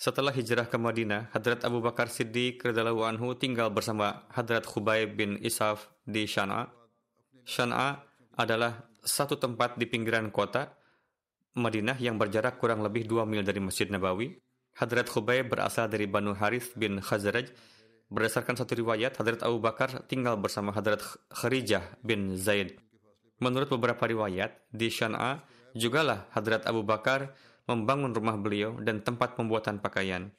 Setelah 0.00 0.32
hijrah 0.32 0.64
ke 0.64 0.80
Madinah, 0.80 1.28
Hadrat 1.28 1.60
Abu 1.60 1.84
Bakar 1.84 2.08
Siddiq 2.08 2.64
radhiyallahu 2.64 3.04
anhu 3.04 3.36
tinggal 3.36 3.68
bersama 3.68 4.24
Hadrat 4.32 4.64
Khubayb 4.64 5.12
bin 5.12 5.36
Isaf 5.44 5.92
di 6.08 6.24
Shan'a. 6.24 6.72
Shan'a 7.44 8.00
adalah 8.32 8.88
satu 9.04 9.36
tempat 9.36 9.76
di 9.76 9.84
pinggiran 9.84 10.32
kota 10.32 10.72
Madinah 11.52 12.00
yang 12.00 12.16
berjarak 12.16 12.56
kurang 12.56 12.80
lebih 12.80 13.04
2 13.04 13.28
mil 13.28 13.44
dari 13.44 13.60
Masjid 13.60 13.92
Nabawi. 13.92 14.40
Hadrat 14.80 15.04
Khubayb 15.04 15.52
berasal 15.52 15.92
dari 15.92 16.08
Banu 16.08 16.32
Harith 16.32 16.72
bin 16.80 16.96
Khazraj. 17.04 17.52
Berdasarkan 18.08 18.56
satu 18.56 18.72
riwayat, 18.80 19.20
Hadrat 19.20 19.44
Abu 19.44 19.60
Bakar 19.60 20.08
tinggal 20.08 20.40
bersama 20.40 20.72
Hadrat 20.72 21.04
Kharijah 21.28 22.00
bin 22.00 22.40
Zaid. 22.40 22.80
Menurut 23.36 23.68
beberapa 23.68 24.08
riwayat, 24.08 24.64
di 24.72 24.88
Shan'a 24.88 25.44
jugalah 25.76 26.24
Hadrat 26.32 26.64
Abu 26.64 26.88
Bakar 26.88 27.36
membangun 27.70 28.10
rumah 28.10 28.34
beliau 28.34 28.74
dan 28.82 29.06
tempat 29.06 29.38
pembuatan 29.38 29.78
pakaian. 29.78 30.34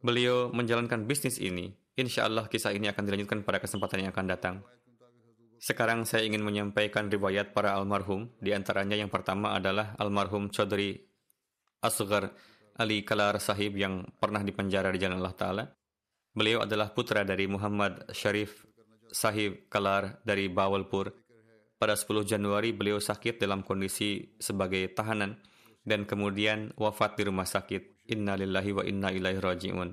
Beliau 0.00 0.48
menjalankan 0.48 1.04
bisnis 1.04 1.36
ini. 1.36 1.76
Insya 2.00 2.24
Allah 2.24 2.48
kisah 2.48 2.72
ini 2.72 2.88
akan 2.88 3.02
dilanjutkan 3.04 3.44
pada 3.44 3.60
kesempatan 3.60 4.08
yang 4.08 4.10
akan 4.16 4.26
datang. 4.28 4.56
Sekarang 5.60 6.08
saya 6.08 6.24
ingin 6.24 6.40
menyampaikan 6.40 7.12
riwayat 7.12 7.52
para 7.52 7.76
almarhum. 7.76 8.32
Di 8.40 8.56
antaranya 8.56 8.96
yang 8.96 9.12
pertama 9.12 9.56
adalah 9.56 9.96
almarhum 10.00 10.48
Chaudhry 10.48 10.96
Asghar 11.80 12.32
Ali 12.76 13.04
Kalar 13.04 13.40
Sahib 13.40 13.76
yang 13.76 14.04
pernah 14.16 14.44
dipenjara 14.44 14.92
di 14.92 15.00
jalan 15.00 15.20
Allah 15.20 15.36
Ta'ala. 15.36 15.64
Beliau 16.36 16.68
adalah 16.68 16.92
putra 16.92 17.24
dari 17.24 17.48
Muhammad 17.48 18.12
Sharif 18.12 18.68
Sahib 19.08 19.72
Kalar 19.72 20.20
dari 20.20 20.52
Bawalpur. 20.52 21.08
Pada 21.76 21.96
10 21.96 22.24
Januari 22.28 22.76
beliau 22.76 23.00
sakit 23.00 23.40
dalam 23.40 23.64
kondisi 23.64 24.36
sebagai 24.36 24.92
tahanan 24.92 25.36
dan 25.86 26.02
kemudian 26.04 26.74
wafat 26.74 27.14
di 27.14 27.22
rumah 27.30 27.46
sakit. 27.46 28.10
Inna 28.10 28.34
lillahi 28.34 28.70
wa 28.74 28.82
inna 28.82 29.08
ilaihi 29.14 29.38
raji'un. 29.38 29.90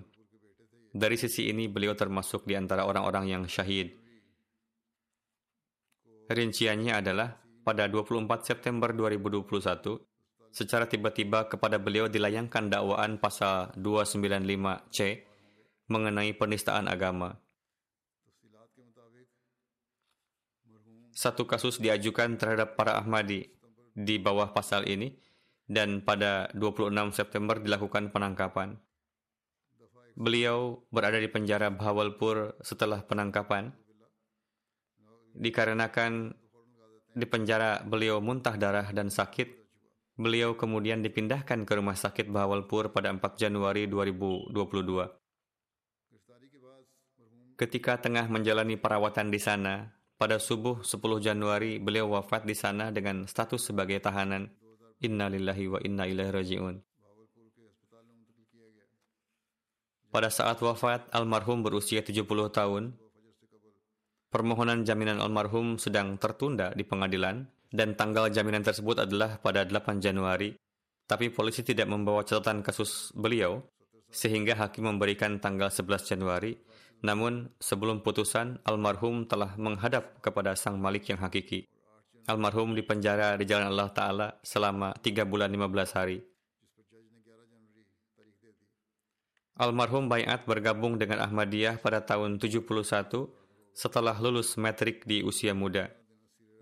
Dari 0.93 1.17
sisi 1.17 1.49
ini 1.49 1.69
beliau 1.69 1.93
termasuk 1.93 2.45
di 2.49 2.57
antara 2.57 2.85
orang-orang 2.85 3.29
yang 3.29 3.43
syahid. 3.45 3.97
Rinciannya 6.29 6.93
adalah 6.97 7.37
pada 7.65 7.89
24 7.89 8.25
September 8.45 8.93
2021, 8.93 10.01
secara 10.53 10.85
tiba-tiba 10.85 11.49
kepada 11.49 11.81
beliau 11.81 12.05
dilayangkan 12.05 12.69
dakwaan 12.69 13.17
pasal 13.17 13.73
295C 13.77 15.25
mengenai 15.89 16.33
penistaan 16.37 16.85
agama. 16.85 17.41
Satu 21.13 21.45
kasus 21.45 21.77
diajukan 21.77 22.37
terhadap 22.37 22.73
para 22.73 22.97
Ahmadi 22.97 23.49
di 23.93 24.17
bawah 24.17 24.49
pasal 24.53 24.89
ini, 24.89 25.13
dan 25.67 26.03
pada 26.03 26.51
26 26.55 26.91
September 27.15 27.59
dilakukan 27.59 28.11
penangkapan. 28.11 28.77
Beliau 30.13 30.85
berada 30.93 31.17
di 31.17 31.25
penjara 31.25 31.73
Bahawalpur 31.73 32.61
setelah 32.61 33.01
penangkapan 33.01 33.73
dikarenakan 35.33 36.37
di 37.13 37.25
penjara 37.25 37.81
beliau 37.81 38.21
muntah 38.21 38.57
darah 38.57 38.89
dan 38.93 39.09
sakit. 39.09 39.65
Beliau 40.13 40.53
kemudian 40.53 41.01
dipindahkan 41.01 41.65
ke 41.65 41.73
rumah 41.73 41.97
sakit 41.97 42.29
Bahawalpur 42.29 42.93
pada 42.93 43.09
4 43.09 43.17
Januari 43.33 43.89
2022. 43.89 44.53
Ketika 47.57 47.97
tengah 47.97 48.29
menjalani 48.29 48.77
perawatan 48.77 49.33
di 49.33 49.41
sana, 49.41 49.89
pada 50.17 50.37
subuh 50.37 50.85
10 50.85 51.17
Januari 51.17 51.81
beliau 51.81 52.13
wafat 52.13 52.45
di 52.45 52.53
sana 52.53 52.93
dengan 52.93 53.25
status 53.25 53.73
sebagai 53.73 53.97
tahanan. 53.97 54.53
Inna 55.03 55.27
lillahi 55.27 55.65
wa 55.67 55.79
inna 55.83 56.07
ilaihi 56.07 56.31
raji'un. 56.31 56.75
Pada 60.13 60.29
saat 60.31 60.61
wafat, 60.63 61.11
almarhum 61.11 61.59
berusia 61.59 61.99
70 61.99 62.23
tahun. 62.53 62.95
Permohonan 64.31 64.87
jaminan 64.87 65.19
almarhum 65.19 65.75
sedang 65.75 66.15
tertunda 66.15 66.71
di 66.71 66.87
pengadilan 66.87 67.43
dan 67.73 67.97
tanggal 67.99 68.29
jaminan 68.29 68.63
tersebut 68.63 69.03
adalah 69.03 69.41
pada 69.43 69.67
8 69.67 69.99
Januari. 69.99 70.55
Tapi 71.03 71.33
polisi 71.33 71.67
tidak 71.67 71.91
membawa 71.91 72.23
catatan 72.23 72.63
kasus 72.63 73.11
beliau 73.11 73.59
sehingga 74.13 74.55
hakim 74.55 74.87
memberikan 74.87 75.41
tanggal 75.41 75.67
11 75.67 76.15
Januari. 76.15 76.55
Namun, 77.03 77.51
sebelum 77.59 77.99
putusan, 77.99 78.63
almarhum 78.63 79.27
telah 79.27 79.59
menghadap 79.59 80.23
kepada 80.23 80.55
sang 80.55 80.79
malik 80.79 81.11
yang 81.11 81.19
hakiki. 81.19 81.67
Almarhum 82.23 82.71
dipenjara 82.71 83.35
di 83.35 83.43
jalan 83.43 83.75
Allah 83.75 83.91
Ta'ala 83.91 84.27
selama 84.47 84.95
3 84.95 85.27
bulan 85.27 85.51
15 85.51 85.97
hari. 85.99 86.23
Almarhum 89.59 90.07
Bayat 90.07 90.47
bergabung 90.47 90.95
dengan 90.95 91.19
Ahmadiyah 91.19 91.83
pada 91.83 91.99
tahun 91.99 92.39
71 92.39 92.63
setelah 93.75 94.15
lulus 94.23 94.55
metrik 94.55 95.03
di 95.03 95.19
usia 95.19 95.51
muda. 95.51 95.91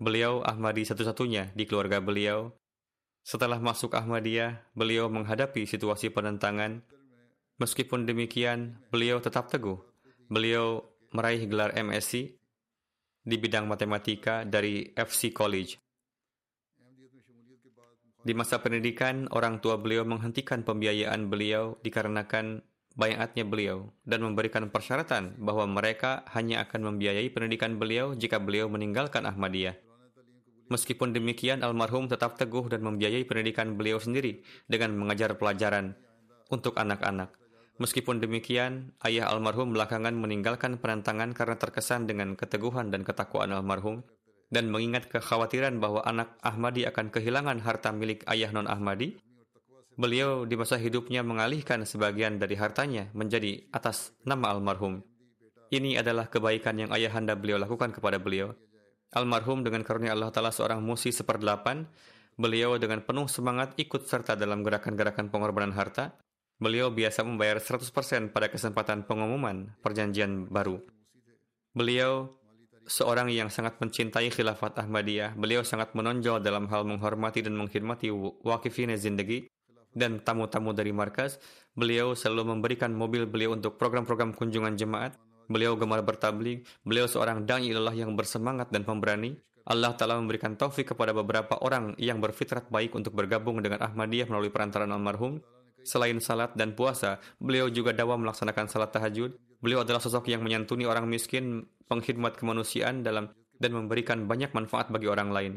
Beliau 0.02 0.42
Ahmadi 0.42 0.82
satu-satunya 0.82 1.54
di 1.54 1.64
keluarga 1.64 2.02
beliau. 2.02 2.50
Setelah 3.22 3.62
masuk 3.62 3.94
Ahmadiyah, 3.94 4.66
beliau 4.74 5.06
menghadapi 5.06 5.62
situasi 5.62 6.10
penentangan. 6.10 6.82
Meskipun 7.62 8.02
demikian, 8.02 8.82
beliau 8.90 9.22
tetap 9.22 9.46
teguh. 9.46 9.78
Beliau 10.26 10.90
meraih 11.14 11.46
gelar 11.46 11.70
MSc 11.78 12.41
di 13.22 13.38
bidang 13.38 13.70
matematika 13.70 14.42
dari 14.42 14.90
FC 14.90 15.30
College. 15.30 15.78
Di 18.22 18.38
masa 18.38 18.62
pendidikan, 18.62 19.26
orang 19.34 19.58
tua 19.58 19.82
beliau 19.82 20.06
menghentikan 20.06 20.62
pembiayaan 20.62 21.26
beliau 21.26 21.74
dikarenakan 21.82 22.62
bayatnya 22.94 23.42
beliau 23.42 23.90
dan 24.06 24.22
memberikan 24.22 24.70
persyaratan 24.70 25.42
bahwa 25.42 25.66
mereka 25.66 26.22
hanya 26.30 26.62
akan 26.62 26.94
membiayai 26.94 27.34
pendidikan 27.34 27.82
beliau 27.82 28.14
jika 28.14 28.38
beliau 28.38 28.70
meninggalkan 28.70 29.26
Ahmadiyah. 29.26 29.74
Meskipun 30.70 31.10
demikian, 31.10 31.66
almarhum 31.66 32.06
tetap 32.06 32.38
teguh 32.38 32.70
dan 32.70 32.86
membiayai 32.86 33.26
pendidikan 33.26 33.74
beliau 33.74 33.98
sendiri 33.98 34.46
dengan 34.70 34.94
mengajar 34.94 35.34
pelajaran 35.34 35.98
untuk 36.48 36.78
anak-anak. 36.78 37.41
Meskipun 37.80 38.20
demikian, 38.20 38.92
ayah 39.00 39.32
almarhum 39.32 39.72
belakangan 39.72 40.12
meninggalkan 40.12 40.76
penentangan 40.76 41.32
karena 41.32 41.56
terkesan 41.56 42.04
dengan 42.04 42.36
keteguhan 42.36 42.92
dan 42.92 43.00
ketakwaan 43.00 43.48
almarhum 43.48 44.04
dan 44.52 44.68
mengingat 44.68 45.08
kekhawatiran 45.08 45.80
bahwa 45.80 46.04
anak 46.04 46.36
Ahmadi 46.44 46.84
akan 46.84 47.08
kehilangan 47.08 47.64
harta 47.64 47.88
milik 47.88 48.20
ayah 48.28 48.52
non-Ahmadi, 48.52 49.16
beliau 49.96 50.44
di 50.44 50.60
masa 50.60 50.76
hidupnya 50.76 51.24
mengalihkan 51.24 51.88
sebagian 51.88 52.36
dari 52.36 52.60
hartanya 52.60 53.08
menjadi 53.16 53.64
atas 53.72 54.12
nama 54.28 54.52
almarhum. 54.52 55.00
Ini 55.72 56.04
adalah 56.04 56.28
kebaikan 56.28 56.76
yang 56.76 56.92
ayahanda 56.92 57.32
beliau 57.32 57.56
lakukan 57.56 57.96
kepada 57.96 58.20
beliau. 58.20 58.52
Almarhum 59.16 59.64
dengan 59.64 59.80
karunia 59.80 60.12
Allah 60.12 60.28
Ta'ala 60.28 60.52
seorang 60.52 60.84
musi 60.84 61.08
seperdelapan, 61.08 61.88
beliau 62.36 62.76
dengan 62.76 63.00
penuh 63.00 63.24
semangat 63.32 63.72
ikut 63.80 64.04
serta 64.04 64.36
dalam 64.36 64.60
gerakan-gerakan 64.60 65.32
pengorbanan 65.32 65.72
harta, 65.72 66.12
Beliau 66.62 66.94
biasa 66.94 67.26
membayar 67.26 67.58
100% 67.58 68.30
pada 68.30 68.46
kesempatan 68.46 69.02
pengumuman 69.02 69.74
perjanjian 69.82 70.46
baru. 70.46 70.78
Beliau 71.74 72.38
seorang 72.86 73.34
yang 73.34 73.50
sangat 73.50 73.82
mencintai 73.82 74.30
khilafat 74.30 74.78
Ahmadiyah. 74.78 75.34
Beliau 75.34 75.66
sangat 75.66 75.90
menonjol 75.98 76.38
dalam 76.38 76.70
hal 76.70 76.86
menghormati 76.86 77.42
dan 77.42 77.58
menghormati 77.58 78.14
wakifin 78.46 78.94
zindagi 78.94 79.50
dan 79.90 80.22
tamu-tamu 80.22 80.70
dari 80.70 80.94
markas. 80.94 81.42
Beliau 81.74 82.14
selalu 82.14 82.54
memberikan 82.54 82.94
mobil 82.94 83.26
beliau 83.26 83.58
untuk 83.58 83.74
program-program 83.74 84.30
kunjungan 84.30 84.78
jemaat. 84.78 85.18
Beliau 85.50 85.74
gemar 85.74 86.06
bertablik. 86.06 86.62
Beliau 86.86 87.10
seorang 87.10 87.42
da'i 87.42 87.74
ilallah 87.74 87.98
yang 87.98 88.14
bersemangat 88.14 88.70
dan 88.70 88.86
pemberani. 88.86 89.34
Allah 89.66 89.98
telah 89.98 90.14
memberikan 90.14 90.54
taufik 90.54 90.94
kepada 90.94 91.10
beberapa 91.10 91.58
orang 91.58 91.98
yang 91.98 92.22
berfitrat 92.22 92.70
baik 92.70 92.94
untuk 92.94 93.18
bergabung 93.18 93.58
dengan 93.58 93.82
Ahmadiyah 93.82 94.30
melalui 94.30 94.54
perantaraan 94.54 94.94
almarhum. 94.94 95.42
Selain 95.82 96.18
salat 96.22 96.54
dan 96.54 96.74
puasa, 96.78 97.18
beliau 97.42 97.66
juga 97.66 97.90
dawa 97.90 98.14
melaksanakan 98.18 98.66
salat 98.70 98.90
tahajud. 98.94 99.34
Beliau 99.62 99.82
adalah 99.86 100.02
sosok 100.02 100.30
yang 100.30 100.42
menyantuni 100.42 100.86
orang 100.86 101.06
miskin, 101.06 101.66
pengkhidmat 101.86 102.38
kemanusiaan 102.38 103.06
dalam 103.06 103.30
dan 103.58 103.70
memberikan 103.74 104.26
banyak 104.26 104.50
manfaat 104.54 104.90
bagi 104.90 105.06
orang 105.06 105.30
lain. 105.30 105.52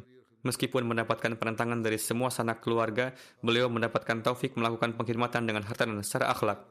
Meskipun 0.45 0.85
mendapatkan 0.85 1.33
penentangan 1.41 1.81
dari 1.81 1.97
semua 1.97 2.29
sanak 2.29 2.61
keluarga, 2.61 3.17
beliau 3.41 3.65
mendapatkan 3.65 4.21
taufik 4.21 4.53
melakukan 4.53 4.93
pengkhidmatan 4.93 5.49
dengan 5.49 5.65
harta 5.65 5.89
dan 5.89 6.05
secara 6.05 6.29
akhlak. 6.29 6.61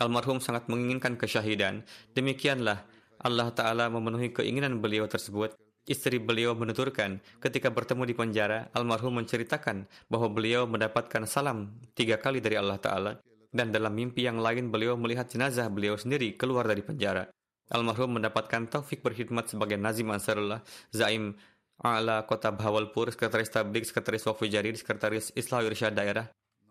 Almarhum 0.00 0.40
sangat 0.40 0.64
menginginkan 0.72 1.20
kesyahidan. 1.20 1.84
Demikianlah 2.16 2.84
Allah 3.20 3.48
Ta'ala 3.52 3.92
memenuhi 3.92 4.32
keinginan 4.32 4.80
beliau 4.80 5.04
tersebut 5.04 5.56
Istri 5.86 6.18
beliau 6.18 6.58
menuturkan, 6.58 7.22
ketika 7.38 7.70
bertemu 7.70 8.10
di 8.10 8.14
penjara, 8.18 8.66
almarhum 8.74 9.22
menceritakan 9.22 9.86
bahwa 10.10 10.26
beliau 10.34 10.66
mendapatkan 10.66 11.22
salam 11.30 11.78
tiga 11.94 12.18
kali 12.18 12.42
dari 12.42 12.58
Allah 12.58 12.74
Ta'ala, 12.82 13.12
dan 13.54 13.70
dalam 13.70 13.94
mimpi 13.94 14.26
yang 14.26 14.42
lain 14.42 14.74
beliau 14.74 14.98
melihat 14.98 15.30
jenazah 15.30 15.70
beliau 15.70 15.94
sendiri 15.94 16.34
keluar 16.34 16.66
dari 16.66 16.82
penjara. 16.82 17.30
Almarhum 17.70 18.18
mendapatkan 18.18 18.66
taufik 18.66 18.98
berkhidmat 18.98 19.46
sebagai 19.46 19.78
Nazim 19.78 20.10
Ansarullah, 20.10 20.66
Zaim 20.90 21.38
A'la 21.78 22.26
Kota 22.26 22.50
Bahawalpur, 22.50 23.14
Sekretaris 23.14 23.54
Tablik, 23.54 23.86
Sekretaris 23.86 24.26
Wafu 24.26 24.50
Jarir, 24.50 24.74
Sekretaris 24.74 25.30
Islah 25.38 25.62
Irsyad 25.62 25.94
Daerah, 25.94 26.26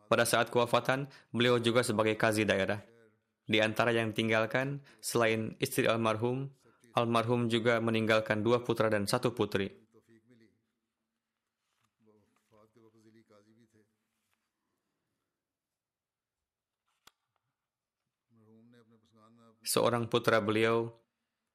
Pada 0.06 0.22
saat 0.22 0.54
kewafatan, 0.54 1.10
beliau 1.34 1.58
juga 1.58 1.82
sebagai 1.82 2.14
kazi 2.14 2.46
daerah. 2.46 2.78
Di 3.46 3.58
antara 3.58 3.90
yang 3.90 4.14
ditinggalkan, 4.14 4.82
selain 5.02 5.58
istri 5.58 5.90
almarhum, 5.90 6.50
almarhum 6.96 7.52
juga 7.52 7.84
meninggalkan 7.84 8.40
dua 8.40 8.64
putra 8.64 8.88
dan 8.88 9.04
satu 9.04 9.36
putri. 9.36 9.68
Seorang 19.66 20.06
putra 20.08 20.40
beliau 20.40 20.94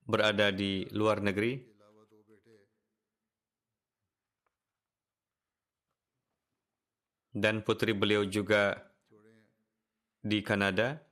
berada 0.02 0.50
di 0.50 0.82
luar 0.90 1.22
negeri 1.22 1.62
dan 7.30 7.62
putri 7.62 7.94
beliau 7.94 8.26
juga 8.26 8.74
di 10.20 10.42
Kanada. 10.42 11.09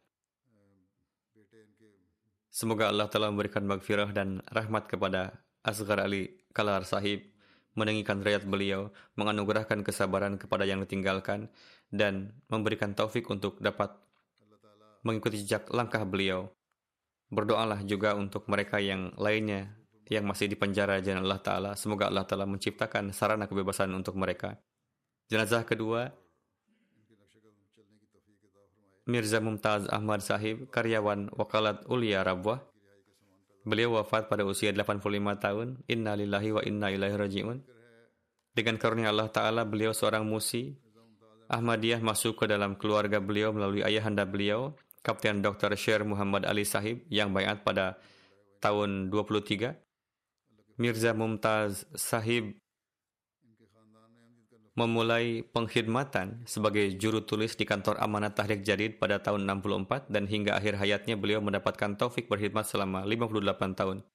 Semoga 2.58 2.90
Allah 2.90 3.06
telah 3.06 3.30
memberikan 3.30 3.62
magfirah 3.70 4.10
dan 4.10 4.42
rahmat 4.50 4.90
kepada 4.90 5.30
Asghar 5.62 6.02
Ali 6.02 6.42
Kalar 6.50 6.82
Sahib, 6.82 7.22
meninggikan 7.78 8.18
rakyat 8.18 8.50
beliau, 8.50 8.90
menganugerahkan 9.14 9.86
kesabaran 9.86 10.34
kepada 10.42 10.66
yang 10.66 10.82
ditinggalkan, 10.82 11.46
dan 11.94 12.34
memberikan 12.50 12.98
taufik 12.98 13.30
untuk 13.30 13.62
dapat 13.62 13.94
mengikuti 15.06 15.46
jejak 15.46 15.70
langkah 15.70 16.02
beliau. 16.02 16.50
Berdoalah 17.30 17.86
juga 17.86 18.18
untuk 18.18 18.50
mereka 18.50 18.82
yang 18.82 19.14
lainnya 19.14 19.78
yang 20.10 20.26
masih 20.26 20.50
di 20.50 20.58
penjara 20.58 20.98
jalan 20.98 21.30
Allah 21.30 21.38
Ta'ala. 21.38 21.70
Semoga 21.78 22.10
Allah 22.10 22.26
Ta'ala 22.26 22.42
menciptakan 22.42 23.14
sarana 23.14 23.46
kebebasan 23.46 23.94
untuk 23.94 24.18
mereka. 24.18 24.58
Jenazah 25.30 25.62
kedua, 25.62 26.10
Mirza 29.08 29.40
Mumtaz 29.40 29.88
Ahmad 29.88 30.20
Sahib, 30.20 30.68
karyawan 30.68 31.32
Wakalat 31.32 31.80
Ulia 31.88 32.20
Rabwah. 32.20 32.60
Beliau 33.64 33.96
wafat 33.96 34.28
pada 34.28 34.44
usia 34.44 34.68
85 34.68 35.00
tahun. 35.40 35.80
Inna 35.88 36.12
lillahi 36.12 36.52
wa 36.52 36.60
inna 36.60 36.92
ilaihi 36.92 37.16
raji'un. 37.16 37.58
Dengan 38.52 38.76
karunia 38.76 39.08
Allah 39.08 39.32
Ta'ala, 39.32 39.64
beliau 39.64 39.96
seorang 39.96 40.28
musi. 40.28 40.76
Ahmadiyah 41.48 42.04
masuk 42.04 42.44
ke 42.44 42.52
dalam 42.52 42.76
keluarga 42.76 43.16
beliau 43.16 43.48
melalui 43.56 43.80
ayahanda 43.80 44.28
beliau, 44.28 44.76
Kapten 45.00 45.40
Dr. 45.40 45.72
Sher 45.80 46.04
Muhammad 46.04 46.44
Ali 46.44 46.68
Sahib 46.68 47.00
yang 47.08 47.32
bayat 47.32 47.64
pada 47.64 47.96
tahun 48.60 49.08
23. 49.08 49.72
Mirza 50.76 51.16
Mumtaz 51.16 51.88
Sahib 51.96 52.60
memulai 54.78 55.42
pengkhidmatan 55.42 56.46
sebagai 56.46 56.94
juru 56.94 57.26
tulis 57.26 57.58
di 57.58 57.66
kantor 57.66 57.98
Amanat 57.98 58.38
Tahrik 58.38 58.62
Jadid 58.62 59.02
pada 59.02 59.18
tahun 59.18 59.42
64 59.42 60.06
dan 60.06 60.30
hingga 60.30 60.54
akhir 60.54 60.78
hayatnya 60.78 61.18
beliau 61.18 61.42
mendapatkan 61.42 61.98
taufik 61.98 62.30
berkhidmat 62.30 62.62
selama 62.62 63.02
58 63.02 63.74
tahun. 63.74 64.06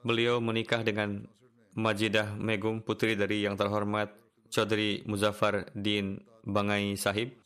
Beliau 0.00 0.40
menikah 0.40 0.80
dengan 0.80 1.28
Majidah 1.76 2.32
Megum, 2.40 2.80
putri 2.80 3.12
dari 3.12 3.44
yang 3.44 3.60
terhormat 3.60 4.08
Chaudhry 4.48 5.04
Muzaffar 5.04 5.68
Din 5.76 6.24
Bangai 6.48 6.96
Sahib. 6.96 7.36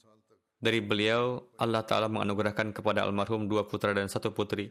Dari 0.62 0.78
beliau, 0.78 1.42
Allah 1.58 1.82
Ta'ala 1.82 2.06
menganugerahkan 2.06 2.70
kepada 2.70 3.02
almarhum 3.02 3.50
dua 3.50 3.66
putra 3.66 3.90
dan 3.90 4.06
satu 4.06 4.30
putri. 4.30 4.70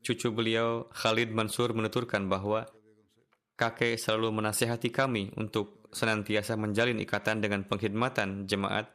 Cucu 0.00 0.32
beliau, 0.32 0.88
Khalid 0.88 1.36
Mansur, 1.36 1.76
menuturkan 1.76 2.24
bahwa 2.24 2.64
kakek 3.60 4.00
selalu 4.00 4.40
menasihati 4.40 4.88
kami 4.88 5.36
untuk 5.36 5.84
senantiasa 5.92 6.56
menjalin 6.56 6.96
ikatan 7.04 7.44
dengan 7.44 7.68
pengkhidmatan 7.68 8.48
jemaat. 8.48 8.88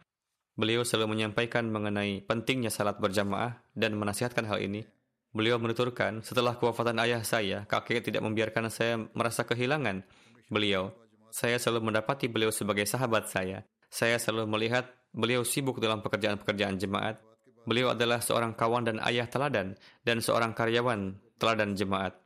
Beliau 0.57 0.81
selalu 0.81 1.13
menyampaikan 1.13 1.69
mengenai 1.69 2.25
pentingnya 2.25 2.73
salat 2.73 2.97
berjamaah 2.97 3.61
dan 3.77 3.93
menasihatkan 3.93 4.49
hal 4.49 4.57
ini. 4.57 4.81
Beliau 5.35 5.59
menuturkan, 5.61 6.23
setelah 6.25 6.55
kewafatan 6.57 6.97
ayah 7.03 7.21
saya, 7.21 7.67
kakek 7.69 8.07
tidak 8.09 8.23
membiarkan 8.25 8.71
saya 8.71 8.97
merasa 9.13 9.45
kehilangan 9.45 10.01
beliau. 10.49 10.95
Saya 11.29 11.59
selalu 11.59 11.91
mendapati 11.91 12.31
beliau 12.31 12.49
sebagai 12.49 12.87
sahabat 12.87 13.27
saya. 13.27 13.67
Saya 13.91 14.15
selalu 14.15 14.47
melihat 14.47 14.87
beliau 15.11 15.43
sibuk 15.43 15.77
dalam 15.83 15.99
pekerjaan-pekerjaan 15.99 16.79
jemaat. 16.79 17.19
Beliau 17.67 17.91
adalah 17.91 18.23
seorang 18.23 18.55
kawan 18.55 18.87
dan 18.87 18.97
ayah 19.03 19.27
teladan 19.27 19.75
dan 20.07 20.23
seorang 20.23 20.55
karyawan 20.55 21.19
teladan 21.35 21.75
jemaat. 21.75 22.24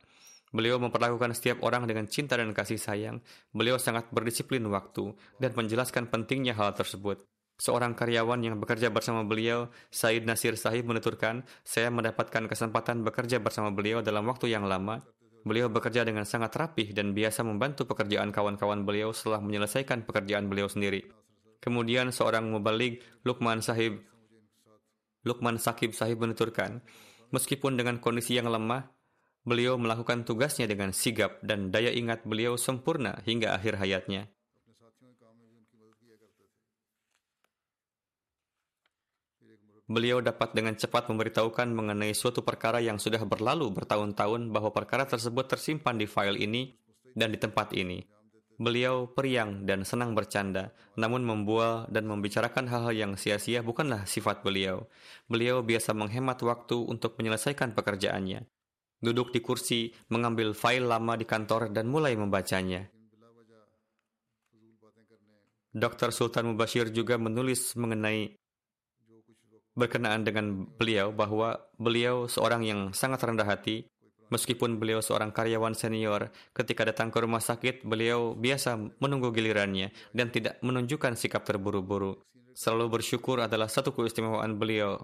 Beliau 0.50 0.82
memperlakukan 0.82 1.30
setiap 1.38 1.62
orang 1.62 1.86
dengan 1.86 2.10
cinta 2.10 2.34
dan 2.34 2.50
kasih 2.50 2.78
sayang. 2.78 3.22
Beliau 3.54 3.78
sangat 3.78 4.10
berdisiplin 4.10 4.66
waktu 4.66 5.14
dan 5.38 5.54
menjelaskan 5.54 6.10
pentingnya 6.10 6.58
hal 6.58 6.74
tersebut. 6.74 7.22
Seorang 7.60 7.92
karyawan 7.92 8.40
yang 8.40 8.56
bekerja 8.56 8.88
bersama 8.88 9.22
beliau, 9.22 9.68
Said 9.92 10.24
Nasir 10.24 10.56
Sahib 10.56 10.88
menuturkan, 10.88 11.44
saya 11.62 11.92
mendapatkan 11.92 12.48
kesempatan 12.48 13.04
bekerja 13.04 13.36
bersama 13.38 13.68
beliau 13.68 14.00
dalam 14.00 14.24
waktu 14.26 14.50
yang 14.50 14.64
lama. 14.64 15.04
Beliau 15.44 15.68
bekerja 15.68 16.02
dengan 16.02 16.24
sangat 16.24 16.56
rapih 16.56 16.96
dan 16.96 17.12
biasa 17.12 17.44
membantu 17.44 17.84
pekerjaan 17.84 18.32
kawan-kawan 18.32 18.82
beliau 18.88 19.12
setelah 19.12 19.44
menyelesaikan 19.44 20.08
pekerjaan 20.08 20.48
beliau 20.48 20.72
sendiri. 20.72 21.04
Kemudian 21.60 22.08
seorang 22.10 22.48
mubalik, 22.48 23.04
Lukman 23.28 23.60
Sahib, 23.60 24.00
Lukman 25.28 25.60
Sakib 25.60 25.92
Sahib 25.92 26.24
menuturkan, 26.24 26.80
meskipun 27.28 27.76
dengan 27.76 28.00
kondisi 28.00 28.40
yang 28.40 28.48
lemah, 28.48 28.88
Beliau 29.40 29.80
melakukan 29.80 30.28
tugasnya 30.28 30.68
dengan 30.68 30.92
sigap 30.92 31.40
dan 31.40 31.72
daya 31.72 31.88
ingat 31.88 32.28
beliau 32.28 32.60
sempurna 32.60 33.24
hingga 33.24 33.56
akhir 33.56 33.80
hayatnya. 33.80 34.28
Beliau 39.90 40.22
dapat 40.22 40.54
dengan 40.54 40.76
cepat 40.76 41.10
memberitahukan 41.10 41.66
mengenai 41.72 42.14
suatu 42.14 42.46
perkara 42.46 42.78
yang 42.78 43.00
sudah 43.00 43.24
berlalu 43.26 43.74
bertahun-tahun 43.74 44.52
bahwa 44.52 44.70
perkara 44.70 45.08
tersebut 45.08 45.50
tersimpan 45.50 45.98
di 45.98 46.06
file 46.06 46.38
ini 46.38 46.76
dan 47.16 47.32
di 47.34 47.40
tempat 47.40 47.74
ini. 47.74 48.04
Beliau 48.60 49.08
periang 49.08 49.64
dan 49.64 49.88
senang 49.88 50.12
bercanda, 50.12 50.70
namun 50.94 51.24
membual 51.24 51.88
dan 51.88 52.04
membicarakan 52.06 52.68
hal-hal 52.68 52.92
yang 52.92 53.12
sia-sia 53.16 53.64
bukanlah 53.64 54.04
sifat 54.04 54.44
beliau. 54.44 54.84
Beliau 55.26 55.64
biasa 55.64 55.96
menghemat 55.96 56.38
waktu 56.44 56.76
untuk 56.76 57.16
menyelesaikan 57.16 57.72
pekerjaannya 57.72 58.59
duduk 59.00 59.32
di 59.32 59.40
kursi, 59.40 59.90
mengambil 60.12 60.52
file 60.52 60.84
lama 60.84 61.16
di 61.16 61.24
kantor 61.24 61.72
dan 61.72 61.88
mulai 61.88 62.14
membacanya. 62.14 62.86
Dr. 65.70 66.10
Sultan 66.10 66.50
Mubashir 66.50 66.90
juga 66.90 67.14
menulis 67.14 67.78
mengenai 67.78 68.34
berkenaan 69.78 70.26
dengan 70.26 70.66
beliau 70.66 71.14
bahwa 71.14 71.62
beliau 71.78 72.26
seorang 72.26 72.62
yang 72.66 72.80
sangat 72.92 73.22
rendah 73.22 73.46
hati. 73.46 73.86
Meskipun 74.30 74.78
beliau 74.78 75.02
seorang 75.02 75.34
karyawan 75.34 75.74
senior, 75.74 76.30
ketika 76.54 76.86
datang 76.86 77.10
ke 77.10 77.18
rumah 77.18 77.42
sakit, 77.42 77.82
beliau 77.82 78.38
biasa 78.38 78.78
menunggu 79.02 79.34
gilirannya 79.34 79.90
dan 80.14 80.30
tidak 80.30 80.62
menunjukkan 80.62 81.18
sikap 81.18 81.42
terburu-buru. 81.42 82.22
Selalu 82.54 83.02
bersyukur 83.02 83.42
adalah 83.42 83.66
satu 83.66 83.90
keistimewaan 83.90 84.54
beliau 84.54 85.02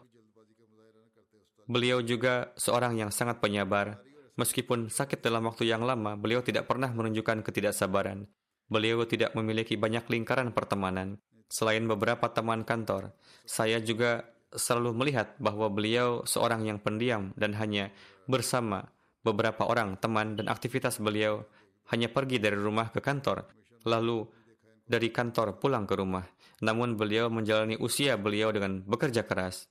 Beliau 1.67 1.99
juga 1.99 2.55
seorang 2.55 2.95
yang 2.95 3.11
sangat 3.11 3.43
penyabar. 3.43 3.99
Meskipun 4.39 4.87
sakit 4.87 5.19
dalam 5.19 5.51
waktu 5.51 5.67
yang 5.67 5.83
lama, 5.83 6.15
beliau 6.15 6.39
tidak 6.39 6.71
pernah 6.71 6.87
menunjukkan 6.95 7.43
ketidaksabaran. 7.43 8.31
Beliau 8.71 9.03
tidak 9.03 9.35
memiliki 9.35 9.75
banyak 9.75 10.07
lingkaran 10.07 10.55
pertemanan. 10.55 11.19
Selain 11.51 11.83
beberapa 11.83 12.31
teman 12.31 12.63
kantor, 12.63 13.11
saya 13.43 13.83
juga 13.83 14.31
selalu 14.55 14.95
melihat 14.95 15.35
bahwa 15.43 15.67
beliau 15.67 16.23
seorang 16.23 16.71
yang 16.71 16.79
pendiam 16.79 17.35
dan 17.35 17.59
hanya 17.59 17.91
bersama 18.31 18.87
beberapa 19.27 19.67
orang 19.67 19.99
teman 19.99 20.39
dan 20.39 20.47
aktivitas 20.47 21.03
beliau 21.03 21.43
hanya 21.91 22.07
pergi 22.07 22.39
dari 22.39 22.55
rumah 22.55 22.95
ke 22.95 23.03
kantor, 23.03 23.43
lalu 23.83 24.23
dari 24.87 25.11
kantor 25.11 25.59
pulang 25.59 25.83
ke 25.83 25.99
rumah. 25.99 26.27
Namun 26.63 26.95
beliau 26.95 27.27
menjalani 27.27 27.75
usia 27.83 28.15
beliau 28.15 28.55
dengan 28.55 28.87
bekerja 28.87 29.27
keras 29.27 29.67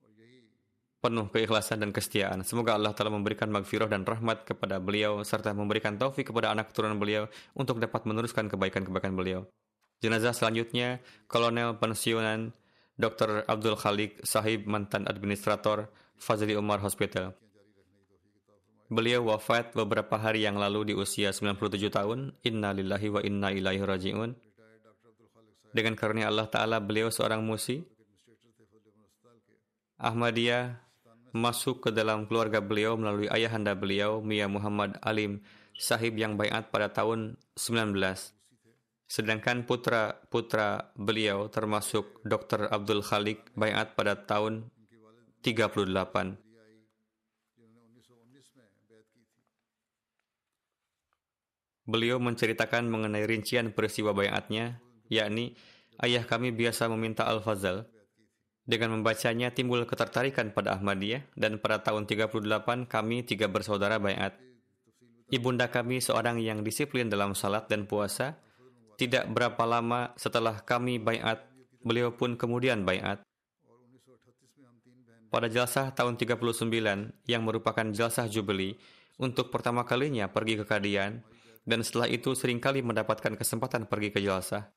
penuh 1.02 1.30
keikhlasan 1.30 1.86
dan 1.86 1.94
kesetiaan. 1.94 2.42
Semoga 2.42 2.74
Allah 2.76 2.96
telah 2.98 3.14
memberikan 3.14 3.52
magfirah 3.54 3.90
dan 3.90 4.02
rahmat 4.02 4.48
kepada 4.48 4.82
beliau 4.82 5.22
serta 5.22 5.54
memberikan 5.54 5.96
taufik 5.96 6.34
kepada 6.34 6.50
anak 6.50 6.74
keturunan 6.74 6.98
beliau 6.98 7.30
untuk 7.54 7.78
dapat 7.78 8.04
meneruskan 8.10 8.50
kebaikan-kebaikan 8.50 9.14
beliau. 9.14 9.46
Jenazah 10.02 10.36
selanjutnya, 10.36 11.00
Kolonel 11.30 11.78
Pensiunan 11.80 12.52
Dr. 12.96 13.44
Abdul 13.48 13.76
Khalik 13.76 14.24
Sahib 14.24 14.68
mantan 14.72 15.04
administrator 15.08 15.92
Fazli 16.16 16.56
Umar 16.56 16.80
Hospital. 16.80 17.36
Beliau 18.86 19.26
wafat 19.34 19.74
beberapa 19.74 20.14
hari 20.16 20.46
yang 20.46 20.62
lalu 20.62 20.94
di 20.94 20.94
usia 20.94 21.34
97 21.34 21.90
tahun. 21.90 22.38
Inna 22.46 22.70
lillahi 22.72 23.08
wa 23.10 23.22
inna 23.26 23.50
ilaihi 23.50 23.82
raji'un. 23.82 24.32
Dengan 25.76 25.98
karunia 25.98 26.32
Allah 26.32 26.48
Ta'ala, 26.48 26.78
beliau 26.80 27.12
seorang 27.12 27.44
musi. 27.44 27.84
Ahmadiyah 30.00 30.85
masuk 31.36 31.84
ke 31.84 31.90
dalam 31.92 32.24
keluarga 32.32 32.64
beliau 32.64 32.96
melalui 32.96 33.28
ayahanda 33.28 33.76
beliau, 33.76 34.24
Mia 34.24 34.48
Muhammad 34.48 34.96
Alim 35.04 35.44
Sahib 35.76 36.16
yang 36.16 36.40
bayat 36.40 36.72
pada 36.72 36.88
tahun 36.88 37.36
19. 37.60 37.92
Sedangkan 39.06 39.68
putra-putra 39.68 40.96
beliau 40.96 41.52
termasuk 41.52 42.24
Dr. 42.24 42.72
Abdul 42.72 43.04
Khalik 43.04 43.52
bayat 43.52 44.00
pada 44.00 44.16
tahun 44.16 44.72
38. 45.44 46.40
Beliau 51.86 52.18
menceritakan 52.18 52.90
mengenai 52.90 53.30
rincian 53.30 53.70
peristiwa 53.70 54.10
bayatnya, 54.10 54.82
yakni 55.06 55.54
ayah 56.02 56.26
kami 56.26 56.50
biasa 56.50 56.90
meminta 56.90 57.30
Al-Fazal. 57.30 57.86
Dengan 58.66 58.98
membacanya 58.98 59.54
timbul 59.54 59.86
ketertarikan 59.86 60.50
pada 60.50 60.74
Ahmadiyah 60.74 61.22
dan 61.38 61.62
pada 61.62 61.86
tahun 61.86 62.10
38 62.10 62.90
kami 62.90 63.22
tiga 63.22 63.46
bersaudara 63.46 64.02
bayat. 64.02 64.34
Ibunda 65.30 65.70
kami 65.70 66.02
seorang 66.02 66.42
yang 66.42 66.66
disiplin 66.66 67.06
dalam 67.06 67.38
salat 67.38 67.70
dan 67.70 67.86
puasa. 67.86 68.42
Tidak 68.98 69.30
berapa 69.30 69.62
lama 69.70 70.18
setelah 70.18 70.66
kami 70.66 70.98
bayat, 70.98 71.46
beliau 71.86 72.16
pun 72.16 72.34
kemudian 72.34 72.82
bayat. 72.88 73.22
Pada 75.30 75.52
jelasah 75.52 75.92
tahun 75.92 76.16
39 76.16 77.12
yang 77.28 77.44
merupakan 77.44 77.86
jelasah 77.92 78.26
Jubeli, 78.32 78.80
untuk 79.20 79.52
pertama 79.52 79.84
kalinya 79.84 80.32
pergi 80.32 80.58
ke 80.58 80.66
Kadian, 80.66 81.22
dan 81.68 81.84
setelah 81.84 82.08
itu 82.08 82.32
sering 82.38 82.64
kali 82.64 82.80
mendapatkan 82.86 83.36
kesempatan 83.36 83.90
pergi 83.90 84.10
ke 84.16 84.24
Jalsah. 84.24 84.72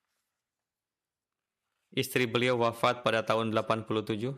Istri 1.95 2.29
beliau 2.29 2.61
wafat 2.61 3.01
pada 3.01 3.25
tahun 3.25 3.53
87. 3.57 4.37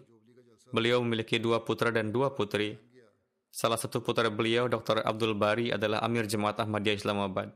Beliau 0.71 1.03
memiliki 1.03 1.43
dua 1.43 1.67
putra 1.67 1.91
dan 1.91 2.15
dua 2.15 2.31
putri. 2.31 2.79
Salah 3.51 3.75
satu 3.75 3.99
putra 3.99 4.31
beliau, 4.31 4.71
Dr. 4.71 5.03
Abdul 5.03 5.35
Bari, 5.35 5.75
adalah 5.75 5.99
Amir 6.07 6.31
Jemaat 6.31 6.63
Ahmadiyah 6.63 7.03
Islamabad. 7.03 7.51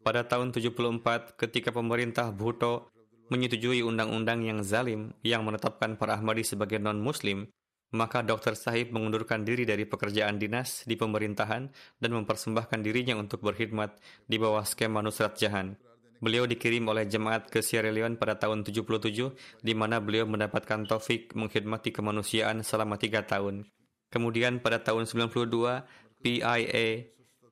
Pada 0.00 0.26
tahun 0.26 0.50
74, 0.50 1.38
ketika 1.38 1.70
pemerintah 1.70 2.34
Bhutto 2.34 2.90
menyetujui 3.30 3.86
undang-undang 3.86 4.42
yang 4.42 4.64
zalim 4.66 5.14
yang 5.22 5.46
menetapkan 5.46 5.94
para 5.94 6.18
Ahmadi 6.18 6.42
sebagai 6.42 6.82
non-Muslim, 6.82 7.46
maka 7.90 8.22
Dr. 8.22 8.54
Sahib 8.54 8.94
mengundurkan 8.94 9.42
diri 9.42 9.66
dari 9.66 9.82
pekerjaan 9.82 10.38
dinas 10.38 10.86
di 10.86 10.94
pemerintahan 10.94 11.70
dan 11.98 12.10
mempersembahkan 12.14 12.80
dirinya 12.86 13.18
untuk 13.18 13.42
berkhidmat 13.42 13.98
di 14.26 14.36
bawah 14.38 14.62
skema 14.62 15.02
Nusrat 15.02 15.34
Jahan. 15.34 15.74
Beliau 16.20 16.44
dikirim 16.44 16.84
oleh 16.86 17.08
jemaat 17.08 17.48
ke 17.48 17.64
Sierra 17.64 17.88
Leone 17.88 18.20
pada 18.20 18.36
tahun 18.36 18.60
77, 18.60 19.64
di 19.64 19.72
mana 19.72 20.04
beliau 20.04 20.28
mendapatkan 20.28 20.84
taufik 20.84 21.32
mengkhidmati 21.32 21.90
kemanusiaan 21.96 22.60
selama 22.60 23.00
tiga 23.00 23.24
tahun. 23.24 23.64
Kemudian 24.12 24.60
pada 24.60 24.84
tahun 24.84 25.08
92, 25.08 25.80
PIA, 26.20 26.86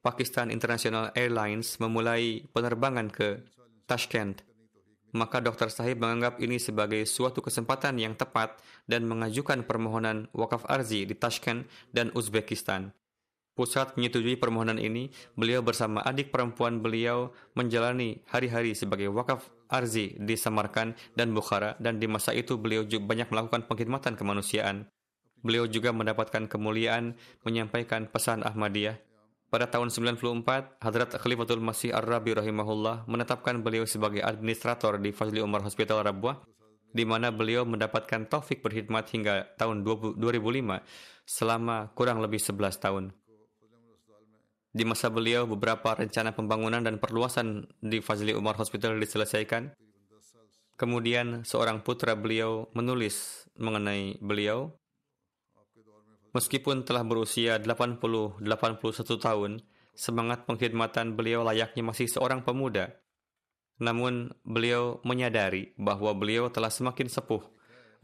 Pakistan 0.04 0.52
International 0.52 1.08
Airlines, 1.16 1.80
memulai 1.80 2.44
penerbangan 2.52 3.08
ke 3.08 3.40
Tashkent 3.88 4.47
maka 5.16 5.40
Dr. 5.40 5.72
Sahib 5.72 6.04
menganggap 6.04 6.40
ini 6.42 6.60
sebagai 6.60 7.04
suatu 7.08 7.40
kesempatan 7.40 7.96
yang 7.96 8.12
tepat 8.18 8.60
dan 8.84 9.08
mengajukan 9.08 9.64
permohonan 9.64 10.28
wakaf 10.36 10.68
arzi 10.68 11.08
di 11.08 11.16
Tashkent 11.16 11.64
dan 11.92 12.12
Uzbekistan. 12.12 12.92
Pusat 13.58 13.98
menyetujui 13.98 14.38
permohonan 14.38 14.78
ini, 14.78 15.10
beliau 15.34 15.66
bersama 15.66 15.98
adik 16.06 16.30
perempuan 16.30 16.78
beliau 16.78 17.34
menjalani 17.58 18.22
hari-hari 18.30 18.78
sebagai 18.78 19.10
wakaf 19.10 19.50
arzi 19.66 20.14
di 20.14 20.38
Samarkand 20.38 20.94
dan 21.18 21.34
Bukhara 21.34 21.74
dan 21.82 21.98
di 21.98 22.06
masa 22.06 22.30
itu 22.30 22.54
beliau 22.54 22.86
juga 22.86 23.10
banyak 23.10 23.34
melakukan 23.34 23.66
pengkhidmatan 23.66 24.14
kemanusiaan. 24.14 24.86
Beliau 25.42 25.66
juga 25.66 25.90
mendapatkan 25.90 26.46
kemuliaan 26.46 27.18
menyampaikan 27.42 28.06
pesan 28.06 28.46
Ahmadiyah 28.46 29.07
pada 29.48 29.64
tahun 29.64 29.88
94, 29.88 30.76
Hadrat 30.76 31.16
Khalifatul 31.16 31.64
Masih 31.64 31.88
Ar-Rabi 31.96 32.36
rahimahullah 32.36 33.08
menetapkan 33.08 33.64
beliau 33.64 33.88
sebagai 33.88 34.20
administrator 34.20 35.00
di 35.00 35.08
Fazli 35.08 35.40
Umar 35.40 35.64
Hospital 35.64 36.04
Rabwah, 36.04 36.44
di 36.92 37.08
mana 37.08 37.32
beliau 37.32 37.64
mendapatkan 37.64 38.28
taufik 38.28 38.60
berkhidmat 38.60 39.08
hingga 39.08 39.48
tahun 39.56 39.84
2005 39.84 40.84
selama 41.24 41.88
kurang 41.96 42.20
lebih 42.20 42.40
11 42.40 42.76
tahun. 42.76 43.04
Di 44.68 44.84
masa 44.84 45.08
beliau, 45.08 45.48
beberapa 45.48 45.96
rencana 45.96 46.36
pembangunan 46.36 46.84
dan 46.84 47.00
perluasan 47.00 47.72
di 47.80 48.04
Fazli 48.04 48.36
Umar 48.36 48.60
Hospital 48.60 49.00
diselesaikan. 49.00 49.72
Kemudian 50.76 51.42
seorang 51.42 51.82
putra 51.82 52.14
beliau 52.14 52.68
menulis 52.76 53.48
mengenai 53.58 54.20
beliau 54.20 54.76
Meskipun 56.38 56.86
telah 56.86 57.02
berusia 57.02 57.58
80-81 57.58 58.38
tahun, 59.18 59.58
semangat 59.90 60.46
pengkhidmatan 60.46 61.18
beliau 61.18 61.42
layaknya 61.42 61.82
masih 61.82 62.06
seorang 62.06 62.46
pemuda. 62.46 62.94
Namun, 63.82 64.30
beliau 64.46 65.02
menyadari 65.02 65.74
bahwa 65.74 66.14
beliau 66.14 66.46
telah 66.46 66.70
semakin 66.70 67.10
sepuh. 67.10 67.42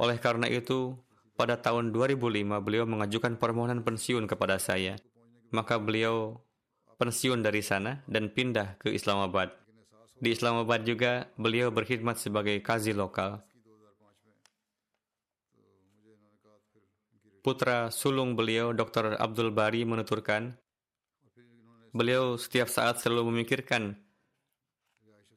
Oleh 0.02 0.18
karena 0.18 0.50
itu, 0.50 0.98
pada 1.38 1.62
tahun 1.62 1.94
2005 1.94 2.58
beliau 2.58 2.82
mengajukan 2.90 3.38
permohonan 3.38 3.86
pensiun 3.86 4.26
kepada 4.26 4.58
saya. 4.58 4.98
Maka 5.54 5.78
beliau 5.78 6.42
pensiun 6.98 7.38
dari 7.38 7.62
sana 7.62 8.02
dan 8.10 8.34
pindah 8.34 8.82
ke 8.82 8.90
Islamabad. 8.90 9.54
Di 10.18 10.34
Islamabad 10.34 10.82
juga 10.82 11.30
beliau 11.38 11.70
berkhidmat 11.70 12.18
sebagai 12.18 12.58
kazi 12.66 12.90
lokal. 12.90 13.46
Putra 17.44 17.92
sulung 17.92 18.40
beliau, 18.40 18.72
Dr. 18.72 19.20
Abdul 19.20 19.52
Bari, 19.52 19.84
menuturkan, 19.84 20.56
beliau 21.92 22.40
setiap 22.40 22.72
saat 22.72 23.04
selalu 23.04 23.28
memikirkan 23.28 24.00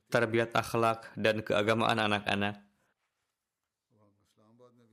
terbiat 0.08 0.56
akhlak 0.56 1.12
dan 1.20 1.44
keagamaan 1.44 2.00
anak-anak. 2.00 2.64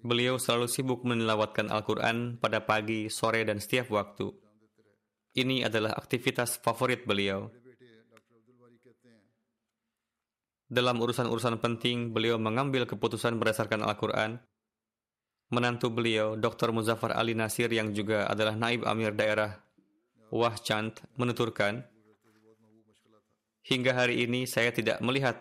Beliau 0.02 0.42
selalu 0.42 0.66
sibuk 0.66 1.06
menelawatkan 1.06 1.70
Al-Quran 1.70 2.34
pada 2.42 2.66
pagi, 2.66 3.06
sore, 3.06 3.46
dan 3.46 3.62
setiap 3.62 3.94
waktu. 3.94 4.34
Ini 5.38 5.70
adalah 5.70 5.94
aktivitas 5.94 6.58
favorit 6.66 7.06
beliau. 7.06 7.46
Dalam 10.66 10.98
urusan-urusan 10.98 11.62
penting, 11.62 12.10
beliau 12.10 12.42
mengambil 12.42 12.90
keputusan 12.90 13.38
berdasarkan 13.38 13.86
Al-Quran 13.86 14.42
menantu 15.54 15.94
beliau, 15.94 16.34
Dr. 16.34 16.74
Muzaffar 16.74 17.14
Ali 17.14 17.38
Nasir 17.38 17.70
yang 17.70 17.94
juga 17.94 18.26
adalah 18.26 18.58
naib 18.58 18.82
amir 18.82 19.14
daerah 19.14 19.54
Wahchand 20.34 20.98
menuturkan, 21.14 21.86
hingga 23.62 23.94
hari 23.94 24.26
ini 24.26 24.50
saya 24.50 24.74
tidak 24.74 24.98
melihat 24.98 25.38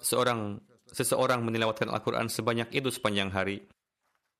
seorang 0.00 0.64
seseorang 0.88 1.44
menilawatkan 1.44 1.92
Al-Quran 1.92 2.32
sebanyak 2.32 2.72
itu 2.72 2.88
sepanjang 2.88 3.28
hari. 3.28 3.60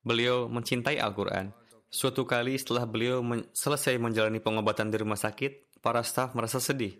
Beliau 0.01 0.49
mencintai 0.49 0.97
Al-Quran. 0.97 1.53
Suatu 1.93 2.25
kali 2.25 2.57
setelah 2.57 2.89
beliau 2.89 3.21
men 3.21 3.47
selesai 3.53 4.01
menjalani 4.01 4.41
pengobatan 4.41 4.89
di 4.89 4.97
rumah 4.97 5.19
sakit, 5.19 5.83
para 5.85 6.01
staf 6.01 6.33
merasa 6.33 6.59
sedih. 6.59 6.99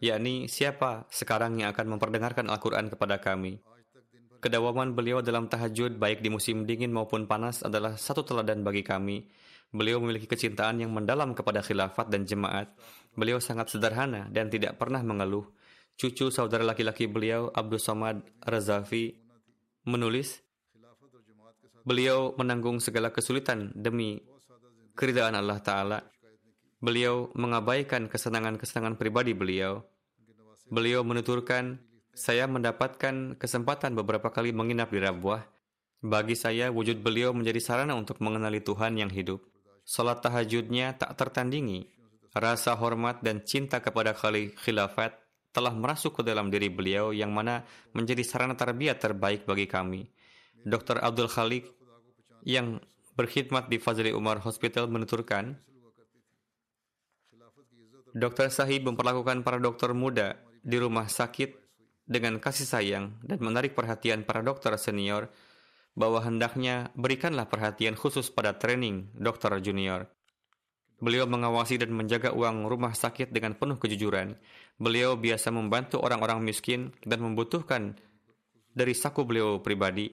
Yakni 0.00 0.48
siapa 0.48 1.04
sekarang 1.12 1.60
yang 1.60 1.76
akan 1.76 1.98
memperdengarkan 1.98 2.48
Al-Quran 2.48 2.88
kepada 2.88 3.20
kami. 3.20 3.60
Kedawaman 4.40 4.96
beliau 4.96 5.20
dalam 5.20 5.46
tahajud 5.52 6.00
baik 6.00 6.24
di 6.24 6.32
musim 6.32 6.64
dingin 6.64 6.88
maupun 6.90 7.28
panas 7.28 7.60
adalah 7.60 8.00
satu 8.00 8.24
teladan 8.24 8.64
bagi 8.64 8.80
kami. 8.80 9.28
Beliau 9.70 10.00
memiliki 10.00 10.26
kecintaan 10.26 10.80
yang 10.80 10.90
mendalam 10.90 11.36
kepada 11.36 11.60
khilafat 11.60 12.08
dan 12.08 12.24
jemaat. 12.24 12.72
Beliau 13.12 13.38
sangat 13.38 13.70
sederhana 13.70 14.26
dan 14.32 14.48
tidak 14.48 14.80
pernah 14.80 15.04
mengeluh. 15.04 15.44
Cucu 15.94 16.32
saudara 16.32 16.64
laki-laki 16.64 17.04
beliau, 17.04 17.52
Abdul 17.52 17.78
Somad 17.78 18.24
Razafi, 18.40 19.12
menulis, 19.84 20.40
Beliau 21.80 22.36
menanggung 22.36 22.76
segala 22.76 23.08
kesulitan 23.08 23.72
demi 23.72 24.20
keridaan 24.92 25.32
Allah 25.32 25.58
Ta'ala. 25.64 25.98
Beliau 26.80 27.32
mengabaikan 27.32 28.08
kesenangan-kesenangan 28.08 29.00
pribadi 29.00 29.32
beliau. 29.32 29.84
Beliau 30.68 31.04
menuturkan, 31.04 31.80
saya 32.10 32.50
mendapatkan 32.50 33.38
kesempatan 33.38 33.94
beberapa 33.94 34.30
kali 34.34 34.50
menginap 34.50 34.90
di 34.90 34.98
Rabuah. 34.98 35.46
Bagi 36.00 36.34
saya, 36.34 36.72
wujud 36.72 37.04
beliau 37.04 37.30
menjadi 37.36 37.60
sarana 37.60 37.92
untuk 37.94 38.18
mengenali 38.24 38.64
Tuhan 38.64 38.96
yang 38.96 39.12
hidup. 39.12 39.44
Salat 39.84 40.24
tahajudnya 40.24 40.96
tak 40.96 41.14
tertandingi. 41.18 41.86
Rasa 42.30 42.78
hormat 42.78 43.20
dan 43.26 43.42
cinta 43.42 43.82
kepada 43.82 44.14
Khalil 44.14 44.54
Khilafat 44.54 45.18
telah 45.50 45.74
merasuk 45.74 46.18
ke 46.18 46.22
dalam 46.22 46.46
diri 46.46 46.70
beliau 46.70 47.10
yang 47.10 47.34
mana 47.34 47.66
menjadi 47.90 48.22
sarana 48.22 48.54
terbiat 48.54 49.02
terbaik 49.02 49.44
bagi 49.44 49.66
kami. 49.66 50.06
Dr. 50.62 51.02
Abdul 51.02 51.26
Khalik 51.26 51.66
yang 52.46 52.78
berkhidmat 53.18 53.66
di 53.66 53.82
Fazli 53.82 54.14
Umar 54.14 54.38
Hospital 54.46 54.86
menuturkan, 54.86 55.58
Dr. 58.14 58.50
Sahib 58.50 58.86
memperlakukan 58.90 59.42
para 59.46 59.58
dokter 59.62 59.90
muda 59.94 60.38
di 60.62 60.76
rumah 60.78 61.06
sakit 61.06 61.59
dengan 62.10 62.42
kasih 62.42 62.66
sayang 62.66 63.14
dan 63.22 63.38
menarik 63.38 63.78
perhatian 63.78 64.26
para 64.26 64.42
dokter 64.42 64.74
senior 64.74 65.30
bahwa 65.94 66.18
hendaknya 66.26 66.90
berikanlah 66.98 67.46
perhatian 67.46 67.94
khusus 67.94 68.34
pada 68.34 68.58
training 68.58 69.14
dokter 69.14 69.54
junior. 69.62 70.10
Beliau 71.00 71.24
mengawasi 71.24 71.80
dan 71.80 71.94
menjaga 71.96 72.34
uang 72.34 72.68
rumah 72.68 72.92
sakit 72.92 73.32
dengan 73.32 73.56
penuh 73.56 73.80
kejujuran. 73.80 74.36
Beliau 74.76 75.16
biasa 75.16 75.48
membantu 75.48 76.02
orang-orang 76.02 76.44
miskin 76.44 76.92
dan 77.06 77.24
membutuhkan 77.24 77.96
dari 78.74 78.92
saku 78.92 79.24
beliau 79.24 79.62
pribadi. 79.62 80.12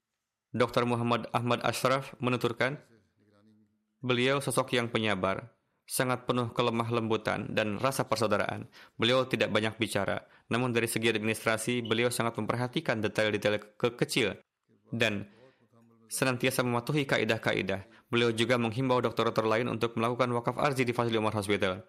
Dr. 0.55 0.87
Muhammad 0.87 1.27
Ahmad 1.35 1.59
Ashraf 1.67 2.15
menuturkan, 2.23 2.79
beliau 3.99 4.39
sosok 4.39 4.79
yang 4.79 4.87
penyabar, 4.87 5.51
sangat 5.83 6.23
penuh 6.23 6.55
kelemah 6.55 6.87
lembutan 6.87 7.51
dan 7.51 7.75
rasa 7.83 8.07
persaudaraan. 8.07 8.71
Beliau 8.95 9.27
tidak 9.27 9.51
banyak 9.51 9.75
bicara, 9.75 10.23
namun 10.47 10.71
dari 10.71 10.87
segi 10.87 11.11
administrasi 11.11 11.83
beliau 11.83 12.07
sangat 12.07 12.39
memperhatikan 12.39 13.03
detail-detail 13.03 13.75
ke 13.75 13.87
kecil 13.99 14.35
dan 14.91 15.27
senantiasa 16.07 16.63
mematuhi 16.63 17.03
kaidah-kaidah. 17.03 17.83
Beliau 18.07 18.31
juga 18.31 18.55
menghimbau 18.55 19.03
dokter-dokter 19.03 19.43
lain 19.43 19.67
untuk 19.67 19.99
melakukan 19.99 20.31
wakaf 20.31 20.55
arzi 20.55 20.87
di 20.87 20.95
Fazli 20.95 21.19
Umar 21.19 21.35
Hospital. 21.35 21.83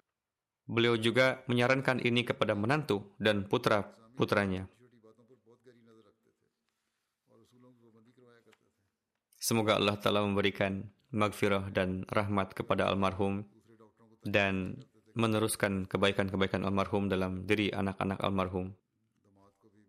Beliau 0.67 0.99
juga 0.99 1.47
menyarankan 1.47 2.03
ini 2.03 2.27
kepada 2.27 2.59
menantu 2.59 3.15
dan 3.17 3.47
putra-putranya. 3.47 4.67
Semoga 9.39 9.79
Allah 9.79 9.97
Ta'ala 9.97 10.27
memberikan 10.27 10.85
magfirah 11.09 11.73
dan 11.73 12.05
rahmat 12.11 12.53
kepada 12.53 12.85
almarhum 12.91 13.49
dan 14.27 14.77
meneruskan 15.19 15.91
kebaikan-kebaikan 15.91 16.63
almarhum 16.63 17.11
dalam 17.11 17.43
diri 17.43 17.75
anak-anak 17.75 18.23
almarhum. 18.23 18.71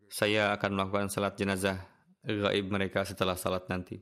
Saya 0.09 0.49
akan 0.57 0.69
melakukan 0.73 1.07
salat 1.13 1.37
jenazah 1.37 1.77
gaib 2.25 2.65
mereka 2.73 3.05
setelah 3.05 3.37
salat 3.37 3.69
nanti. 3.69 4.01